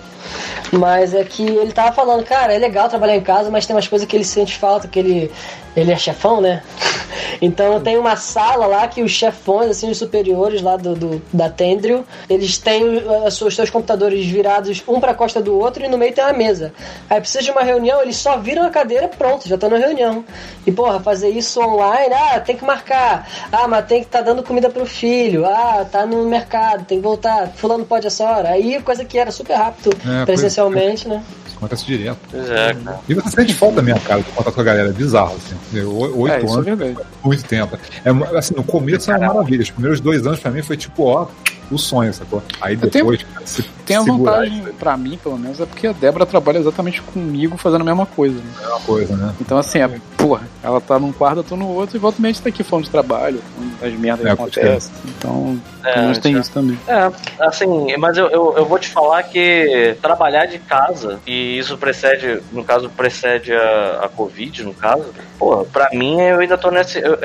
[0.72, 3.88] Mas é que ele tava falando, cara, é legal trabalhar em casa, mas tem umas
[3.88, 5.32] coisas que ele sente falta, que ele,
[5.76, 6.62] ele é chefão, né?
[7.42, 11.48] Então tem uma sala lá que os chefões, assim, os superiores lá do, do- da
[11.48, 15.88] Tendril, eles têm uh, os seus seus computadores virados um pra costa do outro e
[15.88, 16.72] no meio tem uma mesa.
[17.08, 20.24] Aí precisa de uma reunião, eles só viram a cadeira pronto, já estão na reunião.
[20.66, 23.28] E porra, fazer isso online, ah, tem que marcar.
[23.50, 25.44] Ah, mas tem que estar dando comida pro filho.
[25.46, 27.48] Ah, tá no mercado, tem que voltar.
[27.54, 28.50] Fulano pode essa hora.
[28.50, 31.22] Aí coisa que era super rápido É, presencialmente, né?
[31.46, 32.18] Isso acontece direto.
[32.30, 33.00] Pois é, cara.
[33.08, 34.88] E você sente falta mesmo, cara, de contato com a galera.
[34.88, 35.84] É bizarro, assim.
[35.84, 37.78] Oito É, é anos, muito tempo.
[38.04, 39.62] É, assim, no começo era uma maravilha.
[39.62, 41.26] Os primeiros dois anos pra mim foi tipo, ó,
[41.70, 42.42] o sonho, sacou?
[42.60, 45.86] Aí Eu tenho- depois, cara, se Tem a vantagem, pra mim, pelo menos, é porque
[45.86, 48.44] a Débora trabalha exatamente comigo fazendo a mesma coisa, né?
[48.68, 49.34] uma coisa, né?
[49.40, 52.40] Então, assim, é, porra, ela tá num quarto, eu tô no outro, e volta gente
[52.40, 53.42] tá aqui falando de trabalho,
[53.80, 54.92] das merdas que É, pode acontecem.
[55.18, 56.78] Então, É, pelo menos tem isso também.
[56.86, 57.10] É,
[57.40, 62.40] assim, mas eu, eu, eu vou te falar que trabalhar de casa, e isso precede,
[62.52, 65.06] no caso, precede a, a Covid, no caso,
[65.38, 66.98] pô, pra mim eu ainda tô nesse.
[67.00, 67.18] eu-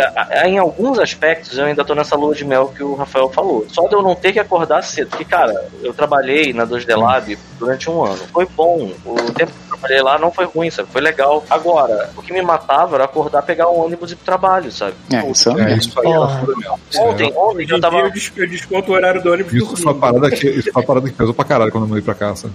[0.46, 3.66] em alguns aspectos eu ainda tô nessa lua de mel que o Rafael falou.
[3.70, 5.10] Só de eu não ter que acordar cedo.
[5.10, 8.22] Porque, cara, eu trabalhei na 2D Lab durante um ano.
[8.34, 8.91] Foi bom.
[9.06, 9.53] O tempo
[9.86, 10.90] trabalhei lá, não foi ruim, sabe?
[10.91, 11.44] Foi legal.
[11.49, 14.94] Agora, o que me matava era acordar, pegar um ônibus e ir pro trabalho, sabe?
[15.12, 16.40] É, isso é É, isso aí era Porra.
[16.40, 16.80] foda mesmo.
[16.90, 17.98] Isso Ontem, é- ontem Hoje eu tava.
[17.99, 20.72] eu des- eu desconto o horário do ônibus Isso do foi uma parada que, isso
[20.72, 22.36] foi uma parada que pesou pra caralho quando eu mudei pra cá.
[22.36, 22.53] Sabe?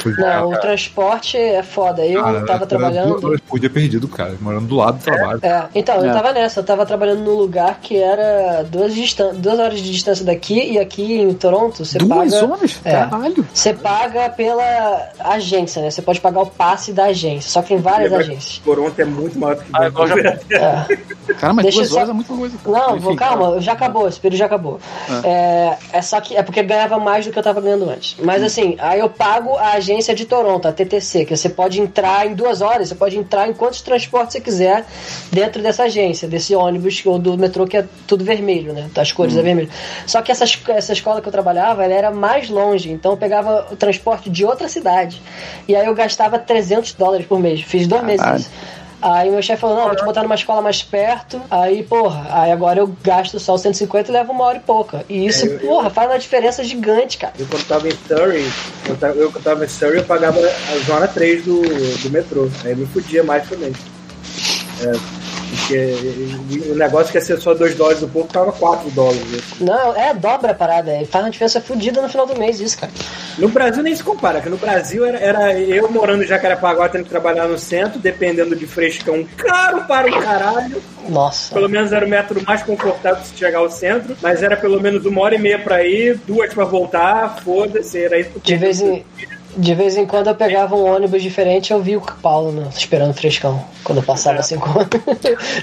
[0.00, 0.40] Fudida.
[0.40, 2.04] Não, o transporte é foda.
[2.04, 3.10] Eu Cara, tava trabalhando.
[3.12, 4.34] Duas horas por dia perdido, cara.
[4.40, 5.40] Morando do lado do trabalho.
[5.42, 6.12] É, então, eu É.
[6.12, 10.24] tava nessa, eu tava trabalhando num lugar que era duas, distan duas horas de distância
[10.24, 12.46] daqui e aqui em Toronto você Duas paga.
[12.52, 12.80] horas?
[12.84, 12.90] É.
[12.92, 13.46] Caralho.
[13.52, 15.90] Você paga pela agência, né?
[15.90, 18.58] Você pode pagar o passe da agência, só que tem várias Lembra- agências.
[18.64, 20.40] Toronto é muito maior do que Ah, Vancouver.
[20.50, 21.32] É.
[21.34, 22.56] Cara, mas Deixa duas só- horas é muita coisa.
[22.66, 24.80] Não, Enfim, vou, calma, já acabou, esse período já acabou.
[25.24, 25.76] É.
[25.92, 28.16] é só que é porque ganhava mais do que eu tava ganhando antes.
[28.22, 32.26] Mas assim, aí eu pago a agência de Toronto, a TTC, que você pode entrar
[32.26, 34.84] em duas horas, você pode entrar em quantos transportes você quiser
[35.30, 38.88] dentro dessa agência, desse ônibus ou do metrô que é tudo vermelho, né?
[38.94, 39.68] Das cores é vermelho.
[40.06, 43.16] Só que essa, es- essa escola que eu trabalhava, ela era mais longe, então eu
[43.16, 45.20] pegava o transporte de outra cidade.
[45.68, 47.62] E aí eu gastava 300 dólares por mês.
[47.62, 48.40] Fiz dois meses Caralho.
[48.40, 48.50] isso.
[49.04, 51.40] Aí meu chefe falou, não, vou te botar numa escola mais perto.
[51.50, 55.04] Aí, porra, aí agora eu gasto só os 150 e levo uma hora e pouca.
[55.08, 57.32] E isso, É, eu- porra, faz uma diferença gigante, cara.
[57.36, 58.46] Eu quando tava em Surrey,
[58.88, 62.48] eu, tava, eu quando tava em Surrey, eu pagava a zona 3 do, do metrô.
[62.64, 63.72] Aí me fudia mais também.
[64.82, 65.21] É,
[65.62, 69.42] porque o negócio que ia ser só 2 dólares o pouco tava 4 dólares.
[69.60, 71.00] Não, é, dobra a parada.
[71.00, 72.92] e Faz uma diferença fodida no final do mês, isso, cara.
[73.38, 77.04] No Brasil nem se compara, que no Brasil era, era eu morando em Jacarepaguá tendo
[77.04, 80.82] que trabalhar no centro, dependendo de frescão caro para o caralho.
[81.08, 81.54] Nossa.
[81.54, 85.06] Pelo menos era o método mais confortável de chegar ao centro, mas era pelo menos
[85.06, 88.30] uma hora e meia pra ir, duas pra voltar, foda-se, era isso.
[88.42, 89.04] De vez em.
[89.54, 93.12] De vez em quando eu pegava um ônibus diferente eu vi o Paulo né, esperando
[93.12, 93.62] frescão.
[93.84, 94.70] Quando eu passava assim com.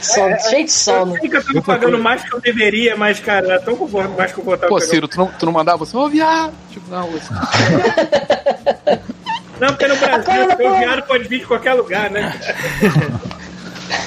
[0.02, 1.16] Sono, cheio de sono.
[1.16, 4.10] Eu sei que eu tô pagando mais que eu deveria, mas, cara, era tão confort-
[4.18, 4.70] mais confortável.
[4.70, 6.54] Pô, Ciro, tu não, tu não mandava você, ô viado.
[6.72, 7.34] Tipo, não, você...
[9.60, 12.34] Não, porque no Brasil, o viado pode vir de qualquer lugar, né?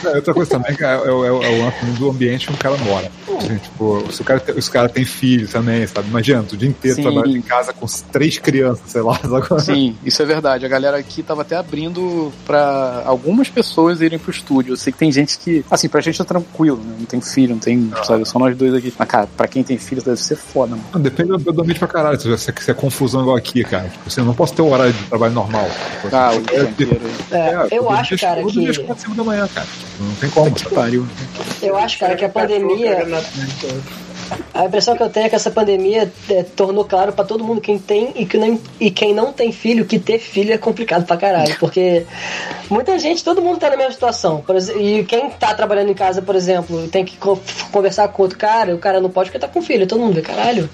[0.05, 2.53] É, outra coisa também que é, é, é, o- é o lance do ambiente que
[2.55, 3.11] o cara mora.
[3.39, 6.09] Assim, tipo, se o cara, tem, se o cara tem filho também, sabe?
[6.09, 7.03] Imagina, tu o dia inteiro Sim.
[7.03, 9.19] trabalhando em casa com três crianças, sei lá.
[9.23, 9.59] Agora.
[9.61, 10.65] Sim, isso é verdade.
[10.67, 14.73] A galera aqui tava até abrindo pra algumas pessoas irem pro estúdio.
[14.73, 16.95] Eu sei que tem gente que, assim, pra gente é tranquilo, né?
[16.99, 18.25] Não tem filho, não tem, sabe?
[18.27, 18.93] Só nós dois aqui.
[18.99, 20.85] Mas, cara, pra quem tem filho deve ser foda, mano.
[20.93, 22.21] Não, Depende do, ambiente pra caralho.
[22.21, 23.89] Se, se é confusão igual aqui, cara.
[23.89, 25.69] Tipo, assim, eu não posso ter um horário de trabalho normal.
[26.03, 27.39] Tipo, Ah, o é, dia inteiro aí.
[27.39, 28.85] É, eu acho, cara, todo dia às que.
[28.85, 29.67] quatro, cinco da manhã, cara.
[30.03, 30.51] Não tem como.
[30.55, 31.07] Que pariu.
[31.63, 33.07] Eu acho, cara, que a pandemia.
[34.55, 37.61] A impressão que eu tenho é que essa pandemia é, tornou claro pra todo mundo
[37.61, 41.05] quem tem e, que nem, e quem não tem filho que ter filho é complicado
[41.05, 41.55] pra caralho.
[41.59, 42.07] Porque
[42.71, 44.41] muita gente, todo mundo tá na mesma situação.
[44.41, 47.39] Por exe- e quem tá trabalhando em casa, por exemplo, tem que co-
[47.71, 49.87] conversar com outro cara, o cara não pode porque tá com filho.
[49.87, 50.69] Todo mundo vê, caralho.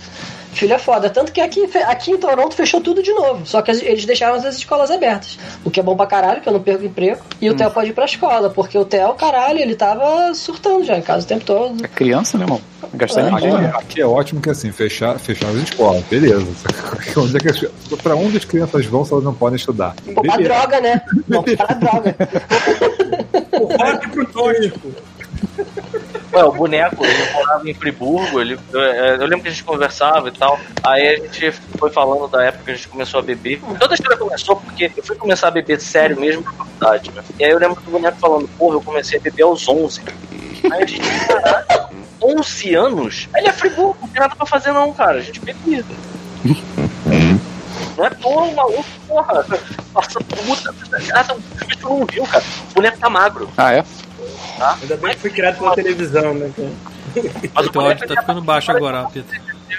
[0.53, 1.09] Filho é foda.
[1.11, 3.47] Tanto que aqui, aqui em Toronto fechou tudo de novo.
[3.47, 5.39] Só que eles deixaram as escolas abertas.
[5.65, 7.21] O que é bom pra caralho, que eu não perco emprego.
[7.41, 8.51] E o Theo pode ir pra escola.
[8.51, 11.85] Porque o Theo, caralho, ele tava surtando já em casa o tempo todo.
[11.85, 12.61] É criança, né, irmão?
[12.95, 13.69] Gastar É, Aqui, energia.
[13.77, 16.47] aqui é ótimo que assim, fechar, fechar as escolas, beleza.
[17.17, 17.61] Onde é que as,
[18.03, 19.95] pra onde as crianças vão se elas não podem estudar?
[20.15, 21.01] Pô, pra droga, né?
[21.29, 22.17] Não, pra droga.
[23.61, 24.91] O rock pro tóxico.
[26.33, 30.29] Ué, o boneco, ele morava em Friburgo, ele, eu, eu lembro que a gente conversava
[30.29, 30.61] e tal.
[30.85, 33.61] Aí a gente foi falando da época que a gente começou a beber.
[33.79, 37.23] Toda a história começou porque eu fui começar a beber sério mesmo na faculdade, né?
[37.39, 40.03] E aí eu lembro do boneco falando, porra, eu comecei a beber aos 11.
[40.71, 41.89] Aí a gente, caralho,
[42.23, 43.29] 11 anos?
[43.35, 45.19] Ele é Friburgo, não tem nada pra fazer não, cara.
[45.19, 45.85] A gente bebia.
[47.97, 49.47] Não é porra, o maluco, porra.
[49.93, 50.75] Passa puta.
[51.15, 51.41] Ah, não,
[51.81, 52.45] tu não viu, cara.
[52.71, 53.51] O boneco tá magro.
[53.57, 53.85] Ah, é?
[54.83, 56.51] Ainda bem que fui criado pela televisão, né?
[56.57, 56.71] cara?
[57.55, 59.27] Mas o boneco áudio tá ficando baixo agora, teve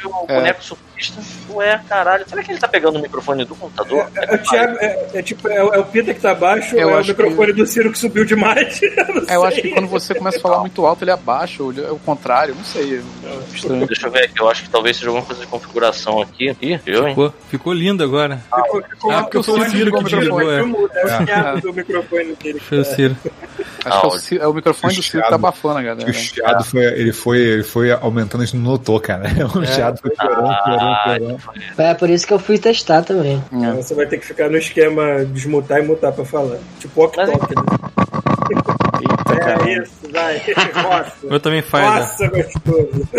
[0.05, 0.35] o É.
[0.35, 1.21] boneco surfista.
[1.51, 2.23] Ué, caralho.
[2.27, 4.07] Será que ele tá pegando o microfone do computador?
[4.15, 6.89] É, o Thiago, é, é tipo, é, o- é o Peter que tá baixo, Eu
[6.91, 8.80] é o microfone do Ciro que subiu demais.
[8.84, 11.73] Eu É, eu acho que quando você começa a falar muito alto, ele abaixa, ou
[11.73, 12.97] é o contrário, não sei.
[13.23, 13.85] É estranho.
[13.88, 16.55] Deixa eu ver aqui, eu acho que talvez seja alguma coisa de configuração aqui.
[16.61, 17.09] Ih, eu, hein?
[17.09, 18.38] Ficou, ficou lindo agora.
[18.38, 20.59] Ficou- ficou- Ah, porque o ficou Ciro mais que desligou, microfone, é.
[21.61, 22.59] foi É o microfone dele.
[22.59, 23.17] Foi o Ciro.
[23.85, 25.95] Acho que é o, Ci- é o microfone do Ciro que tá abafando, Acho que
[25.95, 26.10] galera.
[26.10, 29.23] o chiado foi, ele foi, ele foi aumentando, a gente não notou, cara.
[29.56, 31.39] O chiado foi piorando, piorando, Ah, piorando.
[31.77, 33.43] É por isso que eu fui testar também.
[33.53, 33.72] É.
[33.73, 36.57] Você vai ter que ficar no esquema desmutar e mutar pra falar.
[36.80, 37.47] Tipo ok Mas- né?
[38.51, 39.69] Eita, É cara.
[39.71, 40.41] isso, vai.
[40.84, 41.13] Nossa.
[41.26, 41.99] O meu também faz, né?
[41.99, 43.09] Nossa, gostoso.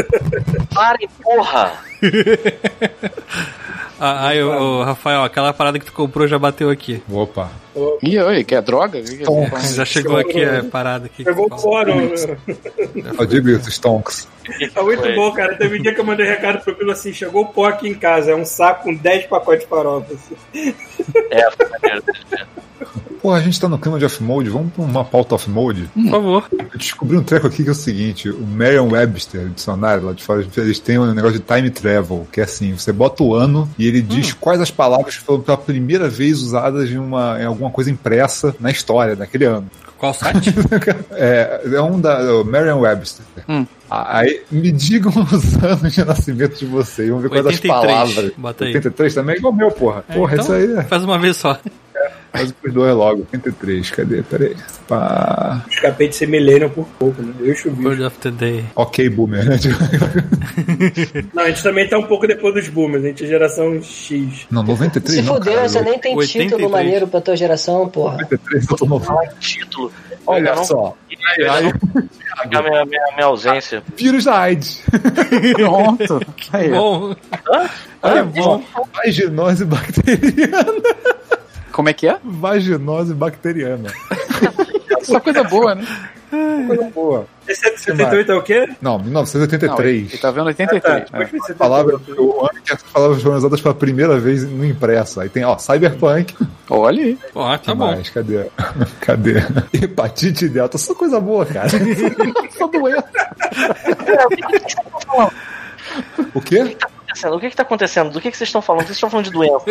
[0.75, 1.73] Parem, porra!
[4.03, 7.03] Ah, aí, ô, ô, Rafael, aquela parada que tu comprou já bateu aqui.
[7.13, 7.51] Opa.
[8.03, 8.99] Ih, oi, quer droga?
[9.03, 9.61] Que é?
[9.75, 11.23] Já chegou aqui a parada aqui.
[11.23, 12.15] Pegou o né?
[13.19, 14.27] Eu digo isso, Stonks.
[14.75, 15.15] É muito Foi.
[15.15, 15.55] bom, cara.
[15.57, 17.95] Teve um dia que eu mandei recado pro Pilo assim: chegou o pó aqui em
[17.95, 18.33] casa.
[18.33, 20.15] É um saco com 10 pacotes de farofa.
[20.15, 20.75] assim.
[21.31, 21.47] É,
[23.23, 25.91] Pô, a gente tá no clima de off-mode, vamos pra uma pauta off-mode?
[25.95, 26.49] Por favor.
[26.53, 30.47] Eu descobri um treco aqui que é o seguinte: o Merriam-Webster, dicionário lá de fora,
[30.57, 33.87] eles têm um negócio de time travel, que é assim: você bota o ano e
[33.87, 37.71] ele diz quais as palavras que foram pela primeira vez usadas em, uma, em alguma
[37.71, 39.71] coisa impressa na história daquele ano.
[39.99, 40.55] Qual site?
[41.13, 43.25] É, é um da o Merriam-Webster.
[43.49, 43.67] Hum.
[43.91, 47.09] Aí me digam os anos de nascimento de vocês.
[47.09, 47.93] Vamos ver quais as 83.
[47.93, 48.33] palavras.
[48.37, 48.75] Bota aí.
[48.75, 50.05] 83 também é igual o meu, porra.
[50.09, 50.85] É, porra, então, isso aí é.
[50.85, 51.59] Faz uma vez só.
[52.33, 53.21] Faz os dois logo.
[53.33, 54.23] 83, cadê?
[54.23, 54.57] Peraí.
[54.87, 55.65] Pá.
[55.69, 57.35] Escapei de ser millennial por pouco, né?
[57.41, 57.85] Eu chovi.
[57.85, 58.65] Word of the Day.
[58.77, 59.57] Ok, boomer, né?
[61.35, 64.47] Não, a gente também tá um pouco depois dos boomers, a gente é geração X.
[64.51, 65.69] Não, 93 Se não, fudeu, cara.
[65.69, 66.51] você nem tem 83.
[66.51, 68.13] título maneiro pra tua geração, porra.
[68.23, 69.01] 93 eu tô no...
[69.41, 69.93] Título.
[70.31, 70.97] Olha não só.
[71.09, 71.73] queria Aí,
[72.43, 73.83] ficar minha, minha, minha ausência.
[73.97, 74.83] vírus da AIDS.
[75.55, 76.21] Pronto.
[76.53, 76.71] Aí.
[76.71, 77.15] Bom,
[78.03, 78.63] Olha, bom.
[78.95, 80.83] Vaginose bacteriana.
[81.73, 82.19] Como é que é?
[82.25, 83.91] Vaginose bacteriana.
[85.03, 85.87] Só coisa boa, né?
[86.31, 87.27] Coisa boa.
[87.49, 88.69] Esse é 78 é o quê?
[88.81, 90.13] Não, Não, 1983.
[90.13, 91.05] ele tá vendo 83.
[91.13, 91.27] Ah, tá.
[91.47, 92.23] Ser palavra, 78.
[92.23, 95.21] o ano que as palavras foram usadas pela primeira vez no impresso.
[95.21, 96.35] Aí tem, ó, Cyberpunk.
[96.69, 97.19] Olha aí.
[97.35, 97.87] Ó, que tá bom.
[97.87, 98.09] mais?
[98.11, 98.47] Cadê?
[99.01, 99.35] Cadê?
[99.73, 100.79] Hepatite delta.
[100.79, 101.69] Só coisa boa, cara.
[102.57, 103.05] Só doença.
[106.35, 106.77] O quê?
[107.11, 107.35] Acontecendo?
[107.37, 108.11] O que que tá acontecendo?
[108.11, 108.83] Do que que vocês estão falando?
[108.87, 109.65] Vocês estão falando de doença?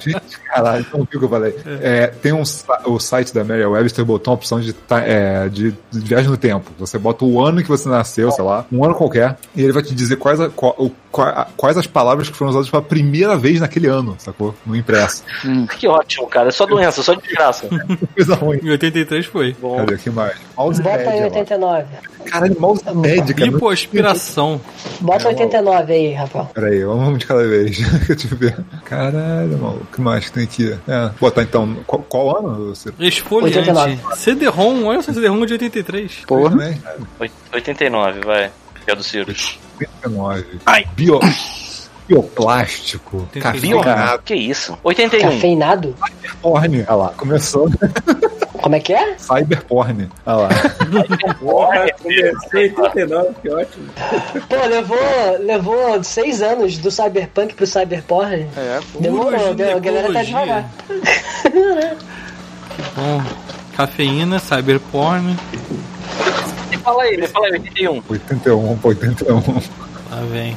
[0.00, 1.54] Gente, caralho, não viu o que eu falei.
[1.82, 2.42] É, tem um,
[2.86, 6.70] o site da Mary Webster botou uma opção de, é, de, de viagem no tempo.
[6.78, 9.82] Você bota o ano que você nasceu, sei lá, um ano qualquer, e ele vai
[9.82, 10.76] te dizer quais, a- qual-
[11.56, 14.54] quais as palavras que foram usadas pela primeira vez naquele ano, sacou?
[14.66, 15.22] No impresso.
[15.78, 16.48] Que ótimo, cara.
[16.48, 17.66] É só doença, só desgraça.
[18.14, 18.58] Coisa ruim.
[18.62, 19.56] Em 83 foi.
[19.60, 20.36] Bom, Cadê aqui mais?
[20.56, 21.26] Mouse Bota aí média, lá.
[21.26, 21.84] 89.
[22.30, 23.44] Caralho, mouse médica.
[23.46, 24.60] Hipoaspiração.
[25.00, 26.50] Bota 89 aí, Rafael.
[26.54, 27.78] Peraí, vamos de cada vez.
[28.84, 29.84] Caralho, maluco.
[29.84, 30.76] O que mais que tem aqui?
[30.88, 31.76] É, botar então.
[31.86, 33.58] Qual, qual ano você Esfoliante.
[33.58, 33.98] 89.
[34.16, 36.12] CD-ROM, olha só, CD-ROM de 83.
[36.26, 36.56] Porra.
[37.18, 38.50] oit- 89, vai.
[38.84, 39.58] Que é do Cirus.
[39.80, 40.44] 89.
[40.66, 40.84] Ai.
[40.94, 41.20] Bio...
[42.06, 43.26] Bioplástico.
[43.34, 43.40] 89.
[43.84, 44.22] Cafeinado.
[44.24, 44.78] Que isso?
[44.84, 45.20] 81.
[45.22, 45.94] Cafeinado?
[46.42, 47.68] Olha lá, começou.
[48.60, 49.16] Como é que é?
[49.18, 50.08] Cyberporn.
[50.24, 50.48] Olha lá.
[51.38, 53.86] Porra, comecei em 89, que ótimo.
[54.48, 54.98] Pô, levou,
[55.40, 58.46] levou seis anos do Cyberpunk pro Cyberporn.
[58.56, 59.00] É, pô.
[59.00, 60.70] Demorou, deu, a galera tá devagar.
[62.96, 63.22] Bom,
[63.76, 65.36] cafeína, cyberporn.
[66.82, 68.02] Fala aí, me fala aí, 81.
[68.08, 69.34] 81, pô, 81.
[70.10, 70.56] Lá vem.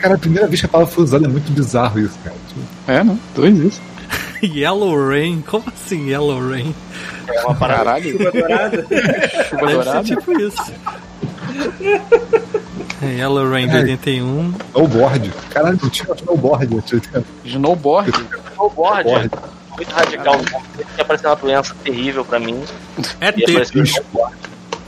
[0.00, 2.36] Cara, a primeira vez que a palavra foi usada é muito bizarro isso, cara.
[2.86, 3.18] É, não.
[3.34, 3.82] Dois isso.
[4.42, 5.42] Yellow Rain.
[5.46, 6.74] Como assim Yellow Rain?
[7.28, 7.84] É uma parada.
[7.84, 8.12] Caralho.
[8.12, 8.76] Chuva dourada.
[9.48, 10.06] Chuva Deve dourada.
[10.06, 10.72] ser tipo isso.
[13.02, 14.54] É, Yellow Rain de 81.
[14.74, 15.32] snowboard.
[15.50, 16.74] Caralho, não tinha snowboard.
[16.74, 18.10] eu tinha- Snowboard.
[18.52, 19.08] Snowboard.
[19.08, 19.30] Snowboard.
[19.76, 20.34] Muito radical.
[20.96, 22.62] Ia aparecer uma doença terrível pra mim.
[23.20, 23.44] É T.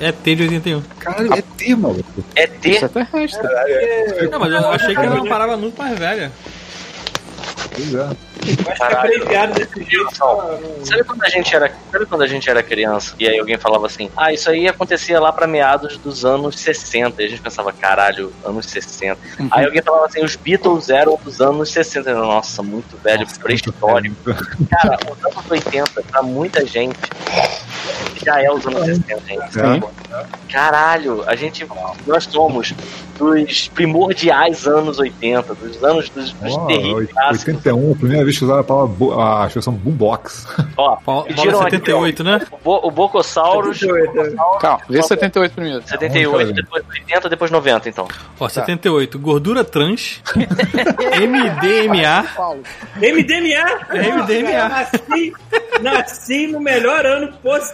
[0.00, 0.82] É T de 81.
[1.00, 2.24] Caralho, é T, maluco.
[2.36, 3.42] É Isso até resta.
[4.30, 6.32] Não, mas eu achei que era uma parada muito mais velha.
[7.74, 8.08] Pois é.
[8.68, 10.14] Acho que é abreviado desse jeito.
[10.14, 13.38] só não- Sabe quando a gente era, sabe quando a gente era criança e aí
[13.38, 17.22] alguém falava assim: "Ah, isso aí acontecia lá pra meados dos anos 60".
[17.22, 19.18] E a gente pensava: "Caralho, anos 60".
[19.50, 22.10] Aí alguém falava assim: "Os Beatles eram dos anos 60".
[22.10, 24.16] Eu, Nossa, muito velho, pré-histórico.
[24.70, 26.98] Cara, os anos 80 pra muita gente
[28.24, 29.60] já é os anos 60, gente.
[29.60, 30.26] É.
[30.50, 31.66] Caralho, a gente
[32.06, 32.74] nós somos
[33.18, 37.54] dos primordiais anos 80, dos anos dos, dos Ó, terríveis clássicos.
[37.54, 38.96] 81, a primeira vez que usaram a palavra
[39.42, 40.46] a expressão boombox.
[40.76, 42.46] Ó, Bola pediram aqui, 78, né?
[42.50, 45.82] o, Bo, o Bocosaurus 78, Calma, vê 78 primeiro.
[45.86, 48.08] 78, depois 80, depois 90, então.
[48.38, 49.18] Ó, 78.
[49.18, 50.22] Gordura trans.
[51.18, 52.24] MDMA.
[52.96, 53.64] MDMA?
[53.92, 54.68] MDMA.
[54.68, 55.32] Nasci,
[55.82, 57.67] nasci no melhor ano possível.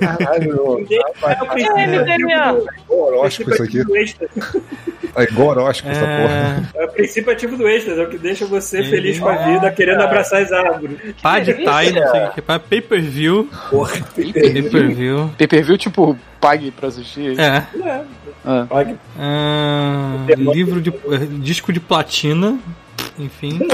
[0.00, 2.44] Caralho, MDMA é o princípio MDMA.
[2.44, 3.78] ativo do- igual horóscopo isso aqui.
[5.16, 6.70] É horóscopo essa porra.
[6.74, 9.36] É, É o princípio ativo do êxtase, é o que deixa você feliz com a
[9.36, 10.96] vida, querendo abraçar as árvores.
[11.22, 12.42] pá de Thai, não sei o que.
[12.42, 13.48] Pá, Pay-per-view.
[13.70, 15.30] Porra, Pay-per-view.
[15.36, 17.38] Pay-per-view, tipo, pague pra assistir.
[17.38, 17.64] É.
[18.44, 18.66] Ah.
[18.70, 20.92] Olha, Ah, livro de.
[21.40, 22.58] disco de platina.
[23.20, 23.58] Enfim.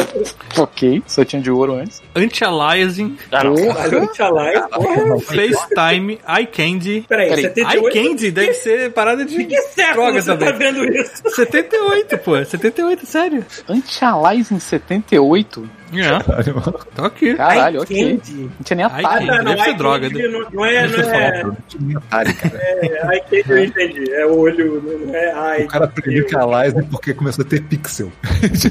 [0.59, 2.02] Ok, só tinha de ouro antes.
[2.14, 3.18] Anti-aliasing.
[3.31, 3.55] Ah, não.
[3.55, 3.85] Porra.
[5.20, 6.18] FaceTime.
[6.43, 7.05] iCandy.
[7.06, 7.89] Peraí, Peraí, 78?
[7.98, 10.73] iCandy deve ser parada de Que século droga você tá também.
[10.73, 11.23] vendo isso?
[11.28, 12.43] 78, pô.
[12.43, 13.44] 78, sério.
[13.68, 15.68] Anti-Aliasing 78?
[15.94, 16.78] É, Caralho, mano.
[16.94, 17.35] tá aqui.
[17.35, 18.12] Caralho, ok.
[18.35, 19.27] Não tinha nem Ai, Atari.
[19.27, 19.44] Candy.
[19.44, 20.28] deve ser iCandy droga, né?
[20.28, 22.59] Não, não é, não é, não tinha Atari, cara.
[22.62, 24.12] é iCandy eu entendi.
[24.12, 25.64] É olho, não é ai.
[25.64, 28.10] O cara aprendeu que é a Liza porque começou a ter pixel.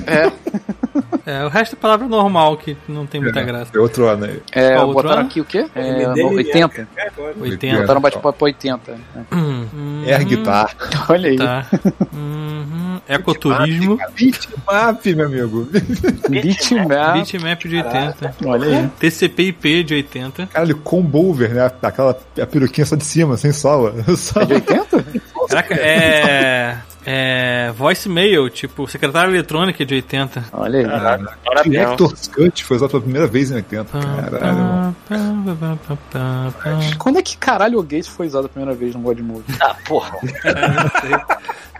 [0.07, 0.31] É.
[1.25, 3.71] É, o resto é palavra normal, que não tem muita graça.
[3.73, 4.39] É outro ano aí.
[4.51, 5.29] É, Qual outro botaram ano?
[5.29, 5.65] aqui o quê?
[5.73, 6.87] É, MD, no- 80.
[6.95, 7.41] É, pode.
[7.41, 7.81] 80.
[7.81, 8.91] Botaram bate-papo 80.
[8.91, 9.25] né?
[9.33, 10.75] Hum, Air Guitar.
[11.09, 11.35] Olha aí.
[11.37, 11.65] Tá.
[12.13, 13.01] Uhum.
[13.09, 13.97] Ecoturismo.
[14.15, 15.67] Bitmap, meu amigo.
[16.29, 17.13] Bitmap.
[17.13, 18.35] Bitmap de 80.
[18.45, 18.87] Olha aí.
[18.99, 20.47] TCP/IP de 80.
[20.47, 21.71] Caralho, combover, né?
[21.81, 23.95] Aquela a peruquinha só de cima, sem sola.
[24.15, 24.41] Só...
[24.41, 25.05] É de 80?
[25.49, 26.77] Caraca, é.
[27.05, 27.71] É.
[27.75, 30.45] Voicemail, tipo, secretária eletrônica de 80.
[30.51, 30.85] Olha aí.
[31.43, 31.71] Parabéns.
[31.71, 33.85] Director's Cut foi usado pela primeira vez em 80.
[33.99, 34.95] Caralho, mano.
[36.97, 39.45] Quando é que caralho o Gates foi usado a primeira vez no God Mode?
[39.59, 40.17] Ah, porra.
[40.25, 41.74] O Caralho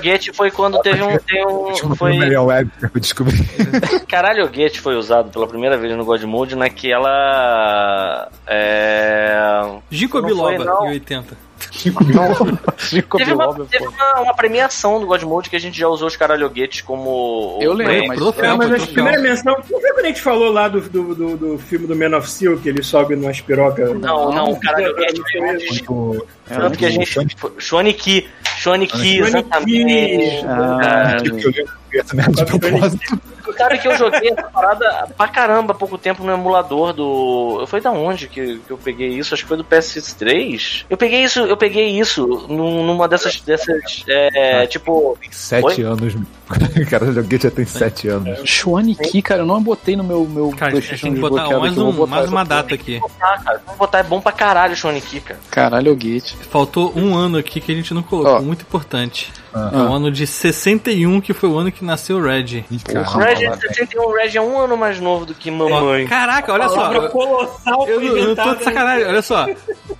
[0.00, 1.18] Gate foi quando teve um.
[1.18, 3.36] Tem um foi, Web que eu descobri.
[4.08, 8.28] Caralho Gate foi usado pela primeira vez no God Mode naquela.
[8.46, 9.76] É.
[9.90, 10.86] Gico Não Biloba, não.
[10.86, 11.36] em 80.
[11.70, 12.04] Chico
[13.16, 13.90] Teve, uma, Biloba, teve pô.
[13.90, 17.58] uma, uma premiação do God Mode que a gente já usou os caralhoguetes como.
[17.60, 19.54] Eu lembro, mas- Troféu, Não, mas a primeira menção.
[19.70, 22.28] Não foi quando a gente falou lá do, do, do, do filme do Man of
[22.30, 23.86] Steel, que ele sobe numa espiroca?
[23.94, 25.82] Não, não, o caralhoguete foi antes.
[25.88, 27.18] O- Tanto que a gente.
[27.58, 28.28] Shoniki.
[28.64, 30.42] Shoniki, exatamente.
[30.48, 31.64] Ah, que
[31.98, 33.20] eu merda de propósito.
[33.56, 37.64] Sabe que eu joguei essa parada pra caramba há pouco tempo no emulador do.
[37.68, 39.34] Foi da onde que, que eu peguei isso?
[39.34, 40.84] Acho que foi do PS3.
[40.88, 43.40] Eu peguei isso, eu peguei isso num- numa dessas.
[43.40, 45.16] dessas é, tipo.
[45.30, 45.82] Sete Oi?
[45.82, 46.14] anos.
[46.90, 48.38] Cara, o joguete já tem sete anos.
[48.44, 51.76] Chuaniki, cara, eu não botei no meu, meu Cara, a gente tem que botar mais,
[51.76, 53.00] eu um, vou botar mais uma data aqui.
[53.20, 55.40] Ah, cara, vamos botar, é bom pra caralho o Shoniki, cara.
[55.50, 56.34] Caralho, o Gate.
[56.50, 58.42] Faltou um ano aqui que a gente não colocou, Ó.
[58.42, 59.32] muito importante.
[59.54, 59.70] Ah.
[59.72, 62.64] É o ano de 61, que foi o ano que nasceu o Red.
[62.68, 63.24] O caramba.
[63.24, 66.06] Reg é 61, o Reg é um ano mais novo do que mamãe.
[66.08, 67.08] Caraca, olha só.
[67.08, 69.46] Colossal Eu, eu não tô de sacanagem, olha só.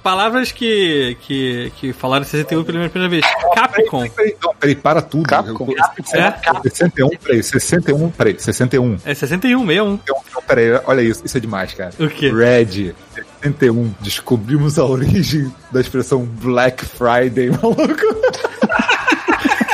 [0.03, 3.25] Palavras que, que, que falaram em 61 pela primeira vez.
[3.55, 4.09] Capcom.
[4.09, 5.29] Peraí, não, peraí, para tudo.
[5.29, 5.69] Capcom.
[6.13, 8.99] É, 61, peraí, 61, peraí, 61.
[9.05, 9.95] é 61, 61.
[9.95, 11.93] Então, então, peraí, olha isso, isso é demais, cara.
[12.01, 12.29] O quê?
[12.29, 12.95] Red,
[13.41, 13.95] 61.
[14.01, 18.24] Descobrimos a origem da expressão Black Friday, maluco.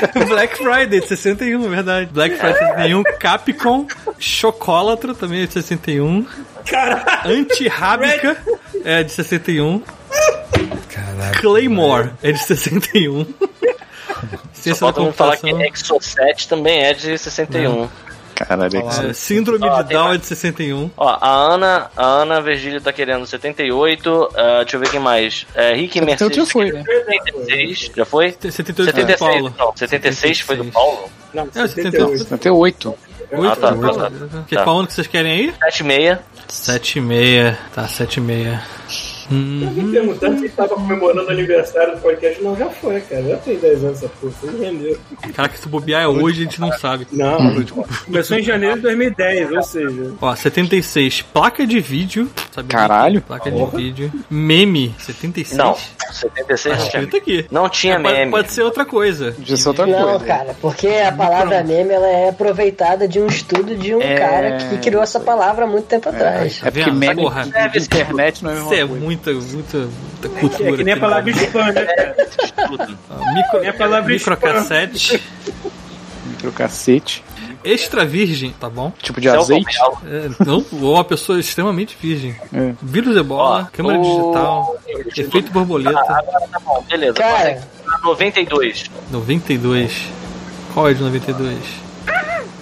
[0.28, 2.10] Black Friday de 61, verdade.
[2.12, 3.02] Black Friday de 61.
[3.18, 3.86] Capcom.
[4.18, 6.27] Chocólatra também é de 61.
[6.66, 7.35] Caralho.
[7.40, 8.36] Anti-Rábica
[8.85, 9.82] é de 61.
[10.89, 11.40] Caralho.
[11.40, 13.27] Claymore é de 61.
[14.52, 15.97] Ciência da Falta não falar que computação.
[15.97, 17.89] Exocet também é de 61.
[18.46, 20.14] Caralho, É, Síndrome Ó, de Down mais.
[20.16, 20.90] é de 61.
[20.96, 24.30] Ó, a Ana, a Ana Virgílio tá querendo 78.
[24.34, 25.46] ah, deixa eu ver quem mais.
[25.54, 26.36] É, Rick 78 Mercedes.
[26.36, 26.84] já foi, né?
[26.84, 27.90] 76.
[27.96, 28.36] Já foi?
[28.40, 29.54] 78 foi do 76, Paulo.
[29.58, 29.76] não.
[29.76, 31.10] 76 foi do Paulo?
[31.34, 32.18] Não, É, 78.
[32.18, 32.88] 78.
[33.32, 33.98] Oito Ah, tá, tá, Paulo.
[34.28, 34.42] tá.
[34.48, 34.64] Que, Tá.
[34.64, 35.54] Qual ano que vocês querem aí?
[35.70, 36.18] 76.
[36.48, 37.58] 7 e meia.
[37.74, 38.20] Tá, 7
[39.31, 39.70] e meia.
[39.70, 42.43] Hum, Me perguntando se estava comemorando o aniversário do podcast.
[42.43, 43.23] Não, já foi, cara.
[43.23, 44.32] Já tem 10 anos essa porra.
[44.40, 44.98] Vocês renderam.
[45.35, 47.07] Caraca, se bobear é hoje, a gente não sabe.
[47.12, 47.39] Não,
[48.07, 50.12] começou em janeiro de 2010, ou seja.
[50.20, 51.23] Ó, 76.
[51.23, 52.28] Placa de vídeo.
[52.52, 53.20] Sabe Caralho.
[53.23, 54.12] Placa de vídeo.
[54.28, 54.94] Meme.
[54.98, 55.57] 76?
[55.59, 55.77] Não,
[56.11, 57.02] 76 Tá não tinha.
[57.02, 57.47] escrito aqui.
[57.51, 58.31] Não tinha É, pode, meme.
[58.31, 59.32] pode ser outra coisa.
[59.32, 60.24] Podia ser outra Não, coisa.
[60.24, 64.15] cara, porque a palavra meme ela é aproveitada de um estudo de um É.
[64.16, 66.61] cara que criou essa palavra há muito tempo atrás.
[66.65, 67.47] É porque meme Porra.
[67.77, 69.05] internet não é a Isso é coisa.
[69.20, 70.76] Muita, muita, muita É cultura.
[70.76, 71.42] que nem a aqui, palavra né?
[71.42, 71.86] spam, né?
[72.66, 72.98] Tudo.
[73.10, 75.22] Ó, Micro, a palavra microcassete.
[76.26, 77.24] Microcacete.
[77.62, 78.90] Extra virgem, tá bom?
[79.02, 79.76] Tipo de Celton azeite.
[80.06, 82.34] É, não, ou uma pessoa extremamente virgem.
[82.55, 82.72] É.
[82.80, 84.76] Vírus ebola, Ó, câmera o- digital,
[85.16, 86.01] efeito borboleta.
[86.01, 87.12] Agora tá bom, beleza.
[87.14, 87.66] Cara, Consegue.
[88.05, 88.84] 92.
[89.10, 89.92] 92.
[90.72, 91.59] Qual é de 92?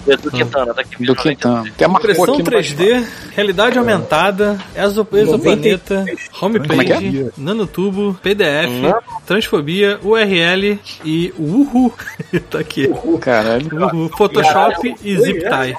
[0.05, 1.05] Do Quintana, tá aqui.
[1.05, 1.63] Do Quintana.
[1.67, 6.05] Até marcou Impressão aqui no 3D, realidade aumentada, exo, exoplaneta,
[6.39, 7.31] Como é homepage, é?
[7.37, 8.95] nanotubo, PDF, Nano-
[9.25, 11.93] transfobia, URL e Uhu.
[12.49, 12.89] tá aqui.
[13.21, 13.67] Caralho.
[13.93, 15.75] Uhu, Photoshop e ZipTie.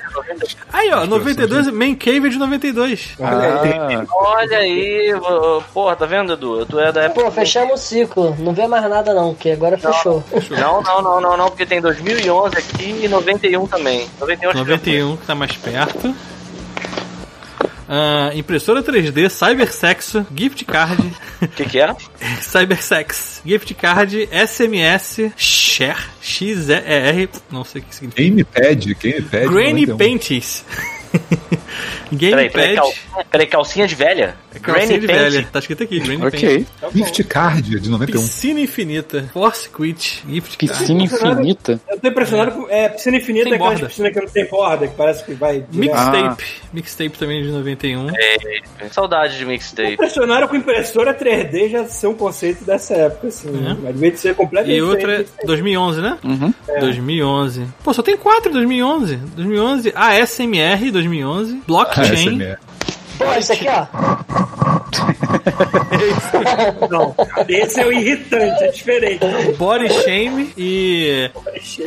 [0.72, 3.10] Aí, ó, 92, Main Cave é de 92.
[3.20, 5.12] Ah, Olha aí,
[5.72, 6.64] porra, tá vendo, Edu?
[6.66, 7.24] Tu é da época.
[7.24, 8.36] pô, fechamos o ciclo.
[8.38, 10.22] Não vê mais nada não, que agora fechou.
[10.50, 14.06] Não, não, não, não, não, porque tem 2011 aqui e 91 também.
[14.20, 16.14] 91 acho que já 91, que tá mais perto.
[17.92, 21.12] Ah, impressora 3D, Cybersexo, Gift Card.
[21.42, 21.92] O que que é?
[22.40, 28.22] Cybersex, Gift Card, SMS, Share, XER, não sei o que significa.
[28.28, 29.48] Gamepad, Gamepad.
[29.48, 30.40] Granny 91.
[32.10, 32.30] Panties.
[32.30, 32.86] Peraí, peraí, cal...
[32.92, 33.26] Gamepad.
[33.30, 34.36] peraí, calcinha de velha?
[34.54, 35.16] É calcinha Granny de Pant?
[35.16, 35.48] velha.
[35.52, 36.66] Tá escrito aqui, Granny Ok.
[36.80, 36.92] Pant.
[36.96, 38.20] Gift Card de 91.
[38.20, 39.30] Piscina infinita.
[39.32, 40.24] Force Quit.
[40.28, 40.78] Gift card.
[40.78, 41.80] Piscina infinita.
[41.88, 42.68] Eu tô impressionado com.
[42.68, 45.64] É, piscina infinita Sem é aquela piscina que não tem borda, que parece que vai.
[45.72, 46.44] Mixtape.
[46.72, 48.08] Mixtape também de 91.
[48.90, 49.92] Saudade de Tô mixtape.
[49.94, 53.48] impressionaram com impressora 3D já ser um conceito dessa época, assim.
[53.48, 53.74] É.
[53.82, 55.46] Mas devia ser completamente E outra é diferente.
[55.46, 56.18] 2011, né?
[56.24, 56.54] Uhum.
[56.80, 57.66] 2011.
[57.84, 59.16] Pô, só tem quatro em 2011.
[59.16, 61.99] 2011, ASMR 2011, Blockchain.
[62.00, 62.58] ASMR.
[63.18, 63.86] Pô, isso aqui, ó.
[66.88, 67.14] Não,
[67.48, 69.24] esse é o irritante, é diferente.
[69.58, 71.30] Body Shame e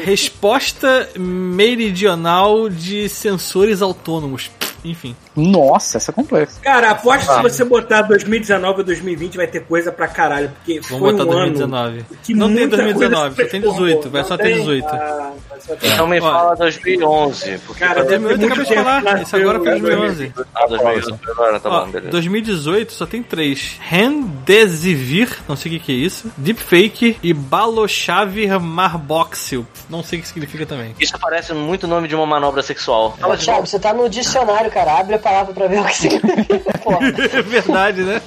[0.04, 4.52] resposta meridional de sensores autônomos.
[4.86, 5.16] Enfim.
[5.36, 6.60] Nossa, essa é complexa.
[6.62, 10.80] Cara, aposto que se você botar 2019 ou 2020 vai ter coisa pra caralho, porque
[10.82, 11.98] Vamos foi botar um 2019.
[11.98, 14.12] ano que Não tem muita 2019, coisa só tem se 18, transformou.
[14.12, 14.54] vai só ter tem?
[14.60, 14.86] 18.
[14.88, 17.58] Ah, vai só ter- Então me fala 2011.
[17.66, 20.34] Porque Cara, pra- deve Eu ter acabei muito de falar, isso agora foi né, 2011.
[20.56, 22.12] Ah, 2011 agora, tá bom, beleza.
[22.12, 28.60] 2018 só tem três: Rendesivir, não sei o que, que é isso, Deepfake e Balochavir
[28.60, 29.66] Marboxil.
[29.90, 30.94] Não sei o que significa também.
[31.00, 33.16] Isso parece muito nome de uma manobra sexual.
[33.20, 35.00] Fala de Thiago, você tá no dicionário, cara.
[35.00, 37.00] Abre a palavra pra ver o que significa, porra.
[37.34, 38.22] É verdade, né?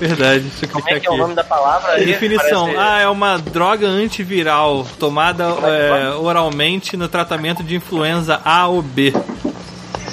[0.00, 1.20] Verdade, deixa eu Como clicar é que é o aqui.
[1.22, 1.92] nome da palavra?
[1.94, 2.06] aí?
[2.06, 8.66] Definição: Parece- Ah, é uma droga antiviral tomada é, oralmente no tratamento de influenza A
[8.68, 9.12] ou B.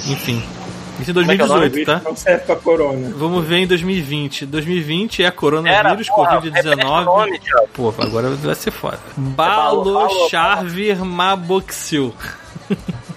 [0.08, 0.42] Enfim.
[0.98, 1.60] Isso em é que é o nome?
[1.68, 2.00] 2018, tá?
[2.08, 3.12] Não serve pra corona.
[3.16, 4.46] Vamos ver em 2020.
[4.46, 7.04] 2020 é coronavírus, porra, repete o Covid-19.
[7.04, 7.68] nome, Thiago.
[7.74, 8.98] Pô, agora vai ser foda.
[9.16, 12.14] balo- Balochavir Maboxil.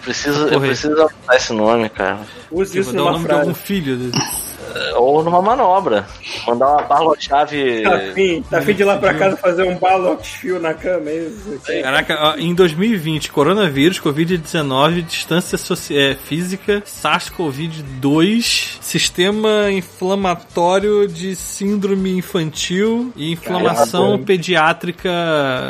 [0.03, 2.19] Preciso, eu preciso anotar esse nome, cara.
[2.51, 3.59] Use Vou isso numa nome de algum frase.
[3.59, 3.97] filho.
[3.97, 4.49] desse.
[4.97, 6.05] Ou numa manobra.
[6.45, 7.81] Mandar uma barra-chave.
[7.81, 11.15] Tá afim, tá afim de ir lá pra casa fazer um balox-fio na cama, é
[11.25, 11.59] isso?
[11.81, 23.11] Caraca, em 2020, coronavírus, Covid-19, distância soci- é, física, SARS-CoV-2, sistema inflamatório de síndrome infantil
[23.15, 24.25] e inflamação Caramba.
[24.25, 25.09] pediátrica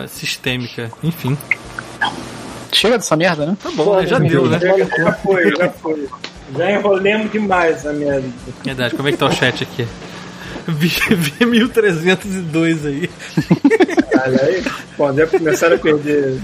[0.07, 0.91] sistêmica.
[1.01, 1.37] Enfim,
[2.71, 3.57] Chega dessa merda, né?
[3.61, 4.07] tá bom, né?
[4.07, 4.59] já deu, né?
[4.59, 6.07] Já foi, já foi.
[6.57, 8.27] Já enrolemos demais a merda.
[8.63, 9.87] Verdade, como é que tá o chat aqui?
[10.67, 13.09] Vi, vi 1302 aí.
[14.11, 14.63] Caralho, aí,
[14.97, 16.39] bom, deve começar a perder.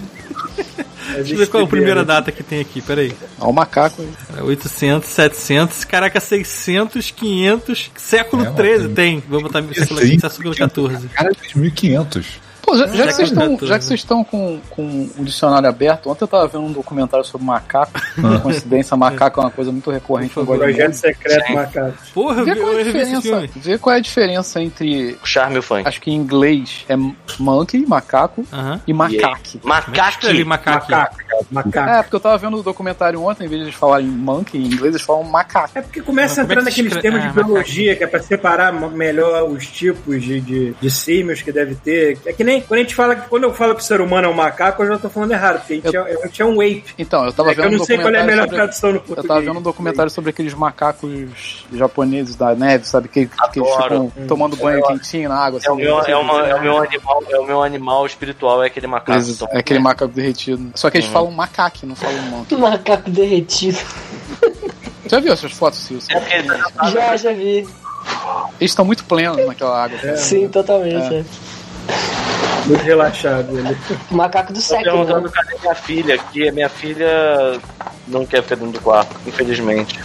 [1.15, 3.13] Deixa eu ver qual é a primeira data que tem aqui, peraí.
[3.39, 4.09] Olha o macaco aí.
[4.27, 8.95] Cara, 800, 700, caraca, 600, 500, século É, 13 mano.
[8.95, 9.23] tem.
[9.27, 10.19] Vou botar século Sim.
[10.19, 11.07] século 14.
[11.09, 12.44] Cara, 2500.
[12.77, 13.67] Já, já que vocês estão, 14.
[13.67, 17.25] já que vocês estão com, com o dicionário aberto, ontem eu tava vendo um documentário
[17.25, 17.91] sobre macaco.
[18.15, 21.97] Por coincidência, macaco é uma coisa muito recorrente no Projeto secreto macaco.
[22.13, 25.17] Porra, eu Vê vi, qual, é a diferença, vê qual é a diferença entre.
[25.23, 25.87] O charme e o funk.
[25.87, 26.95] Acho que em inglês é
[27.39, 28.81] monkey, macaco, Aham.
[28.87, 29.59] e macaque.
[29.63, 30.91] É escreve Macaque.
[30.91, 31.25] macaque?
[31.51, 31.89] Macaco.
[31.89, 34.65] É, porque eu tava vendo o documentário ontem, em vez de eles falarem monkey, em
[34.65, 35.71] inglês eles falam macaco.
[35.75, 38.07] É porque começa a entrar é que se naqueles termos de Ah, biologia, que é
[38.07, 42.17] pra separar melhor os tipos de, de, de símios que deve ter.
[42.25, 44.27] É que nem quando a gente fala que quando eu falo que o ser humano
[44.27, 46.45] é um macaco, eu já tô falando errado, porque a gente, é, a gente é
[46.45, 46.83] um ape.
[46.97, 48.43] Então, eu tava É que vendo eu não um sei qual é a documentário melhor
[48.45, 49.27] sobre- tradução no Eu português.
[49.27, 53.07] tava vendo um documentário sobre aqueles macacos japoneses da neve, sabe?
[53.07, 55.59] Que, que eles ficam tomando banho quentinho na água.
[55.63, 58.63] É o, assim, meu, é, uma- é o meu animal, é o meu animal espiritual,
[58.63, 59.11] é aquele macaco.
[59.13, 60.71] Eles- Então, é aquele macaco derretido.
[60.75, 62.55] Só que eles falam macaque, não falam monkey.
[62.57, 63.77] Macaco derretido.
[65.07, 66.05] Já viu essas fotos, Silvio?
[66.09, 66.47] É ele-
[66.91, 67.67] Já, já vi.
[68.59, 70.15] Eles estão muito plenos naquela água.
[70.17, 71.25] Sim, totalmente.
[72.65, 73.57] Muito relaxado.
[73.57, 73.77] Ele.
[74.09, 75.05] O macaco do Tô século.
[75.05, 75.31] perguntando né?
[75.33, 77.59] cadê minha filha, que a minha filha
[78.07, 79.99] não quer ficar dentro do quarto, infelizmente.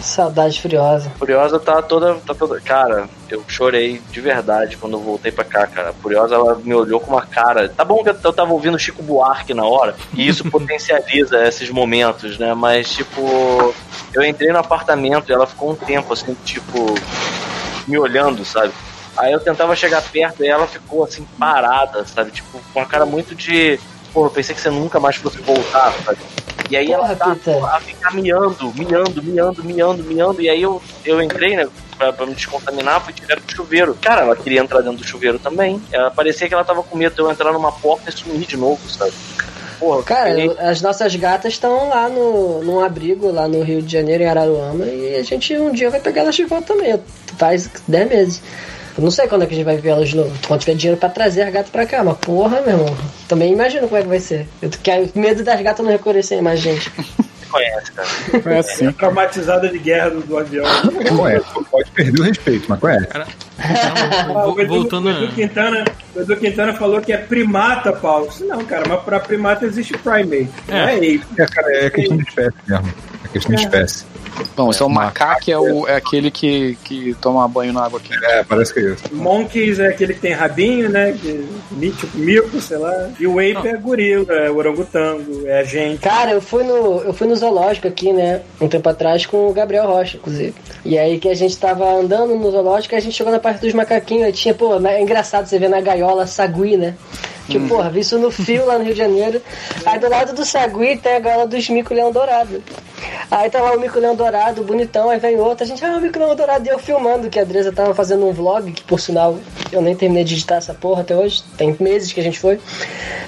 [0.00, 1.10] Saudade furiosa.
[1.18, 2.60] Furiosa tá toda, tá toda.
[2.60, 5.90] Cara, eu chorei de verdade quando eu voltei pra cá, cara.
[5.90, 7.68] A Furiosa, ela me olhou com uma cara.
[7.68, 12.38] Tá bom que eu tava ouvindo Chico Buarque na hora, e isso potencializa esses momentos,
[12.38, 12.54] né?
[12.54, 13.74] Mas, tipo,
[14.12, 16.94] eu entrei no apartamento e ela ficou um tempo, assim, tipo,
[17.88, 18.72] me olhando, sabe?
[19.16, 22.30] Aí eu tentava chegar perto e ela ficou, assim, parada, sabe?
[22.32, 23.78] Tipo, com uma cara muito de.
[24.12, 26.18] Pô, eu pensei que você nunca mais fosse voltar, sabe?
[26.70, 27.64] E aí ela Porra, tá Peter.
[27.64, 30.40] a ficar miando, miando, miando, miando, miando.
[30.42, 31.68] E aí eu, eu entrei, né,
[31.98, 33.94] pra, pra me descontaminar, fui direto pro chuveiro.
[34.00, 35.80] Cara, ela queria entrar dentro do chuveiro também.
[35.92, 38.56] Ela parecia que ela tava com medo de eu entrar numa porta e sumir de
[38.56, 39.12] novo, sabe?
[39.78, 43.92] Porra, Cara, fiquei- as nossas gatas estão lá no, num abrigo, lá no Rio de
[43.92, 46.98] Janeiro, em Araruama, e a gente um dia vai pegar elas de volta também.
[47.36, 48.42] Faz 10 meses.
[48.96, 50.32] Eu não sei quando é que a gente vai ver elas de novo.
[50.46, 52.96] Quando tiver dinheiro pra trazer as gatas pra cá, mas porra, meu irmão.
[53.28, 54.46] Também imagino como é que vai ser.
[54.62, 56.90] Eu quero medo das gatas não reconhecerem mais gente.
[57.54, 58.08] conhece, cara.
[58.46, 58.92] É assim.
[58.92, 60.64] Traumatizada de guerra do, do avião.
[61.16, 61.46] Conhece.
[61.70, 63.06] Pode perder o respeito, mas conhece.
[63.06, 63.26] Cara,
[63.56, 65.84] Ah, o, Edu, Voltando o, Edu Quintana,
[66.14, 68.28] o Edu Quintana falou que é primata, Paulo.
[68.28, 70.50] Isso Não, cara, mas pra primata existe primate.
[70.68, 71.22] Não é ape.
[71.38, 72.94] É, cara, é questão de espécie mesmo.
[73.24, 74.04] É questão de espécie.
[74.56, 78.24] Bom, então o macaco é, o, é aquele que, que toma banho na água quente.
[78.24, 79.02] É, parece que é isso.
[79.12, 81.12] Monkeys é aquele que tem rabinho, né?
[81.12, 83.10] Que, mi- tipo mico, sei lá.
[83.18, 86.00] E o ape é gorila, é orangotango, é a gente.
[86.00, 89.52] Cara, eu fui no eu fui no zoológico aqui, né, um tempo atrás com o
[89.52, 90.54] Gabriel Rocha, inclusive.
[90.84, 93.72] E aí que a gente tava andando no zoológico, a gente chegou na parte dos
[93.72, 96.94] macaquinhos, aí tinha, pô, é engraçado você ver na gaiola sagui, né?
[97.48, 99.42] Que, porra, vi isso no fio lá no Rio de Janeiro.
[99.84, 102.62] Aí do lado do sagui tem a gaiola dos mico-leão dourado.
[103.30, 106.34] Aí tá lá o mico-leão dourado, bonitão, aí vem outro, a gente, ah, o mico-leão
[106.34, 109.38] dourado, e eu filmando, que a Adresa tava fazendo um vlog, que por sinal
[109.72, 112.60] eu nem terminei de editar essa porra até hoje, tem meses que a gente foi.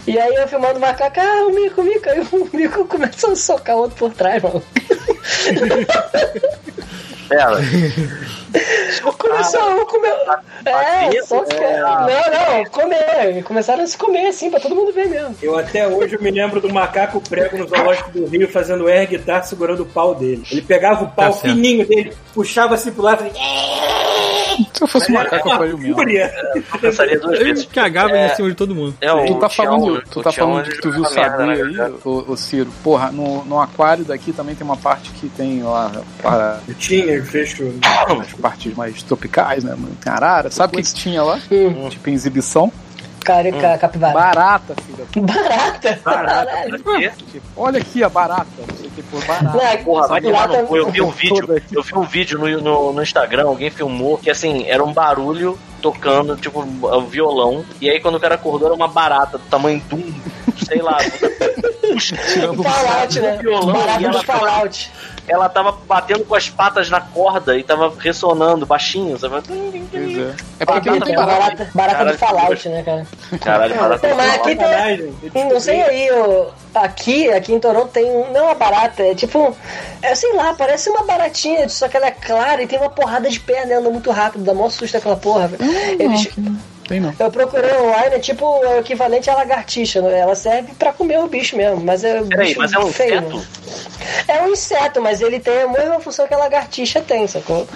[0.06, 3.32] E aí eu filmando o macaco, ah, o mico, o mico, aí o mico começou
[3.32, 4.62] a socar o outro por trás, mano.
[7.28, 7.56] Pera.
[9.18, 10.14] Começou a um comer.
[10.64, 11.54] É, só que.
[11.56, 11.80] é.
[11.80, 13.42] Não, não, comer.
[13.44, 15.34] Começaram a se comer assim, pra todo mundo ver mesmo.
[15.42, 19.08] Eu até hoje eu me lembro do macaco prego no zoológico do Rio fazendo air
[19.08, 20.42] guitar segurando o pau dele.
[20.50, 25.12] Ele pegava o pau Tá fininho dele, puxava assim pro lado e Se eu fosse
[25.12, 25.94] macaco, eu faria o mesmo.
[25.96, 26.32] fúria.
[26.54, 27.66] Eu pensaria duas vezes.
[27.66, 28.26] cagava É.
[28.32, 28.94] em cima de todo mundo.
[29.00, 31.36] É, o Tu tá falando, tu o tá falando que tu viu o joga merda,
[31.56, 32.70] sagui né, aí, ô, ô Ciro.
[32.82, 35.92] Porra, no, no aquário daqui também tem uma parte que tem lá
[36.22, 37.72] para Tinha, fecho.
[38.20, 39.70] as partes mais tropicais, né?
[39.72, 39.96] mano?
[40.02, 40.50] Tem arara.
[40.50, 41.38] Sabe o que, que tinha lá?
[41.50, 41.88] Hum.
[41.88, 42.72] Tipo, em exibição.
[43.24, 44.14] Cara, ca- capivara.
[44.14, 45.04] Barata, filha.
[45.26, 45.98] Barata?
[46.04, 46.56] Barata.
[47.32, 48.46] Tipo, olha aqui a barata.
[49.42, 50.76] Não, Porra, vai tomar no tam- cu.
[50.76, 54.30] Eu vi um vídeo, eu vi um vídeo no, no, no Instagram, alguém filmou que
[54.30, 57.64] assim, era um barulho tocando, tipo, um violão.
[57.80, 60.14] E aí quando o cara acordou era uma barata do tamanho de um,
[60.64, 60.98] sei lá,
[62.32, 63.38] Tirando o Fallout, né?
[63.40, 64.90] violão Barata ela do Fallout.
[65.28, 69.36] ela tava batendo com as patas na corda e tava ressonando baixinho, sabe?
[69.46, 70.34] Pois é.
[70.60, 71.40] É porque não tem barata.
[71.40, 73.06] barata, barata Caralho, do Fallout, né, cara?
[73.40, 74.08] Caralho, barata.
[74.08, 74.66] Pô, mas aqui tem.
[74.66, 75.14] Sacanagem.
[75.34, 76.46] Eu Não sei aí, ô,
[76.82, 79.56] aqui, aqui em Toronto tem um, não é uma barata, é tipo,
[80.02, 83.28] é sei lá, parece uma baratinha, só que ela é clara e tem uma porrada
[83.28, 85.48] de perna anda muito rápido, dá mó susto aquela porra.
[85.48, 85.64] velho.
[86.00, 86.28] Eles,
[86.88, 87.12] Tem não.
[87.18, 90.18] eu procurei online, é tipo o equivalente à lagartixa, né?
[90.20, 92.92] ela serve pra comer o bicho mesmo, mas é um Peraí, bicho mas é um
[92.92, 93.18] feio.
[93.18, 93.36] inseto?
[93.36, 93.44] né?
[94.28, 97.66] É um inseto, mas ele tem a mesma função que a lagartixa tem, sacou?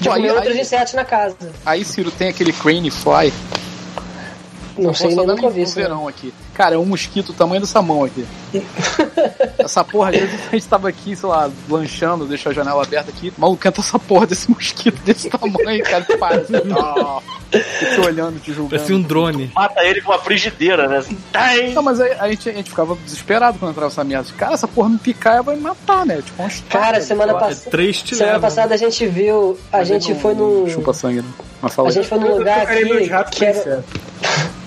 [0.00, 1.36] De Pô, comer aí- outros aí- insetos na casa.
[1.66, 3.32] Aí, Ciro, tem aquele crane fly.
[4.78, 5.76] Não sei, nem nunca vi isso.
[5.78, 5.84] né?
[5.84, 6.32] verão aqui.
[6.54, 8.26] Cara, é um mosquito do tamanho dessa mão aqui.
[9.58, 13.10] essa porra, às vezes a gente tava aqui, sei lá, lanchando, deixa a janela aberta
[13.10, 13.32] aqui.
[13.36, 16.52] Maluco, canta essa porra desse mosquito desse tamanho, cara, que parece.
[16.56, 17.20] Ah,
[17.52, 17.60] eu
[17.94, 18.76] te olhando, te julgando.
[18.76, 19.50] Parecia um drone.
[19.54, 20.98] Mata ele com uma frigideira, né?
[20.98, 21.72] Assim!
[21.74, 24.28] Não, mas aí a gente, a gente ficava desesperado quando entrava essa merda.
[24.36, 26.16] Cara, essa porra me picar vai me matar, né?
[26.16, 27.46] Tipo, uma estaca, Cara, semana sei lá.
[27.48, 27.70] passada.
[27.70, 29.58] Três te Semana passada a gente viu.
[29.72, 30.68] A gente Não- foi num.
[30.68, 31.28] Chupa sangue, né?
[31.62, 33.84] Mas fala A gente foi num lugar aqui que era.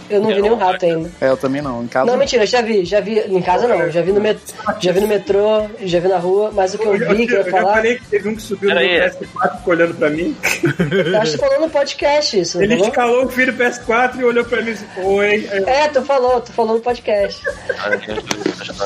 [0.09, 1.09] Eu não vi nenhum rato ainda.
[1.21, 1.83] É, eu também não.
[1.83, 2.09] Em casa.
[2.09, 3.19] Não, mentira, eu já vi, já vi.
[3.19, 4.39] Em casa não, já vi no, met...
[4.79, 7.39] já vi no metrô, já vi na rua, mas o que eu vi, que eu
[7.41, 7.73] eu ia falar.
[7.75, 9.09] falei que teve um que subiu no Pera meu aí.
[9.11, 10.35] PS4 ficou olhando pra mim.
[11.13, 12.89] Eu acho que tu falou no podcast isso, não Ele falou?
[12.89, 15.49] escalou o filho do PS4 e olhou pra mim e disse: Oi.
[15.51, 17.41] Eu, É, tu falou, tu falou no podcast.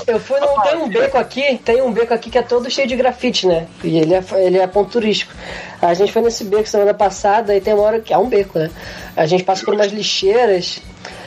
[0.08, 0.60] Eu fui num.
[0.62, 3.68] Tem um beco aqui, tem um beco aqui que é todo cheio de grafite, né?
[3.84, 5.34] E ele é, ele é ponto turístico.
[5.82, 8.58] A gente foi nesse beco semana passada e tem uma hora que é um beco,
[8.60, 8.70] né?
[9.16, 10.80] A gente passa por umas lixeiras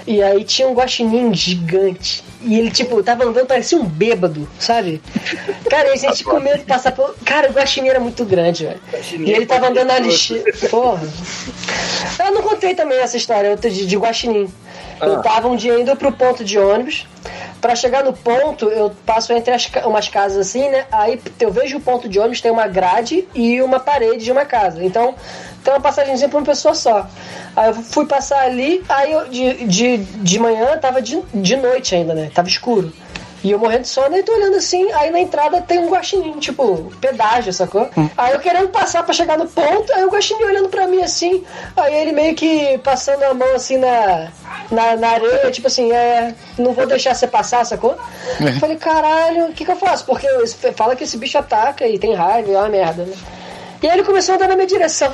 [0.06, 2.22] e aí tinha um guaxinim gigante.
[2.42, 5.02] E ele, tipo, tava andando, parecia um bêbado, sabe?
[5.68, 7.16] Cara, a gente com medo de passar por.
[7.24, 8.80] Cara, o guaxinim era muito grande, velho.
[9.18, 10.52] E ele tava andando na lixeira.
[10.70, 11.02] Porra.
[12.24, 14.48] Eu não contei também essa história de, de guaxinim.
[15.00, 17.06] Eu tava um dia indo pro ponto de ônibus.
[17.60, 20.86] Pra chegar no ponto, eu passo entre as, umas casas assim, né?
[20.92, 24.44] Aí eu vejo o ponto de ônibus, tem uma grade e uma parede de uma
[24.44, 24.84] casa.
[24.84, 25.14] Então,
[25.66, 27.08] tem uma passagemzinha pra uma pessoa só.
[27.56, 31.92] Aí eu fui passar ali, aí eu, de, de, de manhã tava de, de noite
[31.92, 32.30] ainda, né?
[32.32, 32.92] Tava escuro.
[33.42, 36.38] E eu morrendo de sono, e tô olhando assim, aí na entrada tem um guaxinim,
[36.38, 37.88] tipo, pedágio, sacou?
[38.16, 41.44] Aí eu querendo passar pra chegar no ponto, aí o guaxinim olhando pra mim assim,
[41.76, 44.28] aí ele meio que passando a mão assim na,
[44.70, 47.96] na, na areia, tipo assim, é, não vou deixar você passar, sacou?
[48.40, 50.04] Eu falei, caralho, o que que eu faço?
[50.06, 50.28] Porque
[50.74, 53.14] fala que esse bicho ataca e tem raiva, é uma merda, né?
[53.82, 55.12] E aí ele começou a andar na minha direção.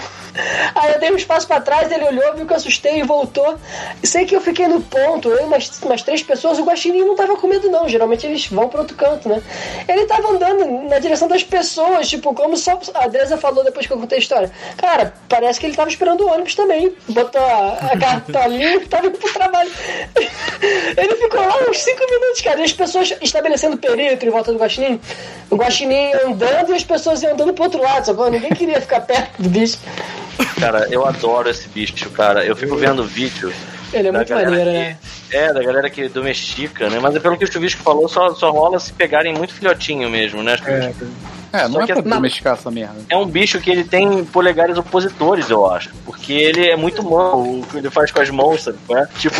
[0.74, 3.58] Aí eu dei um espaço pra trás, ele olhou, viu que eu assustei e voltou.
[4.02, 7.14] Sei que eu fiquei no ponto, eu e umas, umas três pessoas, o guaxinim não
[7.14, 9.42] tava com medo não, geralmente eles vão pro outro canto, né?
[9.88, 13.92] Ele tava andando na direção das pessoas, tipo, como só a Dresa falou depois que
[13.92, 14.50] eu contei a história.
[14.76, 16.94] Cara, parece que ele tava esperando o ônibus também.
[17.08, 19.70] Botou a, a cartolinha e tava indo pro trabalho.
[20.96, 24.58] Ele ficou lá uns cinco minutos, cara, e as pessoas estabelecendo perímetro em volta do
[24.58, 25.00] guaxinim.
[25.50, 28.30] O guaxinim andando e as pessoas iam andando pro outro lado, sacou?
[28.30, 29.78] Ninguém queria ficar perto do bicho.
[30.58, 32.44] Cara, eu adoro esse bicho, cara.
[32.44, 33.52] Eu fico vendo vídeo.
[33.92, 34.96] Ele é da muito galera maneiro, que- né?
[35.30, 36.98] É, da galera que domestica, né?
[37.00, 40.42] Mas é pelo que o Chuvisco falou, só, só rola se pegarem muito filhotinho mesmo,
[40.42, 40.56] né?
[40.66, 40.92] É,
[41.54, 42.96] É, não Só é que pra é- domesticar essa merda.
[43.10, 45.90] É um bicho que ele tem polegares opositores, eu acho.
[46.06, 48.78] Porque ele é muito humano, o que ele faz com as mãos, sabe?
[48.90, 49.06] é?
[49.18, 49.36] Tipo,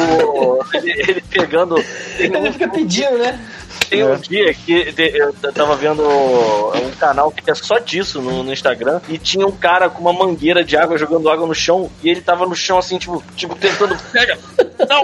[0.77, 1.77] ele, ele pegando.
[1.77, 1.83] Um,
[2.19, 3.41] Ele fica pedindo, né?
[3.93, 4.95] Tem um dia que
[5.43, 9.53] eu tava vendo um canal que é só disso no, no Instagram e tinha um
[9.53, 12.79] cara com uma mangueira de água jogando água no chão e ele tava no chão
[12.79, 13.97] assim, tipo, tipo tentando.
[14.13, 14.39] Pega!
[14.89, 15.03] Não!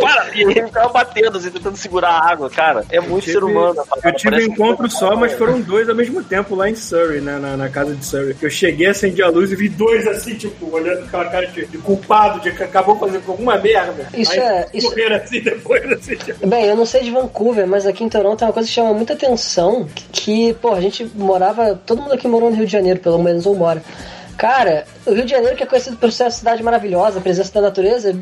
[0.00, 0.30] Para!
[0.34, 2.84] E ele tava batendo, assim, tentando segurar a água, cara.
[2.90, 3.76] É muito tive- ser humano.
[4.04, 7.20] Eu tive um encontro que- só, mas foram dois ao mesmo tempo lá em Surrey,
[7.20, 8.36] né, na, na casa de Surrey.
[8.40, 11.66] Eu cheguei, acendi a luz e vi dois assim, tipo, olhando com aquela cara de,
[11.66, 14.08] de culpado, de que acabou fazendo alguma merda.
[14.14, 16.46] Isso Aí é- isso- assim depois, assim, tipo.
[16.46, 18.92] Bem, eu não sei de Vancouver, mas aqui em Toronto tem uma coisa que chama
[18.92, 23.00] muita atenção, que, pô, a gente morava, todo mundo aqui morou no Rio de Janeiro,
[23.00, 23.82] pelo menos ou mora.
[24.36, 27.52] Cara, o Rio de Janeiro, que é conhecido por ser uma cidade maravilhosa, a presença
[27.54, 28.14] da natureza,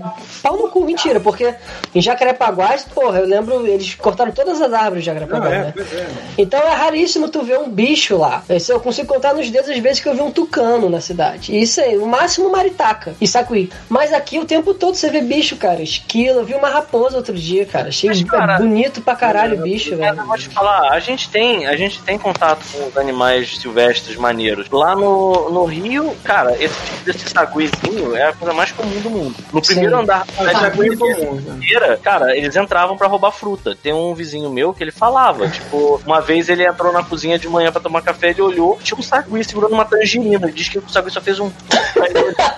[0.43, 1.55] pau no cu, mentira, porque
[1.95, 5.75] em Jacarepaguá, porra, eu lembro, eles cortaram todas as árvores de Não, Jacarepaguá, é, né?
[5.77, 6.07] é.
[6.39, 8.43] Então é raríssimo tu ver um bicho lá.
[8.69, 11.57] Eu consigo contar nos dedos as vezes que eu vi um tucano na cidade.
[11.59, 13.71] Isso aí, o máximo maritaca e sacuí.
[13.89, 15.83] Mas aqui o tempo todo você vê bicho, cara.
[15.83, 17.89] Esquilo, eu vi uma raposa outro dia, cara.
[17.89, 20.21] Achei Mas, cara, bonito pra caralho o bicho, Mas velho.
[20.21, 24.17] eu vou te falar, a gente tem, a gente tem contato com os animais silvestres
[24.17, 24.69] maneiros.
[24.71, 29.35] Lá no, no Rio, cara, esse desse saguizinho é a coisa mais comum do mundo.
[29.53, 29.75] No Sim.
[29.75, 33.77] primeiro andar da sagui comum, inteira, cara, eles entravam pra roubar fruta.
[33.81, 37.49] Tem um vizinho meu que ele falava, tipo, uma vez ele entrou na cozinha de
[37.49, 40.47] manhã pra tomar café, ele olhou, tinha um sagui segurando uma tangerina.
[40.47, 41.51] Ele disse que o sagui só fez um.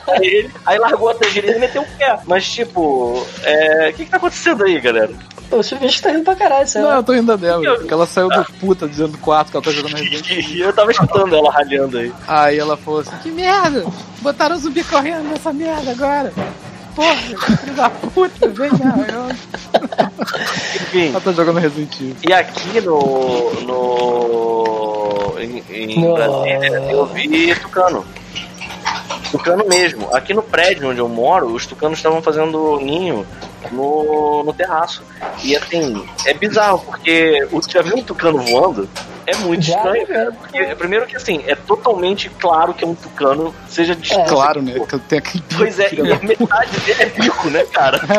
[0.08, 2.18] Aí, ele, aí largou a tangerina e meteu o pé.
[2.26, 5.10] Mas, tipo, é, o que que tá acontecendo aí, galera?
[5.50, 7.76] O bicho tá rindo pra caralho, sei Não, eu tô rindo dela.
[7.76, 10.56] Porque ela saiu do puta dizendo do quarto que ela tá jogando Resident Evil.
[10.56, 12.12] E eu tava escutando ela ralhando aí.
[12.28, 13.84] Aí ela falou assim: Que merda!
[14.20, 16.32] Botaram o zumbi correndo nessa merda agora!
[16.94, 18.94] Porra, filho da puta, vem já.
[19.14, 19.28] Eu...
[20.82, 22.16] Enfim, Ela tá jogando Resident Evil.
[22.28, 23.50] e aqui no.
[23.62, 28.04] no em, em No- Brasília eu vi tucano.
[29.30, 30.08] Tucano mesmo.
[30.14, 33.24] Aqui no prédio onde eu moro, os tucanos estavam fazendo ninho
[33.70, 35.02] no, no terraço.
[35.42, 38.88] E assim, é bizarro, porque o já viu um tucano voando?
[39.26, 40.06] É muito Já, estranho, é.
[40.06, 40.32] cara.
[40.32, 44.24] Porque, primeiro que assim, é totalmente claro que é um tucano, seja de É.
[44.24, 44.74] Claro, né?
[44.80, 48.00] Que tem aquele Pois é, e metade dele é bico, né, cara?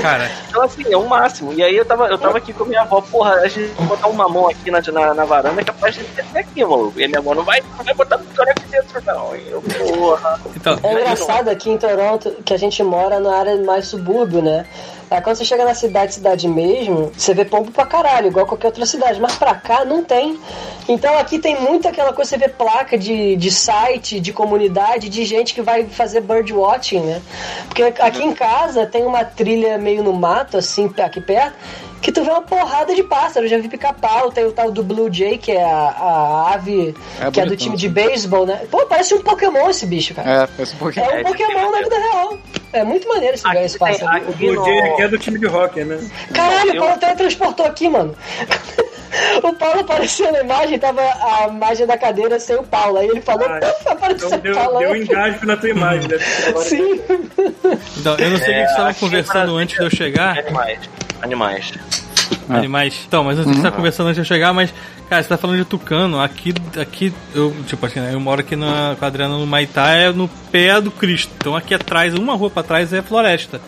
[0.00, 1.52] Cara, Então, assim, é o máximo.
[1.52, 3.86] E aí eu tava, eu tava aqui com a minha avó, porra, a gente vai
[3.86, 6.98] botar um mamão aqui na, na, na varanda, é capaz de ter aqui, maluco.
[6.98, 9.36] E a minha avó não vai, não vai botar tudo aqui dentro, não.
[9.36, 10.40] E eu, porra.
[10.56, 14.66] então, É engraçado aqui em Toronto que a gente mora na área mais subúrbio, né?
[15.10, 18.66] Aí quando você chega na cidade, cidade mesmo, você vê pombo pra caralho, igual qualquer
[18.68, 19.20] outra cidade.
[19.20, 20.38] Mas pra cá não tem.
[20.88, 25.24] Então aqui tem muito aquela coisa, você vê placa de, de site, de comunidade, de
[25.24, 27.22] gente que vai fazer birdwatching, né?
[27.68, 31.56] Porque aqui em casa tem uma trilha meio no mato, assim, aqui perto,
[32.00, 33.50] que tu vê uma porrada de pássaros.
[33.50, 35.68] Eu já vi pica-pau, tem o tal do Blue Jay, que é a,
[35.98, 38.62] a ave É que é do bonitão, time de beisebol, né?
[38.70, 40.30] Pô, parece um Pokémon esse bicho, cara.
[40.44, 41.06] É, parece um pouquinho.
[41.06, 42.38] É um Pokémon na vida real.
[42.72, 44.28] É muito maneiro esse ganho esse tem- pássaro.
[44.28, 44.64] O Blue no...
[44.64, 45.98] Jay aqui é do time de hockey, né?
[46.32, 48.14] Caralho, o Paulo teletransportou aqui, mano.
[49.42, 52.98] O Paulo apareceu na imagem, tava a imagem da cadeira sem o Paulo.
[52.98, 53.58] Aí ele falou, Ah,
[53.90, 54.78] apareceu Então o deu, Paulo.
[54.80, 55.02] deu aí.
[55.02, 56.18] engasgo na tua imagem, né?
[56.62, 57.00] Sim.
[57.96, 60.36] então, eu não sei o que É, vocês estavam conversando antes de eu chegar.
[61.22, 61.72] Animais.
[61.72, 62.48] Animais.
[62.48, 63.04] Animais.
[63.06, 64.72] Então, mas eu não sei que você tá conversando antes de eu chegar, mas,
[65.08, 66.20] cara, você tá falando de tucano.
[66.20, 69.90] Aqui, aqui eu, tipo assim, né, eu moro aqui na, com a Adriana no Maitá,
[69.90, 71.30] é no pé do Cristo.
[71.38, 73.60] Então aqui atrás, uma rua pra trás é floresta.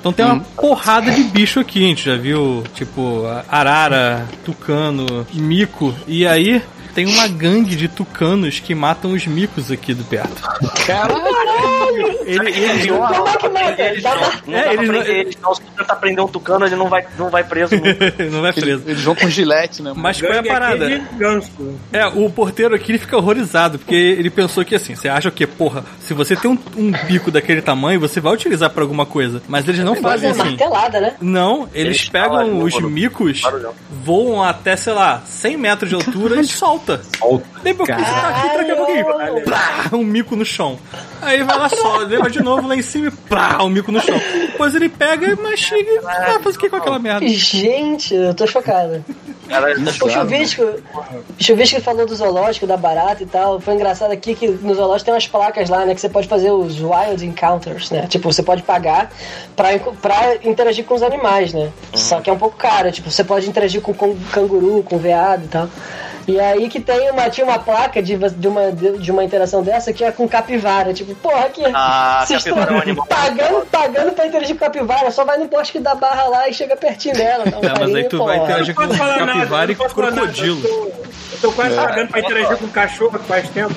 [0.00, 5.94] Então tem uma porrada de bicho aqui, a gente já viu, tipo, arara, tucano, mico.
[6.06, 6.62] E aí
[6.98, 10.42] tem uma gangue de tucanos que matam os micos aqui do perto.
[12.26, 13.82] Ele, eles Como é que mata?
[13.82, 15.54] Eles Dá não, É, eles prender eles, não.
[15.54, 18.14] Se tentar prender um tucano, ele não vai, não vai preso nunca.
[18.30, 18.82] não vai preso.
[18.82, 19.90] Eles, eles vão com gilete, né?
[19.90, 20.02] mano?
[20.02, 20.88] Mas qual é a aqui parada?
[21.16, 21.52] ganso.
[21.92, 25.32] É, o porteiro aqui ele fica horrorizado, porque ele pensou que assim, você acha o
[25.32, 25.46] quê?
[25.46, 29.40] Porra, se você tem um, um bico daquele tamanho, você vai utilizar pra alguma coisa.
[29.46, 30.40] Mas eles não fazem é assim.
[30.40, 31.14] martelada, né?
[31.20, 33.42] Não, eles Eles pegam os micos,
[34.04, 36.48] voam até, sei lá, 100 metros de altura e
[36.96, 37.44] solta.
[37.62, 39.04] Depois que você tá aqui, daqui a pouquinho,
[39.44, 40.78] plá, um mico no chão.
[41.20, 44.00] Aí vai lá só, leva de novo lá em cima e plá, um mico no
[44.00, 44.18] chão.
[44.46, 47.26] Depois ele pega, mastiga e vai fazer o que com aquela merda?
[47.28, 49.04] Gente, eu tô chocada.
[49.48, 50.30] Cara, ele tá O chocado.
[50.30, 53.58] Chuvisco, o Chuvisco falou do zoológico, da barata e tal.
[53.58, 55.94] Foi engraçado aqui que no zoológico tem umas placas lá, né?
[55.94, 58.06] Que você pode fazer os wild encounters, né?
[58.08, 59.10] Tipo, você pode pagar
[59.56, 59.68] pra,
[60.02, 61.70] pra interagir com os animais, né?
[61.94, 62.92] Só que é um pouco caro.
[62.92, 65.68] Tipo, você pode interagir com, com canguru, com veado e tal.
[66.28, 69.94] E aí que tem uma, tinha uma placa de, de, uma, de uma interação dessa
[69.94, 70.92] que é com capivara.
[70.92, 71.62] Tipo, porra, que.
[71.74, 73.06] Ah, vocês capivara é um estão animal.
[73.06, 76.76] pagando, pagando pra interagir com capivara, só vai no poste da barra lá e chega
[76.76, 77.44] pertinho dela.
[77.46, 78.50] Um É, mas aí tu vai porra.
[78.50, 79.94] interagir com Não falar nada, capivara e não nada.
[79.94, 80.60] crocodilo.
[80.62, 80.86] Eu tô,
[81.32, 83.74] eu tô quase pagando pra interagir com cachorro faz tempo.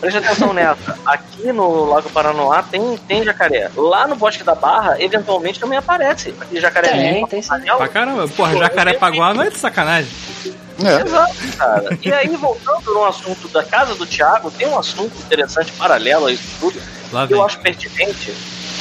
[0.00, 0.98] Preste atenção nessa.
[1.06, 3.70] Aqui no Lago Paranoá tem, tem jacaré.
[3.76, 6.34] Lá no Bosque da Barra, eventualmente também aparece.
[6.40, 7.50] Aquele jacaré Tem, tem sim.
[7.76, 10.10] Pra caramba, porra, jacaré paguá não é de sacanagem.
[10.84, 11.02] É.
[11.02, 11.98] Exato, cara.
[12.02, 16.32] E aí, voltando no assunto da casa do Thiago, tem um assunto interessante paralelo a
[16.32, 16.80] isso tudo.
[17.12, 17.46] Lá que eu vem.
[17.46, 18.32] acho pertinente.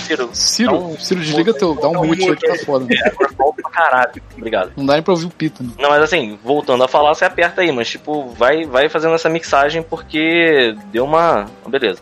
[0.06, 2.86] Ciro, Ciro, um- Ciro, desliga teu, dá um mute aí que tá foda.
[2.94, 4.22] É, agora volta pra caralho.
[4.36, 4.72] Obrigado.
[4.76, 5.70] Não dá nem pra ouvir o pita, né?
[5.80, 9.30] Não, mas assim, voltando a falar, você aperta aí, mas tipo, vai, vai fazendo essa
[9.30, 11.46] mixagem porque deu uma.
[11.68, 12.00] Beleza.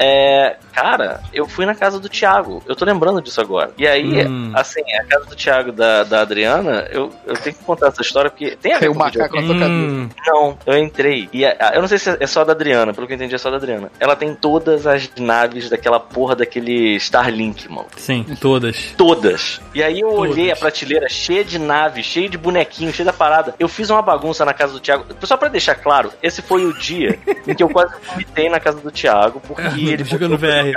[0.00, 3.72] É, cara, eu fui na casa do Thiago, eu tô lembrando disso agora.
[3.76, 4.52] E aí, Hum.
[4.54, 8.30] assim, a casa do Thiago da, da Adriana, eu, eu tenho que contar essa história
[8.30, 9.68] porque tem a ver Caiu o com macaco na tua cabeça.
[9.68, 11.28] Hum, não, eu entrei.
[11.32, 13.34] E a- a- eu não sei se é só da Adriana, pelo que eu entendi
[13.34, 13.90] é só da Adriana.
[13.98, 17.88] Ela tem todas as naves daquela porra daquele Starlink, mano.
[17.96, 18.92] sim, todas.
[18.96, 19.60] Todas.
[19.74, 20.30] E aí eu Todas.
[20.32, 23.54] olhei a prateleira cheia de naves, cheia de bonequinhos, cheia da parada.
[23.58, 25.04] Eu fiz uma bagunça na casa do Thiago.
[25.24, 28.78] Só pra deixar claro, esse foi o dia em que eu quase vomitei na casa
[28.80, 30.72] do Thiago, porque É, ele jogando VR.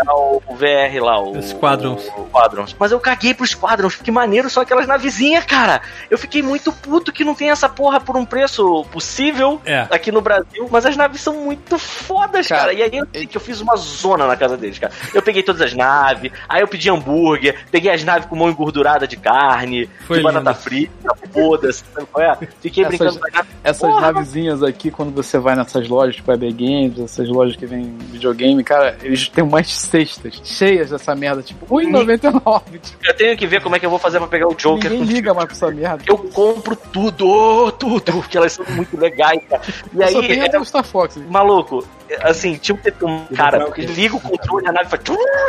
[0.48, 2.02] O, VR lá, o Squadrons.
[2.18, 2.76] O, Squadrons.
[2.80, 5.82] Mas eu caguei pro Squadrons, que maneiro são aquelas navezinhas, cara.
[6.10, 9.88] Eu fiquei muito puto que não tem essa porra por um preço possível É.
[9.90, 12.62] aqui no Brasil, mas as naves são muito fodas, cara.
[12.62, 14.94] Cara, E aí eu, que eu fiz uma zona na casa deles, cara.
[15.14, 19.08] Eu peguei todas as naves, aí eu pedi hambúrguer, peguei as naves com mão engordurada
[19.08, 20.62] de carne, Foi de batata lindo.
[20.62, 22.38] frita, foda-se, sabe qual é?
[22.62, 23.52] Fiquei Essas- brincando com as naves.
[23.64, 27.66] Essas Porra, navezinhas aqui, quando você vai nessas lojas, tipo EB Games, essas lojas que
[27.66, 32.80] vem videogame, cara, eles têm umas cestas cheias dessa merda, tipo, 1,99.
[32.80, 34.90] Tipo, Eu tenho que ver como é que eu vou fazer pra pegar o Joker.
[34.92, 36.04] ninguém liga mais pra essa merda.
[36.08, 39.62] Eu compro tudo, tudo, porque elas são muito legais, cara.
[39.94, 41.18] E Eu só aí, tenho é, até o Star Fox.
[41.30, 41.86] maluco,
[42.22, 45.02] assim, tinha que ter um cara, liga o controle, a nave faz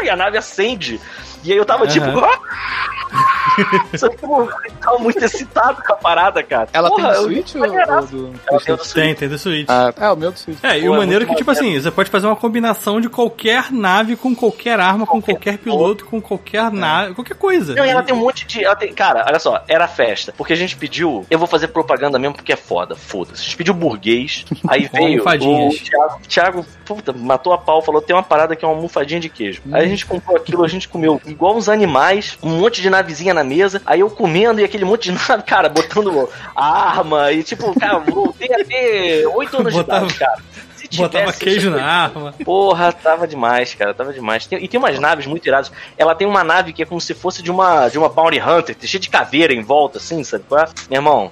[0.03, 1.01] e a nave acende.
[1.45, 2.07] E aí eu tava tipo.
[3.97, 4.49] Só que eu
[4.81, 6.69] tava muito excitado com a parada, cara.
[6.73, 8.33] Ela Porra, tem Switch ou, ou do...
[8.49, 8.95] Ela tem do Switch.
[8.95, 9.67] Tem, tem do Switch.
[9.69, 10.59] Ah, é, o meu do Switch.
[10.63, 13.01] É, e Pô, o é maneiro é que, tipo assim, você pode fazer uma combinação
[13.01, 17.75] de qualquer nave com qualquer arma, com qualquer piloto, com qualquer nave, qualquer coisa.
[17.75, 18.65] Não, e ela tem um monte de.
[18.65, 20.33] Ela tem, cara, olha só, era festa.
[20.37, 21.27] Porque a gente pediu.
[21.31, 23.43] Eu vou fazer propaganda mesmo porque é foda, foda-se.
[23.43, 24.45] A gente pediu burguês.
[24.69, 25.23] Aí veio.
[25.23, 25.81] O almofadinhas.
[25.81, 29.29] Thiago, Thiago, puta, matou a pau, falou: tem uma parada que é uma almofadinha de
[29.29, 29.63] queijo.
[29.73, 33.35] Aí a gente comprou aquilo, a gente comeu igual uns animais, um monte de navezinha
[33.35, 33.83] na mesa.
[33.85, 37.33] Aí eu comendo e aquele monte de nave, cara, botando arma.
[37.33, 40.53] E tipo, cara, voltei a ter oito anos Botava- de idade, cara.
[40.95, 42.35] Botava tivesse queijo na arma.
[42.45, 44.45] Porra, tava demais, cara, tava demais.
[44.47, 45.73] Tem- e tem umas naves muito iradas.
[45.97, 48.77] Ela tem uma nave que é como se fosse de uma, de uma Bounty Hunter,
[48.83, 50.45] cheia de caveira em volta, assim, sabe?
[50.53, 50.65] é?
[50.91, 51.31] Meu irmão,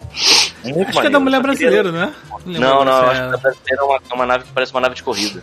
[0.64, 1.20] muito Acho que é da maneiro.
[1.20, 2.14] mulher brasileira, né?
[2.46, 4.72] Não, não, lembro acho que é- a brasileira é uma, é uma nave que parece
[4.72, 5.42] uma nave de corrida.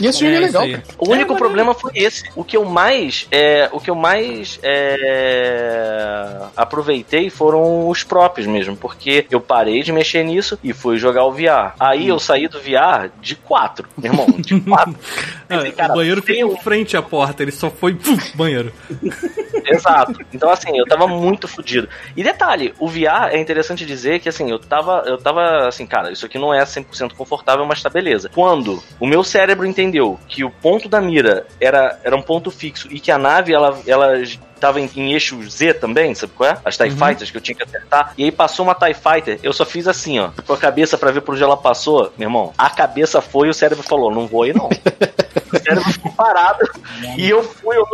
[0.00, 0.82] E esse jogo é É, legal, cara.
[0.98, 2.24] O único problema foi esse.
[2.34, 8.76] O que eu mais, é, o que eu mais é, aproveitei foram os próprios mesmo,
[8.76, 11.74] porque eu parei de mexer nisso e fui jogar o VR.
[11.78, 14.94] Aí eu saí do VR de quatro, meu irmão, de quatro.
[15.48, 18.72] Ah, Pensei, cara, o banheiro um- em frente à porta, ele só foi pum, banheiro.
[19.64, 20.14] Exato.
[20.32, 21.88] Então, assim, eu tava muito fudido.
[22.16, 26.10] E detalhe, o VR é interessante dizer que, assim, eu tava, eu tava, assim, cara,
[26.10, 28.30] isso aqui não é 100% confortável, mas tá beleza.
[28.34, 32.88] Quando o meu cérebro entendeu que o ponto da mira era, era um ponto fixo
[32.90, 34.22] e que a nave, ela, ela
[34.66, 36.58] tava em, em eixo Z também, sabe qual é?
[36.64, 38.12] As TIE Fighters que eu tinha que acertar.
[38.18, 41.12] E aí passou uma TIE Fighter, eu só fiz assim, ó, com a cabeça pra
[41.12, 42.12] ver por onde ela passou.
[42.18, 44.66] Meu irmão, a cabeça foi e o cérebro falou, não vou aí não.
[45.52, 46.68] o cérebro ficou parado
[47.16, 47.86] e eu fui, eu...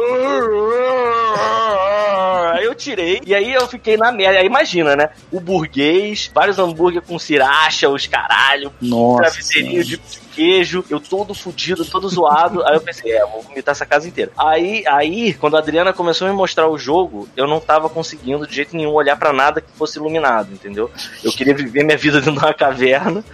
[2.54, 4.38] Aí eu tirei, e aí eu fiquei na merda.
[4.38, 5.10] Aí imagina, né?
[5.30, 9.22] O burguês, vários hambúrguer com sriracha, os caralho, Nossa.
[9.22, 10.00] travesseirinho de
[10.34, 12.64] queijo, eu todo fudido, todo zoado.
[12.64, 14.32] Aí eu pensei, é, vou vomitar essa casa inteira.
[14.36, 18.46] Aí, aí, quando a Adriana começou a me mostrar o jogo, eu não tava conseguindo
[18.46, 20.90] de jeito nenhum olhar pra nada que fosse iluminado, entendeu?
[21.22, 23.24] Eu queria viver minha vida dentro de uma caverna.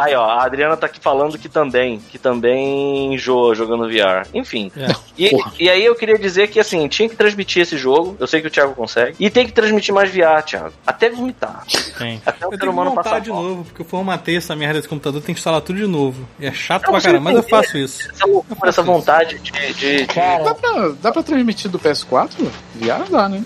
[0.00, 4.26] Aí, ó, a Adriana tá aqui falando que também, que também enjoa jogando VR.
[4.32, 4.72] Enfim.
[4.74, 4.88] É.
[5.18, 8.16] E, e aí eu queria dizer que, assim, tinha que transmitir esse jogo.
[8.18, 9.16] Eu sei que o Thiago consegue.
[9.20, 10.72] E tem que transmitir mais VR, Thiago.
[10.86, 11.66] Até vomitar.
[11.98, 12.22] Tem.
[12.24, 13.42] Até o Eu ser humano passar de mal.
[13.42, 16.09] novo, porque eu formatei essa merda desse computador, tem que instalar tudo de novo.
[16.38, 18.08] E é chato Não, pra caramba, mas eu faço isso.
[18.10, 19.50] Essa loucura, essa vontade de.
[19.52, 22.30] de, de- Dá Cara, pra, dá pra transmitir do PS4?
[22.74, 23.42] VR dá, né?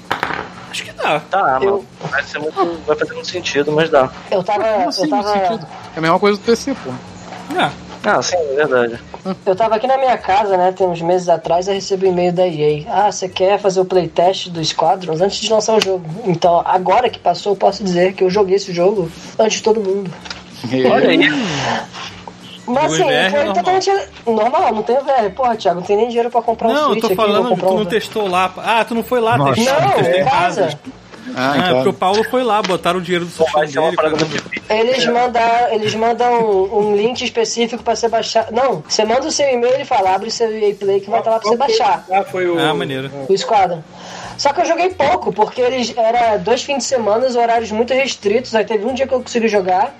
[0.70, 1.20] Acho que dá.
[1.20, 1.86] Tá, Eu- mano.
[2.10, 4.10] Vai, ser muito, vai fazer muito sentido, mas dá.
[4.30, 4.64] eu tava.
[4.64, 5.32] Como assim, eu tava.
[5.32, 5.66] sentido?
[5.94, 6.90] É a mesma coisa do PC, pô.
[7.58, 7.70] É.
[8.06, 8.98] Ah, sim, é verdade.
[9.46, 12.34] Eu tava aqui na minha casa, né, tem uns meses atrás, eu recebi um e-mail
[12.34, 12.84] da EA.
[12.86, 16.04] Ah, você quer fazer o playtest do Squadrons antes de lançar o jogo?
[16.26, 19.80] Então, agora que passou, eu posso dizer que eu joguei esse jogo antes de todo
[19.80, 20.10] mundo.
[20.92, 21.18] Olha aí.
[22.66, 23.54] Mas assim, VR foi é normal.
[23.54, 23.90] totalmente
[24.26, 25.30] normal, não tem VR.
[25.34, 27.26] Porra, Thiago, não tem nem dinheiro pra comprar um Não, eu Switch tô aqui, vou
[27.26, 27.78] falando que comprar tu um...
[27.78, 28.54] não testou lá.
[28.56, 29.54] Ah, tu não foi lá Nossa.
[29.54, 29.80] testar.
[29.80, 30.78] Não, em casa.
[31.36, 31.74] Ah, Ah, então.
[31.76, 33.96] porque o Paulo foi lá, botaram o dinheiro do uma dele.
[34.68, 38.52] Eles mandam, eles mandam um, um link específico pra você baixar.
[38.52, 41.20] Não, você manda o seu e-mail e fala, abre o seu EA Play que vai
[41.20, 42.04] estar lá pra você baixar.
[42.10, 42.58] Ah, foi o.
[42.58, 43.10] Ah, maneiro.
[43.28, 43.82] o Squadron.
[44.36, 48.54] Só que eu joguei pouco, porque eles era dois fins de semana, horários muito restritos.
[48.54, 49.94] Aí teve um dia que eu consegui jogar.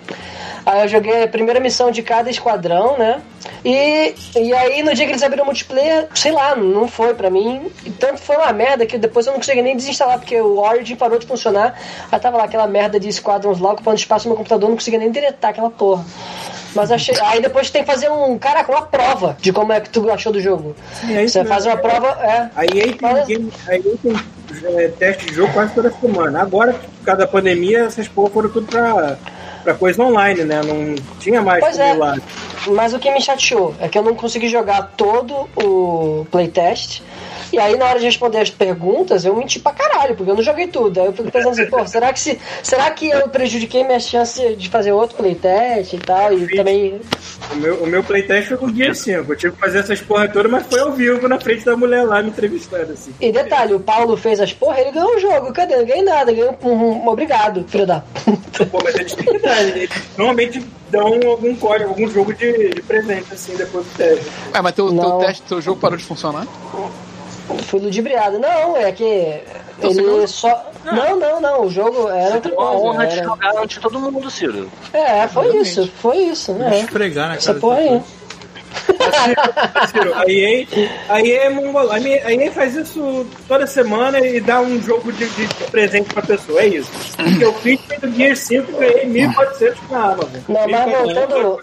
[0.66, 3.20] Aí eu joguei a primeira missão de cada esquadrão, né?
[3.64, 7.28] E, e aí no dia que eles abriram o multiplayer, sei lá, não foi pra
[7.28, 7.70] mim.
[7.84, 10.96] E tanto foi uma merda que depois eu não consegui nem desinstalar, porque o Origin
[10.96, 11.78] parou de funcionar.
[12.10, 14.98] Aí tava lá aquela merda de Squadrons lá ocupando espaço no meu computador, não conseguia
[14.98, 16.04] nem deletar aquela porra.
[16.74, 17.14] Mas achei.
[17.22, 18.36] Aí depois tem que fazer um.
[18.38, 20.74] Caraca, uma prova de como é que tu achou do jogo.
[21.00, 21.52] Sim, é isso Você mesmo.
[21.54, 22.08] faz uma prova.
[22.22, 22.50] É.
[22.56, 24.16] A EA tem, Mas- game, a EA tem
[24.76, 26.42] é, teste de jogo quase toda semana.
[26.42, 29.16] Agora, por causa da pandemia, essas porra foram tudo pra,
[29.64, 30.60] pra coisa online, né?
[30.62, 31.94] Não tinha mais Pois é.
[31.94, 32.16] lá.
[32.68, 37.02] Mas o que me chateou é que eu não consegui jogar todo o playtest.
[37.55, 40.43] E aí, na hora de responder as perguntas, eu menti pra caralho, porque eu não
[40.43, 41.01] joguei tudo.
[41.01, 44.56] Aí eu fico pensando assim, pô, será que, se, será que eu prejudiquei minha chance
[44.56, 46.32] de fazer outro playtest e tal?
[46.32, 47.01] E também.
[47.52, 49.32] O meu, o meu playtest foi com o Gear 5.
[49.32, 52.02] Eu tive que fazer essas porra todas, mas foi ao vivo na frente da mulher
[52.05, 53.12] lá me entrevistando, assim.
[53.20, 55.52] E detalhe, o Paulo fez as porra, ele ganhou o jogo.
[55.52, 55.76] Cadê?
[55.76, 58.66] Não ganhei nada, ganhei um, um- um obrigado, filho da puta.
[58.66, 58.94] Pô, mas
[60.18, 64.24] normalmente dão algum código, algum jogo de, de presente, assim, depois do teste.
[64.55, 66.47] Ué, mas teu, teu teste, teu jogo parou de funcionar?
[67.66, 68.38] Fui ludibriado.
[68.38, 69.40] Não, é que.
[69.78, 70.28] Então você ele ganhou?
[70.28, 70.70] só.
[70.84, 71.62] Não, não, não.
[71.64, 74.70] O jogo era outra Tem uma honra de era- jogar antes de todo mundo, Ciro.
[74.92, 76.80] É, foi isso, foi isso, né?
[76.80, 78.02] Esfregar na Essa cara porra aí.
[79.88, 80.66] Ciro, a EA,
[81.08, 82.26] a EA é.
[82.26, 86.60] A EA faz isso toda semana e dá um jogo de, de presente pra pessoa.
[86.60, 86.90] É isso.
[87.18, 90.28] O que eu fiz do Gear 5 e ganhei 1.400 na Amazon.
[90.48, 91.04] Não, mas 1.400.
[91.14, 91.60] voltando.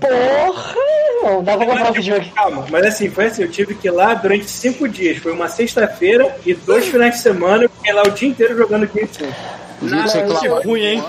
[0.00, 0.74] Porra,
[1.16, 2.32] irmão, dá pra comprar um videogame.
[2.34, 5.18] Calma, mas assim, foi assim, eu tive que ir lá durante cinco dias.
[5.18, 7.64] Foi uma sexta-feira e dois finais de semana.
[7.64, 9.32] Eu fiquei lá o dia inteiro jogando Gear 5.
[9.80, 11.04] Podia Não, ser isso é ruim, hein?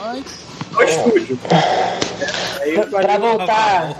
[0.71, 1.39] No estúdio.
[2.61, 3.93] Aí eu Pra voltar.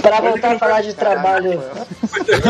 [0.00, 1.62] Pra voltar a falar de trabalho.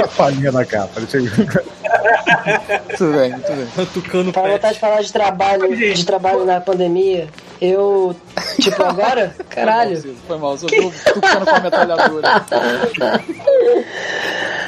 [0.02, 1.00] A palhinha na capa.
[1.00, 1.89] Deixa eu...
[3.00, 3.86] Muito bem, muito bem.
[3.86, 4.74] Tucano Pra voltar pet.
[4.74, 7.28] de falar de trabalho, de trabalho na pandemia,
[7.60, 8.14] eu.
[8.60, 9.34] Tipo, agora?
[9.48, 10.16] Caralho.
[10.26, 12.28] Foi mal, só viu tucano com a metralhadora.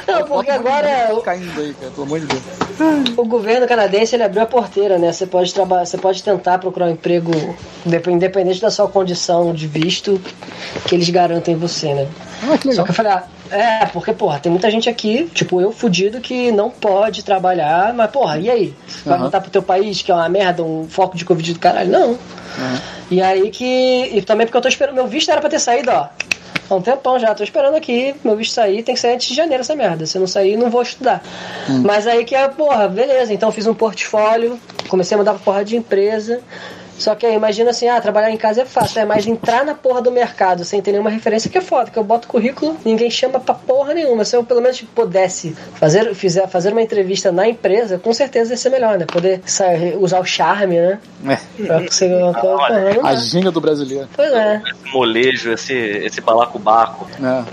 [0.07, 2.41] Não, porque agora de caindo aí, cara, pelo amor de Deus.
[3.17, 5.11] o governo canadense ele abriu a porteira, né?
[5.11, 7.31] Você pode trabalhar, você pode tentar procurar um emprego
[7.85, 10.19] dep- independente da sua condição de visto
[10.87, 12.07] que eles garantem você, né?
[12.43, 12.85] Ah, que Só legal.
[12.85, 13.23] que eu falei, ah,
[13.53, 18.09] é, porque, porra, tem muita gente aqui, tipo eu, fudido, que não pode trabalhar, mas,
[18.11, 18.73] porra, e aí?
[19.05, 19.21] Vai Aham.
[19.23, 21.91] voltar pro teu país, que é uma merda, um foco de Covid do caralho?
[21.91, 22.17] Não.
[23.09, 24.09] E aí que.
[24.13, 24.95] E também porque eu tô esperando.
[24.95, 26.07] Meu visto era pra ter saído, ó.
[26.69, 29.35] Há um tempão já, tô esperando aqui, meu visto sair, tem que sair antes de
[29.35, 30.05] janeiro essa merda.
[30.05, 31.21] Se eu não sair, não vou estudar.
[31.83, 34.57] Mas aí que é, porra, beleza, então fiz um portfólio,
[34.87, 36.41] comecei a mandar pra porra de empresa.
[36.97, 39.73] Só que aí, imagina assim, ah, trabalhar em casa é fácil, é mais entrar na
[39.73, 43.09] porra do mercado sem ter nenhuma referência que é foda, que eu boto currículo, ninguém
[43.09, 44.23] chama pra porra nenhuma.
[44.25, 48.57] Se eu pelo menos pudesse fazer, fizer, fazer uma entrevista na empresa, com certeza ia
[48.57, 49.05] ser melhor, né?
[49.05, 50.99] Poder sair, usar o charme, né?
[51.25, 52.57] É, Pra conseguir uma coisa.
[52.57, 54.07] porra, não a ginga do brasileiro.
[54.15, 54.61] Pois é.
[54.65, 57.07] Esse molejo, esse, esse balacobaco.
[57.19, 57.45] né?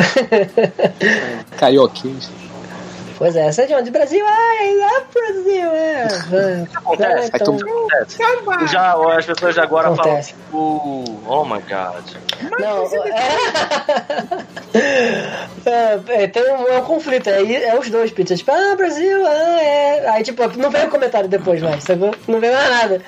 [1.56, 2.30] Carioquês.
[3.20, 3.90] Pois é, você é de onde?
[3.90, 4.24] Brasil?
[4.26, 6.08] Ai, lá Brasil, é.
[6.32, 6.66] é.
[6.74, 8.16] Acontece, então, acontece.
[8.72, 10.34] Já, as pessoas de agora Acontece.
[10.50, 12.02] falam, oh, oh my god.
[12.58, 12.86] Não,
[15.66, 16.00] é...
[16.22, 19.62] é, tem um, é um conflito, é, é os dois pizzas, tipo, ah, Brasil, ah,
[19.62, 20.08] é.
[20.08, 22.14] Aí, tipo, não vem o comentário depois mais, sacou?
[22.26, 23.02] Não vem mais nada.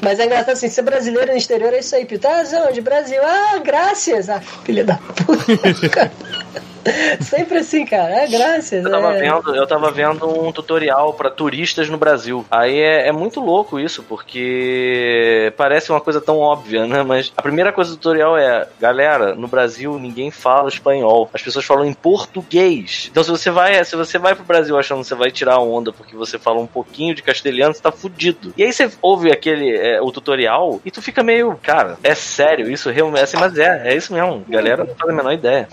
[0.00, 2.80] Mas é engraçado assim, ser brasileiro no exterior é isso aí, pita, ah, onde?
[2.80, 6.12] Brasil, ah, graças, ah, filha da puta.
[7.20, 8.84] Sempre assim, cara, é graças.
[8.84, 9.20] Eu tava, é.
[9.20, 12.44] vendo, eu tava vendo um tutorial pra turistas no Brasil.
[12.50, 17.02] Aí é, é muito louco isso, porque parece uma coisa tão óbvia, né?
[17.02, 21.28] Mas a primeira coisa do tutorial é: galera, no Brasil ninguém fala espanhol.
[21.32, 23.08] As pessoas falam em português.
[23.10, 25.92] Então se você vai, se você vai pro Brasil achando que você vai tirar onda
[25.92, 28.52] porque você fala um pouquinho de castelhano, você tá fudido.
[28.56, 32.70] E aí você ouve aquele é, o tutorial e tu fica meio, cara, é sério,
[32.70, 34.44] isso realmente é assim, mas é, é isso mesmo.
[34.48, 35.68] Galera não faz a menor ideia.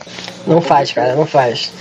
[0.46, 1.72] Não faz, cara, não faz.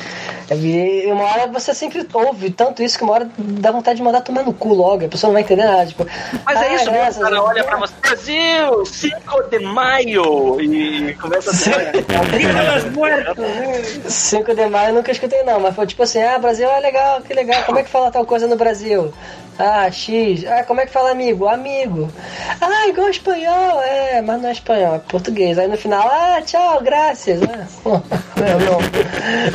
[0.54, 4.20] E uma hora você sempre ouve tanto isso que uma hora dá vontade de mandar
[4.20, 5.04] tomar no cu logo.
[5.04, 5.86] A pessoa não vai entender nada.
[5.86, 6.06] Tipo,
[6.44, 9.58] Mas é "Ah, isso mesmo, graças o cara olha Deus." pra você, Brasil, 5 de
[9.60, 13.82] maio, e começa a Elas muertas, né?
[14.08, 17.20] 5 de maio eu nunca escutei não, mas foi tipo assim, ah, Brasil é legal,
[17.22, 19.12] que legal, como é que fala tal coisa no Brasil?
[19.58, 21.46] Ah, X, ah, como é que fala amigo?
[21.46, 22.08] Amigo.
[22.60, 25.58] Ah, igual espanhol, é, mas não é espanhol, é português.
[25.58, 27.40] Aí no final, ah, tchau, graças.
[27.52, 28.78] Ah, pô, não, não.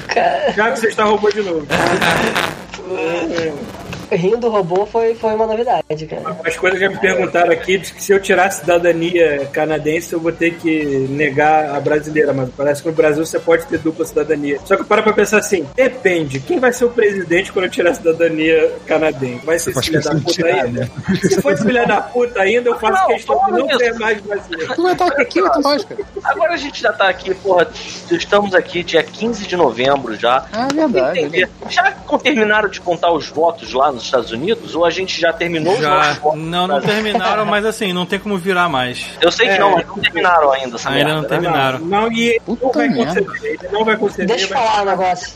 [0.08, 1.66] Cara, Já que está roubando de novo.
[4.12, 6.38] Rindo do robô foi, foi uma novidade, cara.
[6.46, 10.20] As coisas já me perguntaram aqui de que se eu tirar a cidadania canadense, eu
[10.20, 14.06] vou ter que negar a brasileira, mas parece que no Brasil você pode ter dupla
[14.06, 14.60] cidadania.
[14.66, 17.72] Só que eu paro pra pensar assim, depende, quem vai ser o presidente quando eu
[17.72, 19.46] tirar a cidadania canadense?
[19.46, 20.82] Vai ser filho da puta tirar, ainda?
[20.82, 20.90] né?
[21.22, 24.22] Se for esse filho da puta ainda, eu faço Não, questão de não ser mais
[24.22, 24.76] brasileiro.
[24.76, 26.02] Tu vai estar aqui, tu faz, cara.
[26.24, 27.68] Agora a gente já tá aqui, porra,
[28.12, 30.46] estamos aqui dia 15 de novembro já.
[30.52, 31.20] Ah, é verdade.
[31.20, 31.50] Entender.
[31.70, 34.74] Já terminaram de contar os votos lá nos Estados Unidos?
[34.76, 35.90] Ou a gente já terminou os Já.
[35.90, 36.40] nossos votos?
[36.42, 39.06] Não, não terminaram, mas assim, não tem como virar mais.
[39.22, 39.60] Eu sei que É.
[39.60, 41.14] não, mas não terminaram ainda essa Ainda merda.
[41.16, 41.28] não né?
[41.28, 41.80] terminaram.
[41.80, 43.22] Não, não, e Puta não vai merda.
[43.24, 45.34] conceder, não vai conceder, Deixa eu vai, falar um negócio.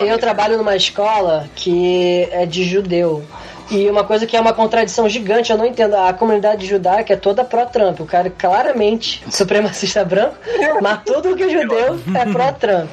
[0.00, 3.24] Eu trabalho numa escola que é de judeu.
[3.70, 5.94] E uma coisa que é uma contradição gigante, eu não entendo.
[5.94, 8.00] A comunidade judaica é toda pró-Trump.
[8.00, 10.36] O cara é claramente supremacista branco,
[10.82, 12.90] mas tudo que é judeu é pró-Trump.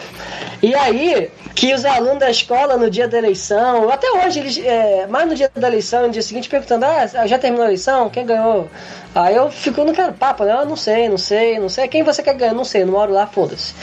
[0.61, 5.07] E aí, que os alunos da escola no dia da eleição, até hoje, eles, é,
[5.07, 8.09] mais no dia da eleição, no dia seguinte, perguntando: ah, já terminou a eleição?
[8.09, 8.69] Quem ganhou?
[9.13, 10.53] Aí eu fico no cara, papo, né?
[10.53, 11.87] Eu não sei, não sei, não sei.
[11.87, 12.53] Quem você quer ganhar?
[12.53, 13.73] Não sei, não moro lá, foda-se.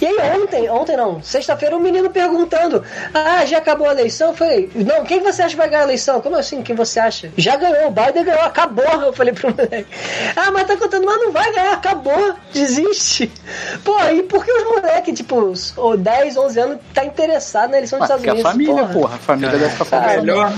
[0.00, 2.82] E aí ontem, ontem não, sexta-feira, um menino perguntando:
[3.14, 4.30] Ah, já acabou a eleição?
[4.30, 6.20] Eu falei, não, quem você acha que vai ganhar a eleição?
[6.32, 7.30] Como assim, quem você acha?
[7.36, 8.84] Já ganhou, o Biden ganhou, acabou.
[9.02, 9.84] Eu falei pro moleque.
[10.34, 13.30] Ah, mas tá contando, mas não vai ganhar, acabou, desiste.
[13.84, 17.98] Pô, e por que os moleques, tipo, ou 10, 11 anos, tá interessado na eleição
[17.98, 18.50] dos Mas Estados porque a Unidos?
[18.50, 18.92] família, porra.
[18.94, 19.14] porra.
[19.16, 20.20] A família deve ficar O falando.
[20.20, 20.52] melhor,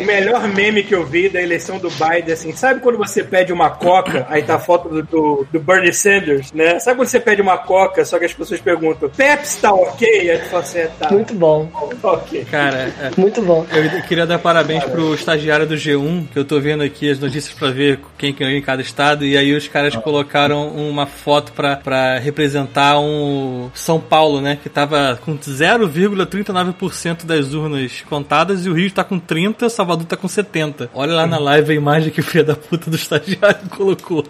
[0.00, 3.52] o melhor meme que eu vi da eleição do Biden, assim, sabe quando você pede
[3.52, 6.80] uma coca, aí tá a foto do, do, do Bernie Sanders, né?
[6.80, 10.30] Sabe quando você pede uma coca, só que as pessoas perguntam, Pepsi tá ok?
[10.30, 11.68] Aí tu fala assim, é, tá, Muito bom,
[12.02, 12.44] tá ok.
[12.50, 13.64] Cara, é, muito bom.
[13.72, 17.54] eu queria dar parabéns pro estagiário do G1, que eu tô vendo aqui as notícias
[17.54, 22.18] pra ver quem ganhou em cada estado, e aí os caras colocaram uma foto pra
[22.18, 24.58] representar um São Paulo, né?
[24.60, 30.16] Que tava com 0,39% das urnas contadas, e o Rio tá com 30%, Salvador tá
[30.16, 30.88] com 70%.
[30.94, 34.24] Olha lá na live a imagem que o filho da puta do estagiário colocou.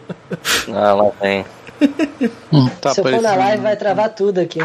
[0.73, 1.45] Ah, lá tem.
[2.81, 4.59] Tá Se eu for na live, vai travar tudo aqui.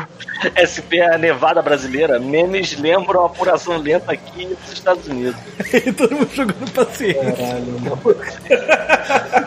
[0.57, 2.19] SP é a Nevada brasileira.
[2.19, 5.35] Memes lembram a apuração lenta aqui nos Estados Unidos.
[5.73, 7.23] e todo mundo jogando paciência.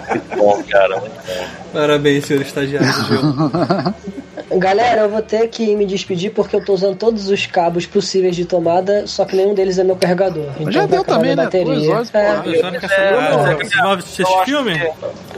[0.09, 1.01] Muito bom, cara.
[1.01, 1.47] Muito bom.
[1.73, 3.95] Parabéns, senhor estagiário do G1.
[4.57, 8.35] Galera, eu vou ter que me despedir porque eu tô usando todos os cabos possíveis
[8.35, 10.47] de tomada, só que nenhum deles é meu carregador.
[10.59, 11.47] Então já deu também, né?
[11.47, 12.49] Duas horas, É, porra.
[12.49, 14.93] É, Ah, é, Você vai assistir filme?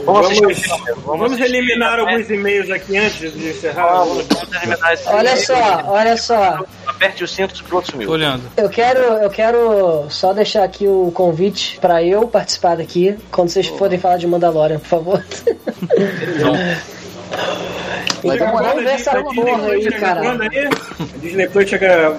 [0.05, 2.20] Vamos Vamos, vamos eliminar né?
[2.21, 4.05] Alguns e-mails aqui antes de encerrar.
[4.05, 4.27] Vamos,
[4.63, 6.65] eliminar esse olha só, olha só.
[6.87, 8.11] Aperte os cintos pro outro Tô mil.
[8.11, 8.43] olhando.
[8.57, 13.67] Eu quero, eu quero só deixar aqui o convite pra eu participar daqui quando vocês
[13.67, 15.25] forem falar de Mandalorian, por favor.
[18.23, 20.23] Vai Então demorar, vamos ver essa A Disney porra aí, cara.
[21.23, 22.17] Disney Plus chega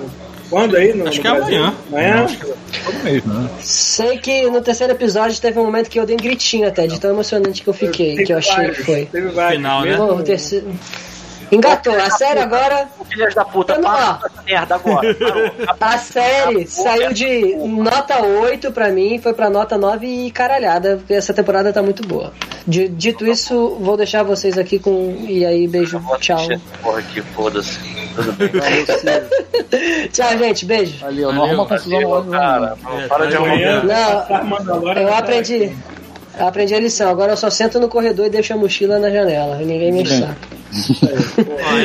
[0.52, 0.94] quando aí?
[0.94, 1.74] No, Acho no que é amanhã.
[1.88, 2.28] Amanhã?
[2.86, 3.50] Todo mês, né?
[3.62, 7.00] Sei que no terceiro episódio teve um momento que eu dei um gritinho até, de
[7.00, 9.06] tão emocionante que eu fiquei, que eu achei vários, que foi.
[9.06, 9.56] Teve vários.
[9.58, 9.98] Final, né?
[9.98, 10.68] Pô, o terceiro...
[11.52, 15.14] Engatou, a série agora Filhas da puta, para essa merda agora.
[15.16, 15.52] Parou.
[15.82, 21.14] A série saiu de nota 8 pra mim, foi pra nota 9 e caralhada, porque
[21.14, 22.32] essa temporada tá muito boa.
[22.66, 25.26] De- dito isso, vou deixar vocês aqui com.
[25.28, 26.48] E aí, beijo, tchau.
[26.82, 27.78] Porra aqui, foda-se.
[28.16, 30.10] Tudo bem.
[30.12, 30.98] Tchau, gente, beijo.
[31.00, 32.78] Valeu, não arruma confusão no cara.
[32.84, 33.08] não.
[33.08, 33.96] Para de Amanhã, arrumar.
[33.96, 35.72] Não, tá Mandalorian, eu tá aprendi.
[36.40, 37.10] Eu aprendi a lição.
[37.10, 39.62] Agora eu só sento no corredor e deixo a mochila na janela.
[39.62, 40.24] E ninguém me enche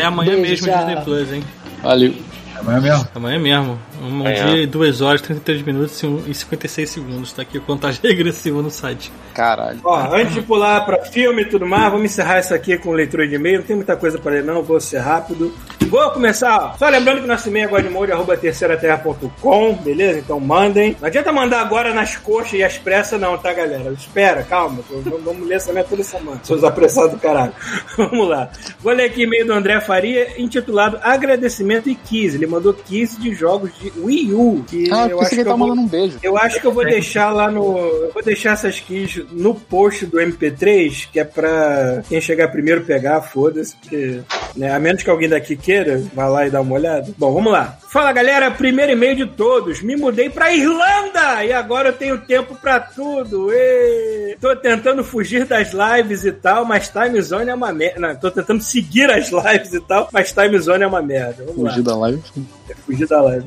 [0.00, 0.78] é amanhã Beijo, mesmo tchau.
[0.78, 1.44] Disney Plus, hein?
[1.82, 2.14] Valeu.
[2.58, 3.08] Amanhã mesmo.
[3.14, 3.78] Amanhã mesmo.
[4.02, 4.54] Um, Amanhã.
[4.54, 7.32] dia, 2 horas, 33 minutos e um- e 56 segundos.
[7.32, 9.10] Tá aqui a contagem regressiva no site.
[9.34, 9.80] Caralho.
[9.84, 13.26] Ó, antes de pular pra filme e tudo mais, vamos encerrar isso aqui com leitura
[13.28, 13.58] de e-mail.
[13.58, 15.52] Não tem muita coisa pra ler, não, vou ser rápido.
[15.88, 16.76] Vou começar, ó.
[16.78, 20.18] Só lembrando que nosso e-mail é godmode, arroba terceiraterra.com, beleza?
[20.18, 20.96] Então mandem.
[21.00, 23.92] Não adianta mandar agora nas coxas e às pressas, não, tá, galera?
[23.92, 24.80] Espera, calma.
[24.90, 26.40] Vamos, ler essa minha toda semana.
[26.42, 27.52] Seus apressados do caralho.
[27.96, 28.48] vamos lá.
[28.80, 32.34] Vou ler aqui e-mail do André Faria, intitulado Agradecimento e Kiss.
[32.36, 35.44] Ele mandou 15 de jogos de de Wii U, que Ah, eu acho que ele
[35.44, 36.18] tá vou mandando um beijo.
[36.22, 37.76] eu acho que eu vou deixar lá no.
[37.78, 42.82] Eu vou deixar essas keys no post do MP3, que é pra quem chegar primeiro
[42.84, 44.20] pegar, foda-se, porque.
[44.56, 47.12] Né, a menos que alguém daqui queira, vai lá e dá uma olhada.
[47.18, 47.78] Bom, vamos lá.
[47.90, 49.82] Fala galera, primeiro e-mail de todos.
[49.82, 53.50] Me mudei pra Irlanda e agora eu tenho tempo pra tudo.
[53.52, 54.36] Ê!
[54.40, 58.00] Tô tentando fugir das lives e tal, mas Time Zone é uma merda.
[58.00, 61.44] Não, tô tentando seguir as lives e tal, mas Time Zone é uma merda.
[61.46, 61.70] Vamos lá.
[61.70, 62.22] Fugir da live.
[62.70, 63.46] É fugir da live.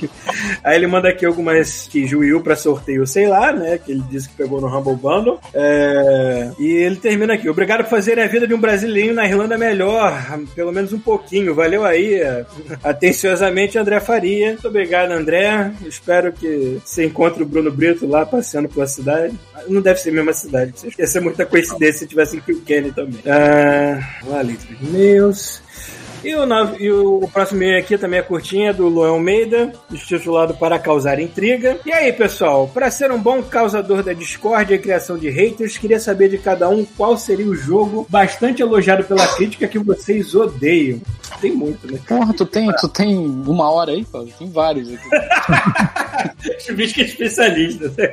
[0.62, 3.78] Aí ele manda aqui algumas que Juiu pra sorteio, sei lá, né?
[3.78, 5.40] Que ele disse que pegou no Humble Bundle.
[5.54, 7.48] É, E ele termina aqui.
[7.48, 10.38] Obrigado por fazerem a vida de um brasileiro na Irlanda melhor.
[10.54, 11.54] Pelo menos um pouquinho.
[11.54, 12.20] Valeu aí.
[12.82, 14.48] Atenciosamente, André Faria.
[14.52, 15.72] Muito obrigado, André.
[15.86, 19.34] Espero que você encontre o Bruno Brito lá passeando pela cidade.
[19.68, 20.74] Não deve ser a mesma cidade.
[20.98, 23.20] Ia ser muita coincidência se tivesse em Kilkenny também.
[23.26, 24.42] Ah, lá,
[24.82, 25.62] e-mails.
[26.24, 26.44] E o,
[26.78, 31.20] e o próximo e-mail aqui também é curtinho, é do Luan Almeida, intitulado Para Causar
[31.20, 31.78] Intriga.
[31.86, 36.00] E aí, pessoal, para ser um bom causador da discórdia e criação de haters, queria
[36.00, 41.00] saber de cada um qual seria o jogo bastante elogiado pela crítica que vocês odeiam.
[41.40, 42.00] Tem muito, né?
[42.06, 44.28] Porra, tu tem, tu tem uma hora aí, Paulo?
[44.38, 45.08] Tem vários aqui.
[46.66, 47.92] Chubisco é especialista.
[47.96, 48.12] né?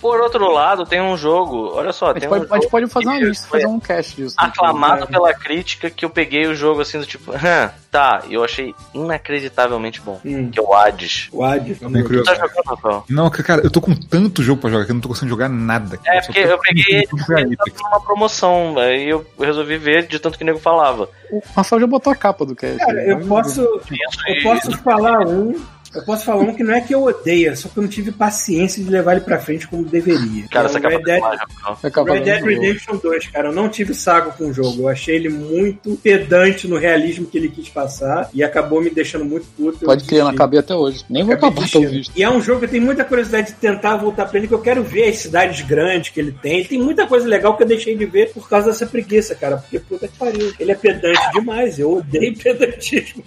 [0.00, 2.62] Por outro lado, tem um jogo, olha só, A gente tem pode, um a gente
[2.64, 4.34] jogo pode fazer uma lista, fazer um cast disso.
[4.38, 8.74] aclamado pela crítica que eu peguei o jogo assim do tipo, "Hã, tá, eu achei
[8.92, 10.20] inacreditavelmente bom.
[10.24, 10.50] Hum.
[10.50, 11.28] Que é o Hades.
[11.32, 11.78] O Hades.
[11.78, 12.24] Tu curioso.
[12.24, 13.04] tá jogando, Rafael?
[13.08, 15.48] Não, cara, eu tô com tanto jogo pra jogar que eu não tô conseguindo jogar
[15.48, 15.98] nada.
[16.06, 20.58] É, porque eu peguei numa promoção, aí eu resolvi ver de tanto que o nego
[20.58, 21.08] falava.
[21.30, 22.78] O Rafael já botou a capa do cast.
[22.78, 25.60] Cara, eu posso, Isso eu posso falar um.
[25.94, 28.10] Eu posso falar um que não é que eu odeio, só que eu não tive
[28.10, 30.48] paciência de levar ele pra frente como deveria.
[30.48, 31.22] Cara, É essa capa Red Dead.
[31.22, 32.44] É Red do Dead.
[32.44, 34.82] Redemption 2, cara, eu não tive saco com o jogo.
[34.82, 39.24] Eu achei ele muito pedante no realismo que ele quis passar e acabou me deixando
[39.24, 39.84] muito puto.
[39.84, 41.04] Pode crer, eu não acabei até hoje.
[41.08, 42.12] Nem vou acabar, pelo visto.
[42.16, 44.54] E é um jogo que eu tenho muita curiosidade de tentar voltar pra ele, que
[44.54, 46.60] eu quero ver as cidades grandes que ele tem.
[46.60, 49.58] Ele tem muita coisa legal que eu deixei de ver por causa dessa preguiça, cara.
[49.58, 50.52] Porque puta que pariu.
[50.58, 51.78] Ele é pedante demais.
[51.78, 53.22] Eu odeio pedantismo.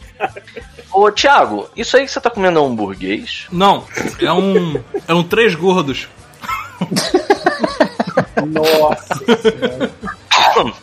[0.92, 3.48] Ô, Thiago, isso aí que você tá comendo é um burguês?
[3.52, 3.84] Não,
[4.20, 4.82] é um.
[5.08, 6.08] É um três gordos.
[8.46, 9.92] Nossa senhora.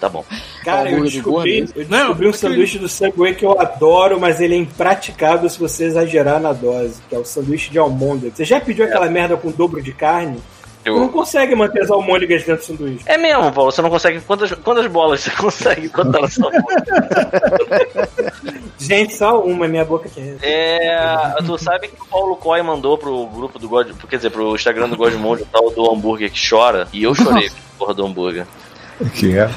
[0.00, 0.24] tá bom.
[0.64, 4.18] Cara, eu Hambúrguer do descobri, eu Não, descobri um sanduíche do Subway que eu adoro,
[4.18, 8.34] mas ele é impraticável se você exagerar na dose, que é o sanduíche de almôndega.
[8.34, 10.38] Você já pediu aquela merda com dobro de carne?
[10.84, 11.08] Você não Eu...
[11.08, 13.04] consegue manter as almôndegas dentro do sanduíche.
[13.06, 14.20] É mesmo, Paulo, você não consegue.
[14.20, 18.08] Quantas, quantas bolas você consegue botar na sua boca?
[18.78, 20.36] Gente, só uma, minha boca que é.
[20.42, 21.36] É.
[21.44, 23.92] Tu sabe que o Paulo Coy mandou pro grupo do God.
[24.08, 26.86] Quer dizer, pro Instagram do Godmode o tal do hambúrguer que chora.
[26.92, 28.46] E eu chorei com a porra do hambúrguer.
[29.14, 29.50] Que é.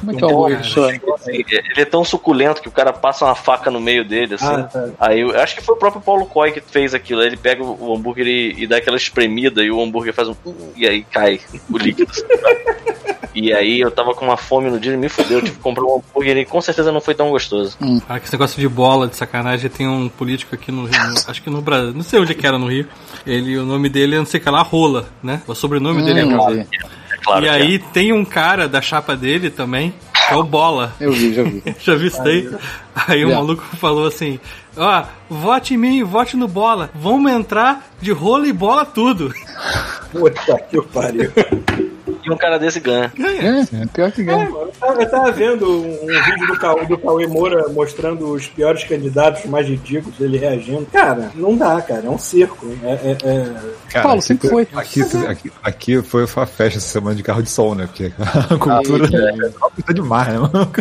[0.00, 1.00] Como é que é o chora?
[1.14, 4.46] Assim, Ele é tão suculento que o cara passa uma faca no meio dele, assim.
[4.46, 4.88] Ah, tá.
[5.00, 7.20] Aí eu acho que foi o próprio Paulo Coy que fez aquilo.
[7.20, 10.34] Aí ele pega o, hambúrguer e, e dá aquela espremida e o hambúrguer faz um.
[10.76, 11.40] E aí cai
[11.70, 12.12] o líquido.
[13.34, 15.38] E aí eu tava com uma fome no dia e me fudeu.
[15.38, 17.76] Eu tive que comprar um hambúrguer e com certeza não foi tão gostoso.
[18.06, 21.42] Cara, que esse negócio de bola, de sacanagem, tem um político aqui no Rio, acho
[21.42, 22.86] que no Brasil, não sei onde que era no Rio.
[23.26, 25.42] Ele, o nome dele é não sei o que lá, Rola, né?
[25.46, 26.66] O sobrenome dele é Hum, Rola.
[27.24, 29.94] É claro e que aí tem um cara da chapa dele também,
[30.28, 30.92] que é o Bola.
[31.00, 31.62] Eu vi, já vi.
[31.80, 32.50] Já vi isso daí?
[32.94, 33.34] Aí o Já.
[33.36, 34.38] maluco falou assim:
[34.76, 36.90] Ó, vote em mim, vote no bola.
[36.94, 39.32] Vamos entrar de rola e bola tudo.
[40.12, 41.32] Puta que pariu.
[42.24, 42.28] É.
[42.28, 43.12] E um cara desse ganha.
[43.18, 44.50] É, pior que É, ganha.
[44.50, 48.30] mano, eu tava, eu tava vendo um, um vídeo do Cauê, do Cauê Moura mostrando
[48.32, 50.86] os piores candidatos mais ridículos, ele reagindo.
[50.92, 52.02] Cara, não dá, cara.
[52.06, 52.66] É um circo.
[52.82, 53.54] É, é- é-
[53.90, 54.68] Cara, Paulo, aqui sempre foi-.
[54.74, 57.86] Aqui, aqui, aqui foi uma festa essa semana de carro de som, né?
[57.86, 59.08] Porque a cultura
[59.86, 60.72] tá demais, né, mano?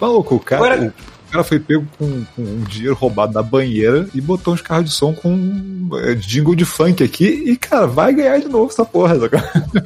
[0.00, 4.08] Maluco, o cara, Agora- o cara foi pego com, com um dinheiro roubado na banheira
[4.14, 8.12] e botou uns carros de som com é, jingle de funk aqui e, cara, vai
[8.12, 9.18] ganhar de novo essa porra.
[9.18, 9.36] sabe?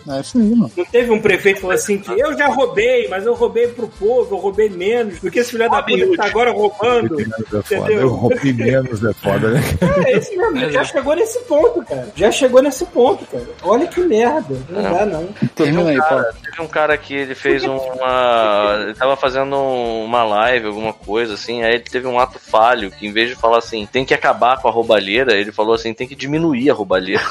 [0.08, 0.70] É isso aí, mano.
[0.76, 3.88] Não teve um prefeito que falou assim que eu já roubei, mas eu roubei pro
[3.88, 7.20] povo, eu roubei menos do que esse filho da puta que tá agora roubando.
[7.20, 7.92] É foda.
[7.92, 9.60] Eu roubei menos, é foda, né?
[10.06, 12.08] É esse mesmo, já chegou nesse ponto, cara.
[12.14, 13.46] Já chegou nesse ponto, cara.
[13.62, 14.56] Olha que merda.
[14.68, 15.28] Não dá, não.
[15.54, 16.22] Termina aí, Paulo.
[16.22, 18.78] Cara, teve um cara que ele fez uma.
[18.82, 21.62] Ele tava fazendo uma live, alguma coisa assim.
[21.62, 24.60] Aí ele teve um ato falho que, em vez de falar assim, tem que acabar
[24.60, 27.22] com a roubalheira, ele falou assim, tem que diminuir a roubalheira.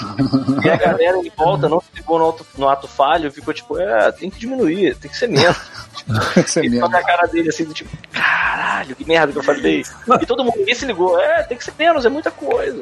[0.63, 3.79] e a galera em volta não se ligou no ato, no ato falho, ficou tipo,
[3.79, 5.57] é, tem que diminuir, tem que ser menos.
[6.57, 9.83] É E a cara dele assim, do tipo, caralho, que merda que eu falei.
[10.21, 12.81] E todo mundo ninguém se ligou, é, tem que ser menos, é muita coisa.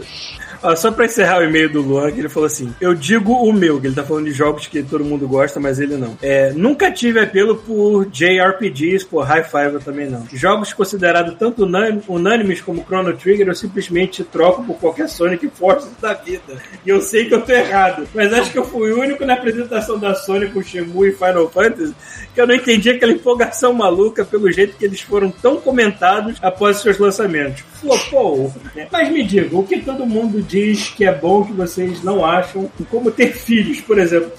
[0.61, 3.53] Ó, só pra encerrar o e-mail do Luan, que ele falou assim: Eu digo o
[3.53, 6.17] meu, que ele tá falando de jogos que todo mundo gosta, mas ele não.
[6.21, 10.27] É, nunca tive apelo por JRPGs, por High Five eu também não.
[10.33, 11.63] Jogos considerados tanto
[12.07, 16.61] unânimes, como Chrono Trigger, eu simplesmente troco por qualquer Sonic Force da vida.
[16.85, 19.33] E eu sei que eu tô errado, mas acho que eu fui o único na
[19.33, 21.93] apresentação da Sony com Shenmue e Final Fantasy
[22.33, 26.77] que eu não entendi aquela empolgação maluca pelo jeito que eles foram tão comentados após
[26.77, 27.63] seus lançamentos.
[27.81, 28.53] Flopou.
[28.75, 28.87] né?
[28.91, 32.71] Mas me diga, o que todo mundo diz que é bom que vocês não acham,
[32.89, 34.31] como ter filhos, por exemplo.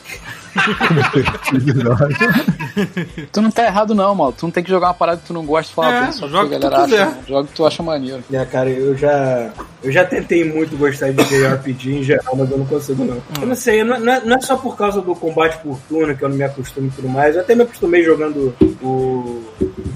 [3.33, 4.33] Tu não tá errado, não, mano.
[4.33, 6.29] Tu não tem que jogar uma parada que tu não gosta e falar É, só
[6.29, 7.03] joga que a o que tu galera quiser.
[7.03, 7.17] acha.
[7.29, 8.23] Joga o que tu acha maneiro.
[8.33, 9.51] É, cara, eu já.
[9.83, 13.23] Eu já tentei muito gostar de JRPG em geral, mas eu não consigo, não.
[13.41, 16.23] Eu não sei, não é, não é só por causa do combate por turno que
[16.23, 17.35] eu não me acostumo e tudo mais.
[17.35, 19.43] Eu até me acostumei jogando o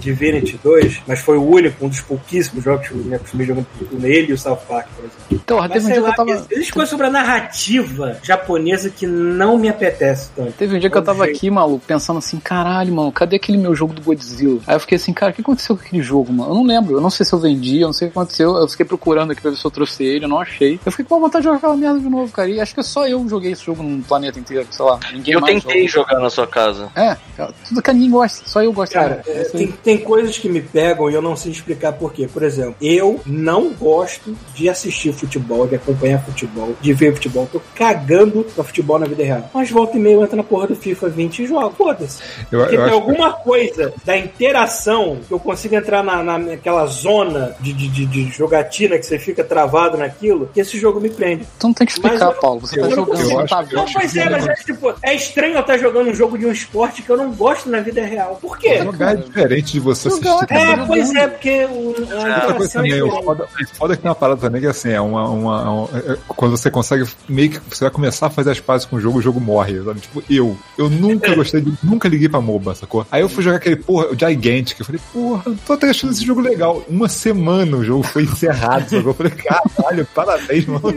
[0.01, 3.67] Divinity 2, mas foi o único, um dos pouquíssimos jogos que eu me acostumei jogando
[3.79, 4.07] por turno.
[4.07, 5.25] Ele e o South Park, por exemplo.
[5.31, 6.47] Então, Mas teve um dia que lá, eu tava.
[6.51, 10.53] existe coisa sobre a narrativa japonesa que não me apetece tanto.
[10.53, 11.35] Teve um dia que eu tava sei.
[11.35, 14.61] aqui, maluco, pensando assim, caralho, mano, cadê aquele meu jogo do Godzilla?
[14.67, 16.51] Aí eu fiquei assim, cara, o que aconteceu com aquele jogo, mano?
[16.51, 18.57] Eu não lembro, eu não sei se eu vendi, eu não sei o que aconteceu.
[18.57, 20.79] Eu fiquei procurando aqui pra ver se eu trouxe ele, eu não achei.
[20.85, 22.49] Eu fiquei com vontade de jogar aquela merda de novo, cara.
[22.49, 24.99] E acho que só eu joguei esse jogo no planeta inteiro, sei lá.
[25.13, 26.11] Ninguém Eu mais tentei joga.
[26.11, 26.91] jogar na sua casa.
[26.95, 28.93] É, cara, tudo que ninguém gosta, só eu gosto.
[28.93, 29.45] Cara, É é.
[29.59, 32.29] Tem, tem coisas que me pegam e eu não sei explicar por quê.
[32.33, 37.49] Por exemplo, eu não gosto de assistir futebol, de acompanhar futebol, de ver futebol.
[37.51, 39.51] Tô cagando pra futebol na vida real.
[39.55, 41.75] Mas volta e meia eu entro na porra do FIFA 20 e jogo.
[41.77, 42.23] Foda-se.
[42.51, 46.39] Eu, Porque eu tem acho alguma coisa da interação que eu consigo entrar na, na-
[46.39, 51.01] naquela zona de, de, de- de jogatina que você fica travado naquilo, que esse jogo
[51.01, 51.47] me prende.
[51.59, 52.61] Tu não tem que explicar, Mas eu- Paulo.
[52.61, 53.77] Você tá eu jogando, não tá eu.
[53.79, 56.53] Não, pois é, mas é, tipo, é estranho eu estar jogando um jogo de um
[56.53, 58.39] esporte que eu não gosto na vida real.
[58.41, 58.79] Por quê?
[58.83, 60.25] jogar é diferente de você assistir.
[60.47, 60.47] cara.
[60.47, 60.73] também.
[60.83, 63.25] É, pois é, porque o, a Outra coisa é também, o diferente.
[63.25, 65.29] foda, o foda é que tem uma parada também que assim, é uma.
[65.29, 67.61] uma, um- é- é- quando você consegue meio que.
[67.71, 69.83] Você vai começar a fazer as pazes com o jogo, o jogo morre.
[69.83, 70.01] Sabe?
[70.01, 70.57] Tipo, eu.
[70.79, 71.73] Eu nunca gostei de.
[71.83, 73.07] Nunca liguei pra MOBA, sacou?
[73.11, 74.79] Aí eu fui jogar aquele, porra, o Gigantic.
[74.81, 76.83] Eu falei, porra, eu tô até achando esse jogo legal.
[76.89, 79.11] Uma semana o jogo foi encerrado, sacou?
[79.11, 80.95] Eu falei, caralho, parabéns, mano.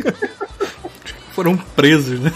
[1.32, 2.32] Foram presos, né?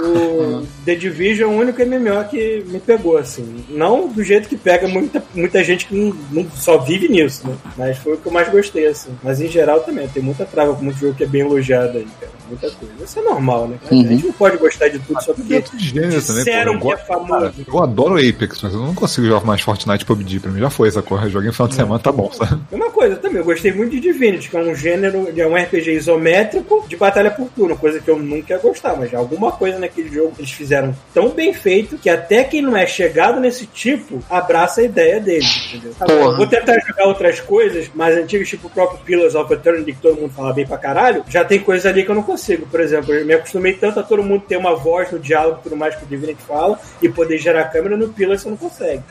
[0.00, 3.64] O The Division é o único MMO que me pegou, assim.
[3.68, 7.54] Não do jeito que pega muita, muita gente que não, não só vive nisso, né?
[7.76, 9.10] Mas foi o que eu mais gostei, assim.
[9.22, 12.06] Mas em geral também, tem muita trava com muito jogo que é bem elogiado aí,
[12.20, 12.32] cara.
[12.48, 12.94] Muita coisa.
[13.04, 13.76] Isso é normal, né?
[13.90, 14.06] A Uhum.
[14.08, 16.18] gente não pode gostar de tudo só porque Dentro de gênero pô.
[16.32, 17.28] disseram Eu, que é famoso.
[17.32, 20.40] cara, eu adoro Apex, mas eu não consigo jogar mais Fortnite PUBG.
[20.40, 21.28] Pra mim já foi essa coisa.
[21.28, 22.60] Joguei no final de semana, tá bom, sabe?
[22.72, 25.92] Uma coisa também, eu gostei muito de Divinity, que é um gênero, é um RPG
[25.92, 30.08] isométrico de batalha por turno, coisa que eu nunca ia gostar, mas alguma coisa naquele
[30.08, 34.80] jogo eles fizeram tão bem feito que até quem não é chegado nesse tipo abraça
[34.80, 35.92] a ideia deles, entendeu?
[36.00, 40.00] Agora, vou tentar jogar outras coisas mais antigas, tipo o próprio Pillars of Eternity, que
[40.00, 42.66] todo mundo fala bem pra caralho, já tem coisas ali que eu não consigo.
[42.66, 45.62] Por exemplo, eu me acostumei tanto a todo mundo ter uma voz no diálogo e
[45.64, 49.02] tudo mais que o Divinity fala e poder gerar câmera no Pillars você não consegue.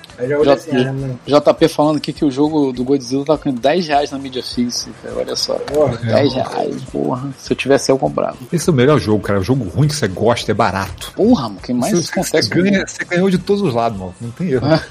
[0.52, 1.20] Assim, ah, não.
[1.26, 4.90] JP falando aqui que o jogo do Godzilla tá com 10 reais na mídia fixa,
[5.04, 5.16] cara.
[5.18, 5.54] Olha só.
[5.56, 5.98] Porra.
[5.98, 7.30] 10 reais, porra.
[7.38, 8.38] Se eu tivesse, eu comprava.
[8.52, 9.40] Esse é o melhor jogo, cara.
[9.40, 11.12] O jogo ruim que você gosta é barato.
[11.16, 14.16] Porra, mano, quem mais você, isso você ganha, você ganhou de todos os lados, mano.
[14.20, 14.68] Não tem erro.
[14.68, 14.82] É.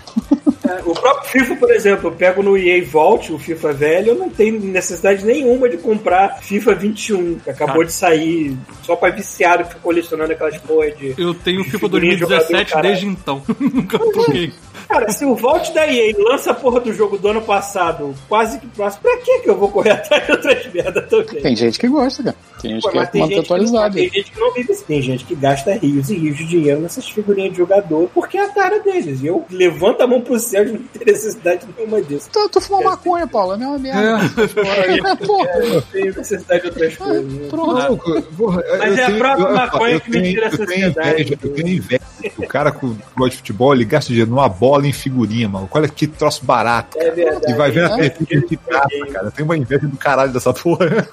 [0.68, 4.14] É, O próprio FIFA, por exemplo, eu pego no EA Vault, o FIFA velho, eu
[4.16, 9.62] não tenho necessidade nenhuma de comprar FIFA 21, que acabou de sair só pra viciado
[9.62, 11.14] que fica colecionando aquelas porra de.
[11.16, 12.88] Eu tenho o FIFA figurinha de jogador, 2017 caralho.
[12.88, 13.42] desde então.
[13.60, 14.52] Nunca troquei.
[14.88, 18.58] Cara, se o Vault da EA lança a porra do jogo do ano passado, quase
[18.60, 21.42] que próximo, pra que que eu vou correr atrás de outras merdas também?
[21.42, 22.36] Tem gente que gosta, cara.
[22.60, 23.94] Tem gente Pô, que manter gente, que não, atualizado.
[23.94, 24.84] tem gente que não vive assim.
[24.86, 28.44] Tem gente que gasta rios e rios de dinheiro nessas figurinhas de jogador porque é
[28.44, 29.20] a cara deles.
[29.22, 32.28] E eu levanto a mão pro céu de não ter necessidade nenhuma disso.
[32.32, 35.16] Tu, tu fumou maconha, Paulo, é a mesma merda.
[35.26, 37.32] Porra, Eu não tenho necessidade de outras coisas.
[37.32, 37.48] né?
[37.48, 38.22] pronto.
[38.36, 40.50] Porra, Mas eu é a tenho- própria eu- maconha eu que me tenho- tira a
[40.50, 41.38] eu tenho sociedade.
[41.42, 42.00] Eu tenho inveja.
[42.38, 45.68] O cara com que gosta de futebol, ele gasta dinheiro numa bola em figurinha, mano.
[45.70, 46.98] Olha que troço barato.
[46.98, 47.52] É verdade.
[47.52, 48.08] E vai ver na É.
[48.08, 49.30] TV de graça, cara.
[49.30, 51.06] Tem uma inveja do caralho dessa porra.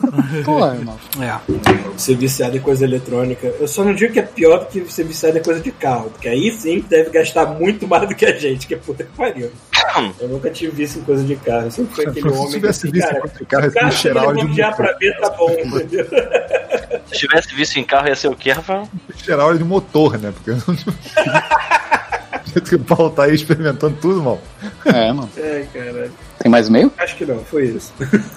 [0.46, 0.98] Porra, irmão.
[1.22, 1.33] É.
[1.98, 3.48] Ser viciado em coisa eletrônica.
[3.60, 6.10] Eu só não digo que é pior do que ser viciado em coisa de carro.
[6.10, 9.12] Porque aí sim deve gastar muito mais do que a gente, que é puta que
[9.12, 9.52] pariu.
[10.20, 11.66] Eu nunca tive vício em coisa de carro.
[11.66, 13.88] Eu sempre fui aquele Se homem que tivesse assim, visto cara, quanto carro, o cara
[13.90, 16.08] esse cheirar chega de de A pra B, tá bom, entendeu?
[17.08, 18.88] Se tivesse visto em carro, ia ser o quê, Rafael?
[19.30, 20.32] óleo de motor, né?
[20.32, 20.52] Porque.
[20.52, 20.76] Do
[22.54, 24.40] jeito que o Paulo tá aí experimentando tudo, mano.
[24.86, 25.30] É, mano.
[25.38, 26.12] Ai, caralho.
[26.40, 26.92] Tem mais e-mail?
[26.98, 27.94] Acho que não, foi isso.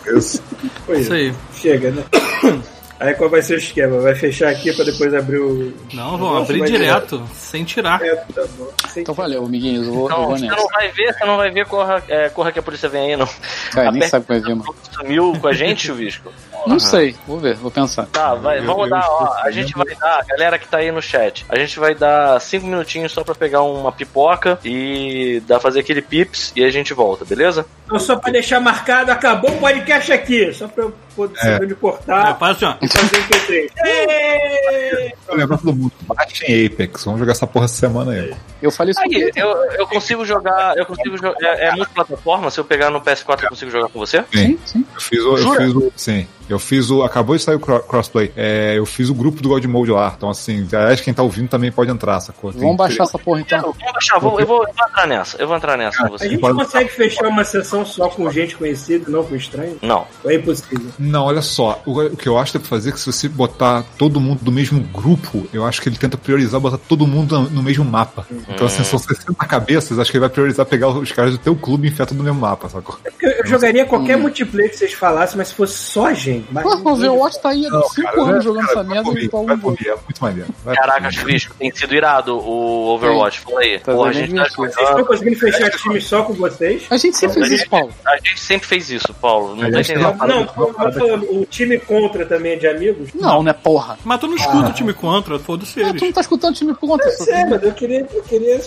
[0.06, 0.42] Isso.
[0.84, 1.34] Foi Isso aí.
[1.54, 2.04] Chega, né?
[2.98, 3.98] Aí qual vai ser o esquema?
[4.00, 5.72] Vai fechar aqui pra depois abrir o.
[5.92, 8.00] Não, vão abrir vai direto, sem tirar.
[8.02, 8.68] É, tá bom.
[8.88, 9.86] Sem- Então valeu, amiguinhos.
[9.86, 10.56] Eu vou, eu Não, vou você nessa.
[10.56, 13.16] não vai ver, você não vai ver, corra, é, corra que a polícia vem aí,
[13.16, 13.28] não.
[13.72, 14.74] Cara, nem sabe o que vai ver, mano.
[14.92, 16.32] Sumiu com a gente, Chuvisco?
[16.66, 18.06] Não sei, vou ver, vou pensar.
[18.06, 20.90] Tá, vai, Eu- vamos eu dar, ó, a gente vai dar, galera que tá aí
[20.90, 25.60] no chat, a gente vai dar cinco minutinhos só pra pegar uma pipoca e dar
[25.60, 27.66] fazer aquele pips e a gente volta, beleza?
[27.84, 30.52] Então, só pra deixar marcado, acabou o podcast aqui.
[30.52, 32.74] Só pra eu poder saber onde É, cortar faz assim, ó.
[32.82, 33.70] e fazer o MP3.
[33.84, 35.12] Ê!
[35.28, 38.34] Eu lembro todo mundo, baixem Apex, vamos jogar essa porra essa semana aí.
[38.60, 39.38] Eu falei isso Aí, aqui.
[39.40, 43.44] eu, eu consigo jogar, eu consigo jogar, é, é multiplataforma, se eu pegar no PS4
[43.44, 44.24] eu consigo jogar com você?
[44.32, 44.84] Sim, sim.
[44.94, 45.18] Eu fiz.
[45.18, 45.60] Eu Jura?
[45.64, 46.26] fiz o sim.
[46.48, 47.02] Eu fiz o.
[47.02, 48.32] Acabou de sair o cro- crossplay.
[48.36, 50.12] É, eu fiz o grupo do God Mode lá.
[50.16, 52.52] Então, assim, aliás, quem tá ouvindo também pode entrar, sacou?
[52.52, 53.60] Tem- Vamos baixar essa porra então.
[53.60, 56.08] Vamos baixar, vou, eu, vou, eu vou entrar nessa, eu vou entrar nessa com A
[56.10, 56.28] você.
[56.28, 59.76] gente Pode- consegue fechar uma sessão só com gente conhecida, não com estranho?
[59.82, 60.86] Não, Ou é impossível?
[60.98, 61.80] Não, olha só.
[61.84, 64.20] O, o que eu acho que dá pra fazer é que se você botar todo
[64.20, 67.62] mundo do mesmo grupo, eu acho que ele tenta priorizar botar todo mundo no, no
[67.62, 68.26] mesmo mapa.
[68.48, 71.54] Então, assim, são 60 cabeças, acho que ele vai priorizar pegar os caras do teu
[71.56, 72.98] clube e enfiar tudo no mesmo mapa, sacou?
[73.04, 76.35] É porque eu jogaria qualquer multiplayer que vocês falassem, mas se fosse só gente.
[76.50, 76.64] Mas...
[76.64, 79.28] Pô, o Overwatch tá aí há 5 Cara, anos jogando cara, essa vai merda e
[79.28, 80.54] tá um mim, é muito maneiro.
[80.64, 81.10] Vai caraca.
[81.10, 83.78] Chuvisco, tem sido irado o Overwatch, fala aí.
[83.78, 84.72] Tá Porra, a gente tá divertido.
[84.72, 86.84] Vocês estão conseguindo fechar time só com vocês?
[86.90, 87.92] A gente sempre fez isso, Paulo.
[88.06, 90.16] A gente sempre fez isso, Paulo, não tá entendendo?
[90.26, 93.10] Não, o time contra também é de amigos?
[93.14, 93.98] Não, né, porra.
[94.04, 96.74] Mas tu não escuta o time contra, foda-se Ah, tu não tá escutando o time
[96.74, 97.06] contra.
[97.06, 98.06] Eu sei, mas eu queria,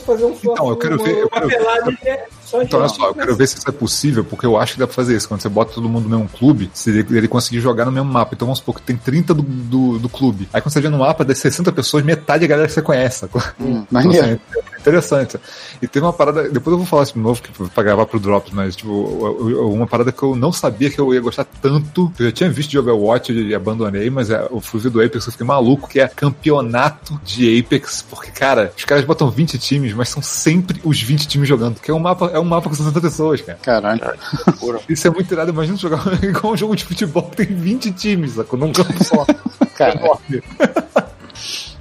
[0.06, 3.36] fazer um Então, eu quero ver- uma pelada é só Então, olha só, eu quero
[3.36, 5.28] ver se isso é possível, porque eu acho que dá pra fazer isso.
[5.28, 7.28] Quando você bota todo mundo no mesmo clube, se ele, ele
[7.60, 8.34] jogar no mesmo mapa.
[8.34, 10.48] Então vamos supor que tem 30 do, do, do clube.
[10.54, 12.82] Aí quando você vê no mapa, das 60 pessoas, metade é a galera que você
[12.82, 13.26] conhece?
[13.26, 13.30] Hum,
[13.60, 14.26] Então, maneiro.
[14.26, 14.40] assim,
[14.80, 15.38] interessante.
[15.82, 18.20] E teve uma parada, depois eu vou falar isso de novo que, pra gravar pro
[18.20, 22.12] Drops, mas tipo, uma parada que eu não sabia que eu ia gostar tanto.
[22.20, 25.26] Eu já tinha visto de Overwatch e abandonei, mas é, eu fui ver do Apex,
[25.26, 28.06] eu fiquei maluco, que é campeonato de Apex.
[28.10, 31.80] Porque, cara, os caras botam 20 times, mas são sempre os 20 times jogando.
[31.80, 33.60] Que é um mapa, é um mapa com 60 pessoas, cara.
[33.62, 34.02] Caralho.
[34.88, 35.52] Isso é muito irado.
[35.52, 38.60] Imagina jogar igual um jogo de futebol que tem 20 times, sacou?
[38.60, 39.26] Num campo só.
[39.76, 40.44] Caralho.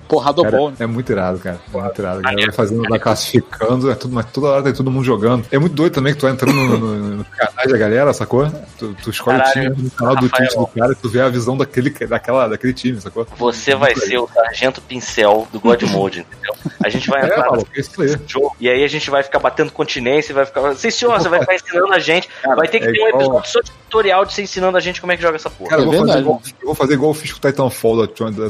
[0.09, 0.73] Porrada Cara, bom.
[0.79, 1.61] é muito irado, cara.
[1.75, 2.19] É muito irado.
[2.21, 5.45] A galera vai fazendo, vai classificando, é tudo, mas toda hora tem todo mundo jogando.
[5.53, 8.51] É muito doido também que tu vai entrando no, no, no canais da galera, sacou?
[8.79, 10.49] Tu, tu escolhe Caralho, o time no canal do Rafael.
[10.49, 13.27] Twitch do cara e tu vê a visão daquele, daquela, daquele time, sacou?
[13.37, 16.55] Você vai ser o sargento pincel do God Mode, entendeu?
[16.83, 18.09] A gente vai É, entrar maluco, é isso aí.
[18.11, 20.75] nesse jogo e aí a gente vai ficar batendo continência e vai ficar.
[20.75, 22.27] Sim, senhor, você vai ficar ensinando a gente.
[22.57, 24.81] Vai ter que é ter um igual- episódio só de tutorial de você ensinando a
[24.81, 25.69] gente como é que joga essa porra.
[25.69, 27.41] Cara, eu É vou, fazer verdade, igual, eu vou fazer igual eu fiz com o
[27.51, 28.45] Titanfall da última da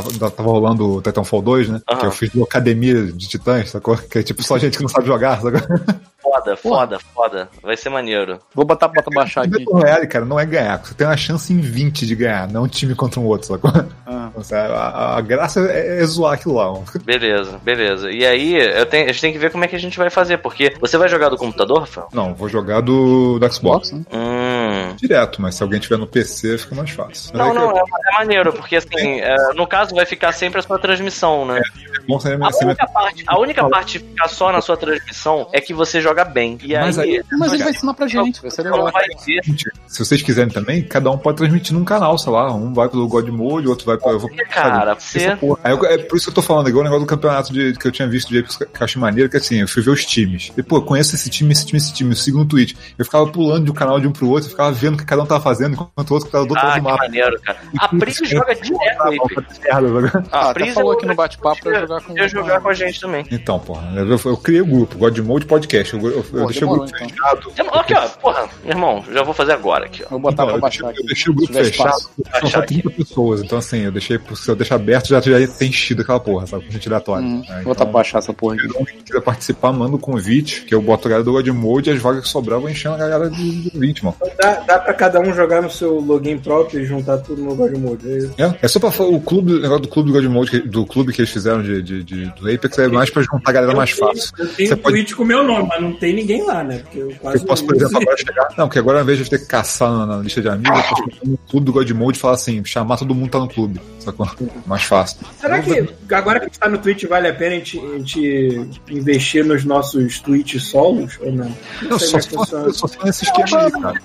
[0.00, 1.80] última tava rolando o Titanfall 2, né?
[1.88, 2.00] Aham.
[2.00, 3.96] Que eu fiz uma academia de titãs, sacou?
[3.96, 5.60] Que é tipo só gente que não sabe jogar, sacou?
[6.22, 7.48] Foda, foda, foda.
[7.62, 8.38] Vai ser maneiro.
[8.54, 9.64] Vou botar pra baixar O aqui.
[9.64, 10.78] Battle Royale, cara, não é ganhar.
[10.78, 13.70] Você tem uma chance em 20 de ganhar, não um time contra um outro, sacou?
[14.06, 14.30] Ah.
[14.52, 16.72] A, a graça é, é zoar aquilo lá.
[17.04, 18.10] Beleza, beleza.
[18.10, 20.10] E aí, eu tenho, a gente tem que ver como é que a gente vai
[20.10, 22.08] fazer, porque você vai jogar do computador, Rafael?
[22.12, 23.92] Não, vou jogar do, do Xbox.
[23.92, 24.02] Né?
[24.12, 24.94] Hum.
[24.96, 27.30] Direto, mas se alguém tiver no PC, fica mais fácil.
[27.34, 30.60] Mas Não, é não, é, é maneiro, porque assim, é, no caso vai ficar sempre
[30.60, 31.60] a sua transmissão, né?
[31.94, 35.48] é bom ser A única, parte, a única parte de ficar só na sua transmissão
[35.52, 36.58] é que você joga bem.
[36.62, 38.84] E Mas aí, aí- Mas ele vai ensinar pra gente, vai ser legal.
[38.84, 39.40] não vai ver.
[39.86, 42.52] Se vocês quiserem também, cada um pode transmitir num canal, sei lá.
[42.54, 44.10] Um vai pelo God Mode, outro vai pro.
[44.10, 47.04] Eu vou, Cara, você- eu- é por isso que eu tô falando, igual o negócio
[47.04, 48.44] do campeonato de, que eu tinha visto de
[48.80, 50.52] achei maneiro, que assim, eu fui ver os times.
[50.56, 52.74] E, pô, eu conheço esse time, esse time, esse time, eu sigo no Twitch.
[52.98, 55.04] Eu ficava pulando de um canal de um pro outro, eu ficava vendo o que
[55.04, 57.02] cada um tava fazendo, enquanto o outro tava do outro Ah, lado do mapa.
[57.04, 57.58] maneiro, cara.
[57.78, 59.60] A Pris joga direto aí, Pris.
[59.60, 62.28] Merda, A Ah, até Pris falou eu- aqui no bate-papo pra eu- jogar com- eu
[62.28, 63.26] jogar com a gente também.
[63.30, 65.94] Então, porra, eu, eu criei o grupo, God Mode Podcast.
[66.02, 67.08] Eu, eu, eu deixei o grupo então.
[67.08, 67.52] fechado.
[67.72, 70.08] Aqui, ó, porra, meu irmão, já vou fazer agora aqui, ó.
[70.10, 71.02] Vou botar Então, pra eu, baixar deixei, aqui.
[71.02, 71.88] eu deixei o grupo Se fechado.
[71.88, 72.10] espaço.
[72.40, 73.42] São só 30 pessoas.
[73.42, 76.64] Então, assim, eu deixei, se eu deixar aberto, já, já tem enchido aquela porra, sabe?
[76.66, 77.24] Com gente aleatória.
[77.26, 77.46] Hum, né?
[77.46, 78.66] Vou botar Então, pra baixar essa porra aqui.
[78.78, 81.90] Um que quiser participar, manda o convite, que eu boto a galera do God Mode
[81.90, 84.16] e as vagas que sobrar eu vou enchendo a galera de, de 20, mano.
[84.38, 87.72] Dá, dá pra cada um jogar no seu login próprio e juntar tudo no God
[87.76, 88.10] Mode.
[88.10, 88.34] é isso?
[88.38, 90.60] É, é só pra falar, o clube, o negócio do clube do God Mode, que-
[90.68, 93.52] do clube que eles fizeram de, de, de- do Apex, é mais pra juntar a
[93.52, 94.32] galera mais tenho- fácil.
[94.38, 96.62] Eu tenho Você um pode- tweet com o meu nome, mas não tem ninguém lá,
[96.64, 96.78] né?
[96.78, 98.48] Porque eu quase Eu posso, por não exemplo, agora chegar.
[98.56, 100.78] Não, porque agora, ao invés de eu ter que caçar na, na lista de amigos,
[100.78, 103.38] eu posso no clube do God Mode e falar assim, chamar todo mundo que tá
[103.38, 103.80] no clube.
[103.98, 104.28] Sacou?
[104.66, 105.18] Mais fácil.
[105.38, 107.98] Será que agora que a gente tá no Twitch vale a pena a gente, a
[107.98, 111.54] gente investir nos nossos tweets solos ou não?
[111.82, 112.72] Não, sei só é for, funciona.
[112.72, 114.00] só se for nesse esquema aí, cara.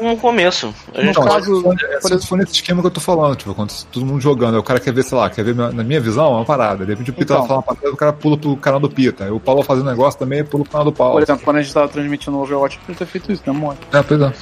[0.00, 0.74] Um, um começo.
[0.94, 1.62] No Não, caso, se
[2.08, 4.60] for- se for nesse esquema que eu tô falando, tipo, quando todo mundo jogando, aí
[4.60, 6.84] o cara quer ver, sei lá, quer ver na minha visão, é uma parada.
[6.84, 7.46] De repente o Pita Então.
[7.46, 9.32] falando uma parada, o cara pula pro canal do Pita.
[9.32, 11.14] O Paulo fazendo um negócio também, pula pro do Paulo.
[11.14, 13.78] Por exemplo, quando a gente tava transmitindo o Overwatch, podia ter feito isso, né, mole?
[13.92, 14.32] É, pois é.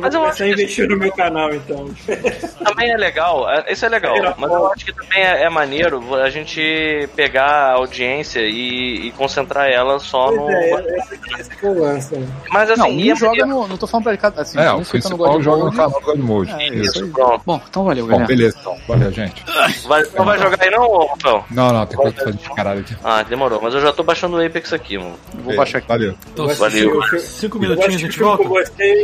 [0.00, 1.88] Mas eu acho Começar a que investir no meu canal, então.
[2.64, 6.14] também é legal, é- isso é legal, mas eu acho que também é, é maneiro
[6.16, 10.46] a gente pegar a audiência e, e concentrar ela só no.
[10.46, 10.96] Pois é,
[11.40, 12.14] esse, que é lance.
[12.16, 12.28] né?
[12.50, 13.66] Mas assim, Não, e é um joga no.
[13.68, 14.22] Não tô falando pra ele.
[14.36, 16.52] Assim, É, um o no principal joga no canal do God Mode.
[16.52, 17.08] É, Isso.
[17.08, 17.42] Pronto.
[17.44, 18.26] Bom, então valeu, Bom, galera.
[18.28, 18.76] beleza então.
[18.86, 19.44] Valeu, gente.
[19.86, 21.44] Vai, não vai jogar aí não, Rafael?
[21.50, 22.96] Não, não, tem coisa de caralho aqui.
[23.02, 23.60] Ah, demorou.
[23.62, 25.16] Mas eu já tô baixando o Apex aqui, mano.
[25.34, 25.88] Vou baixar aqui.
[25.88, 26.14] Valeu.
[26.32, 26.94] Então, Valeu.
[26.94, 28.44] Eu- eu- cinco minutinhos a gente volta?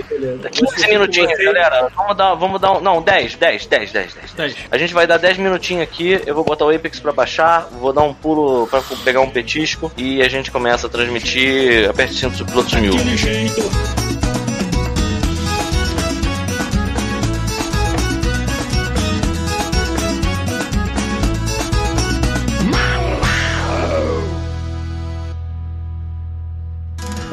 [0.09, 0.51] beleza.
[0.51, 1.90] 15 minutinhos, galera.
[1.97, 2.81] Vamos dar, vamos dar um.
[2.81, 4.32] Não, 10, 10, 10, 10, 10.
[4.35, 4.57] 10.
[4.70, 7.93] A gente vai dar 10 minutinhos aqui, eu vou botar o Apex pra baixar, vou
[7.93, 11.89] dar um pulo pra pegar um petisco e a gente começa a transmitir.
[11.89, 12.93] Aperte cinto, o piloto sumiu.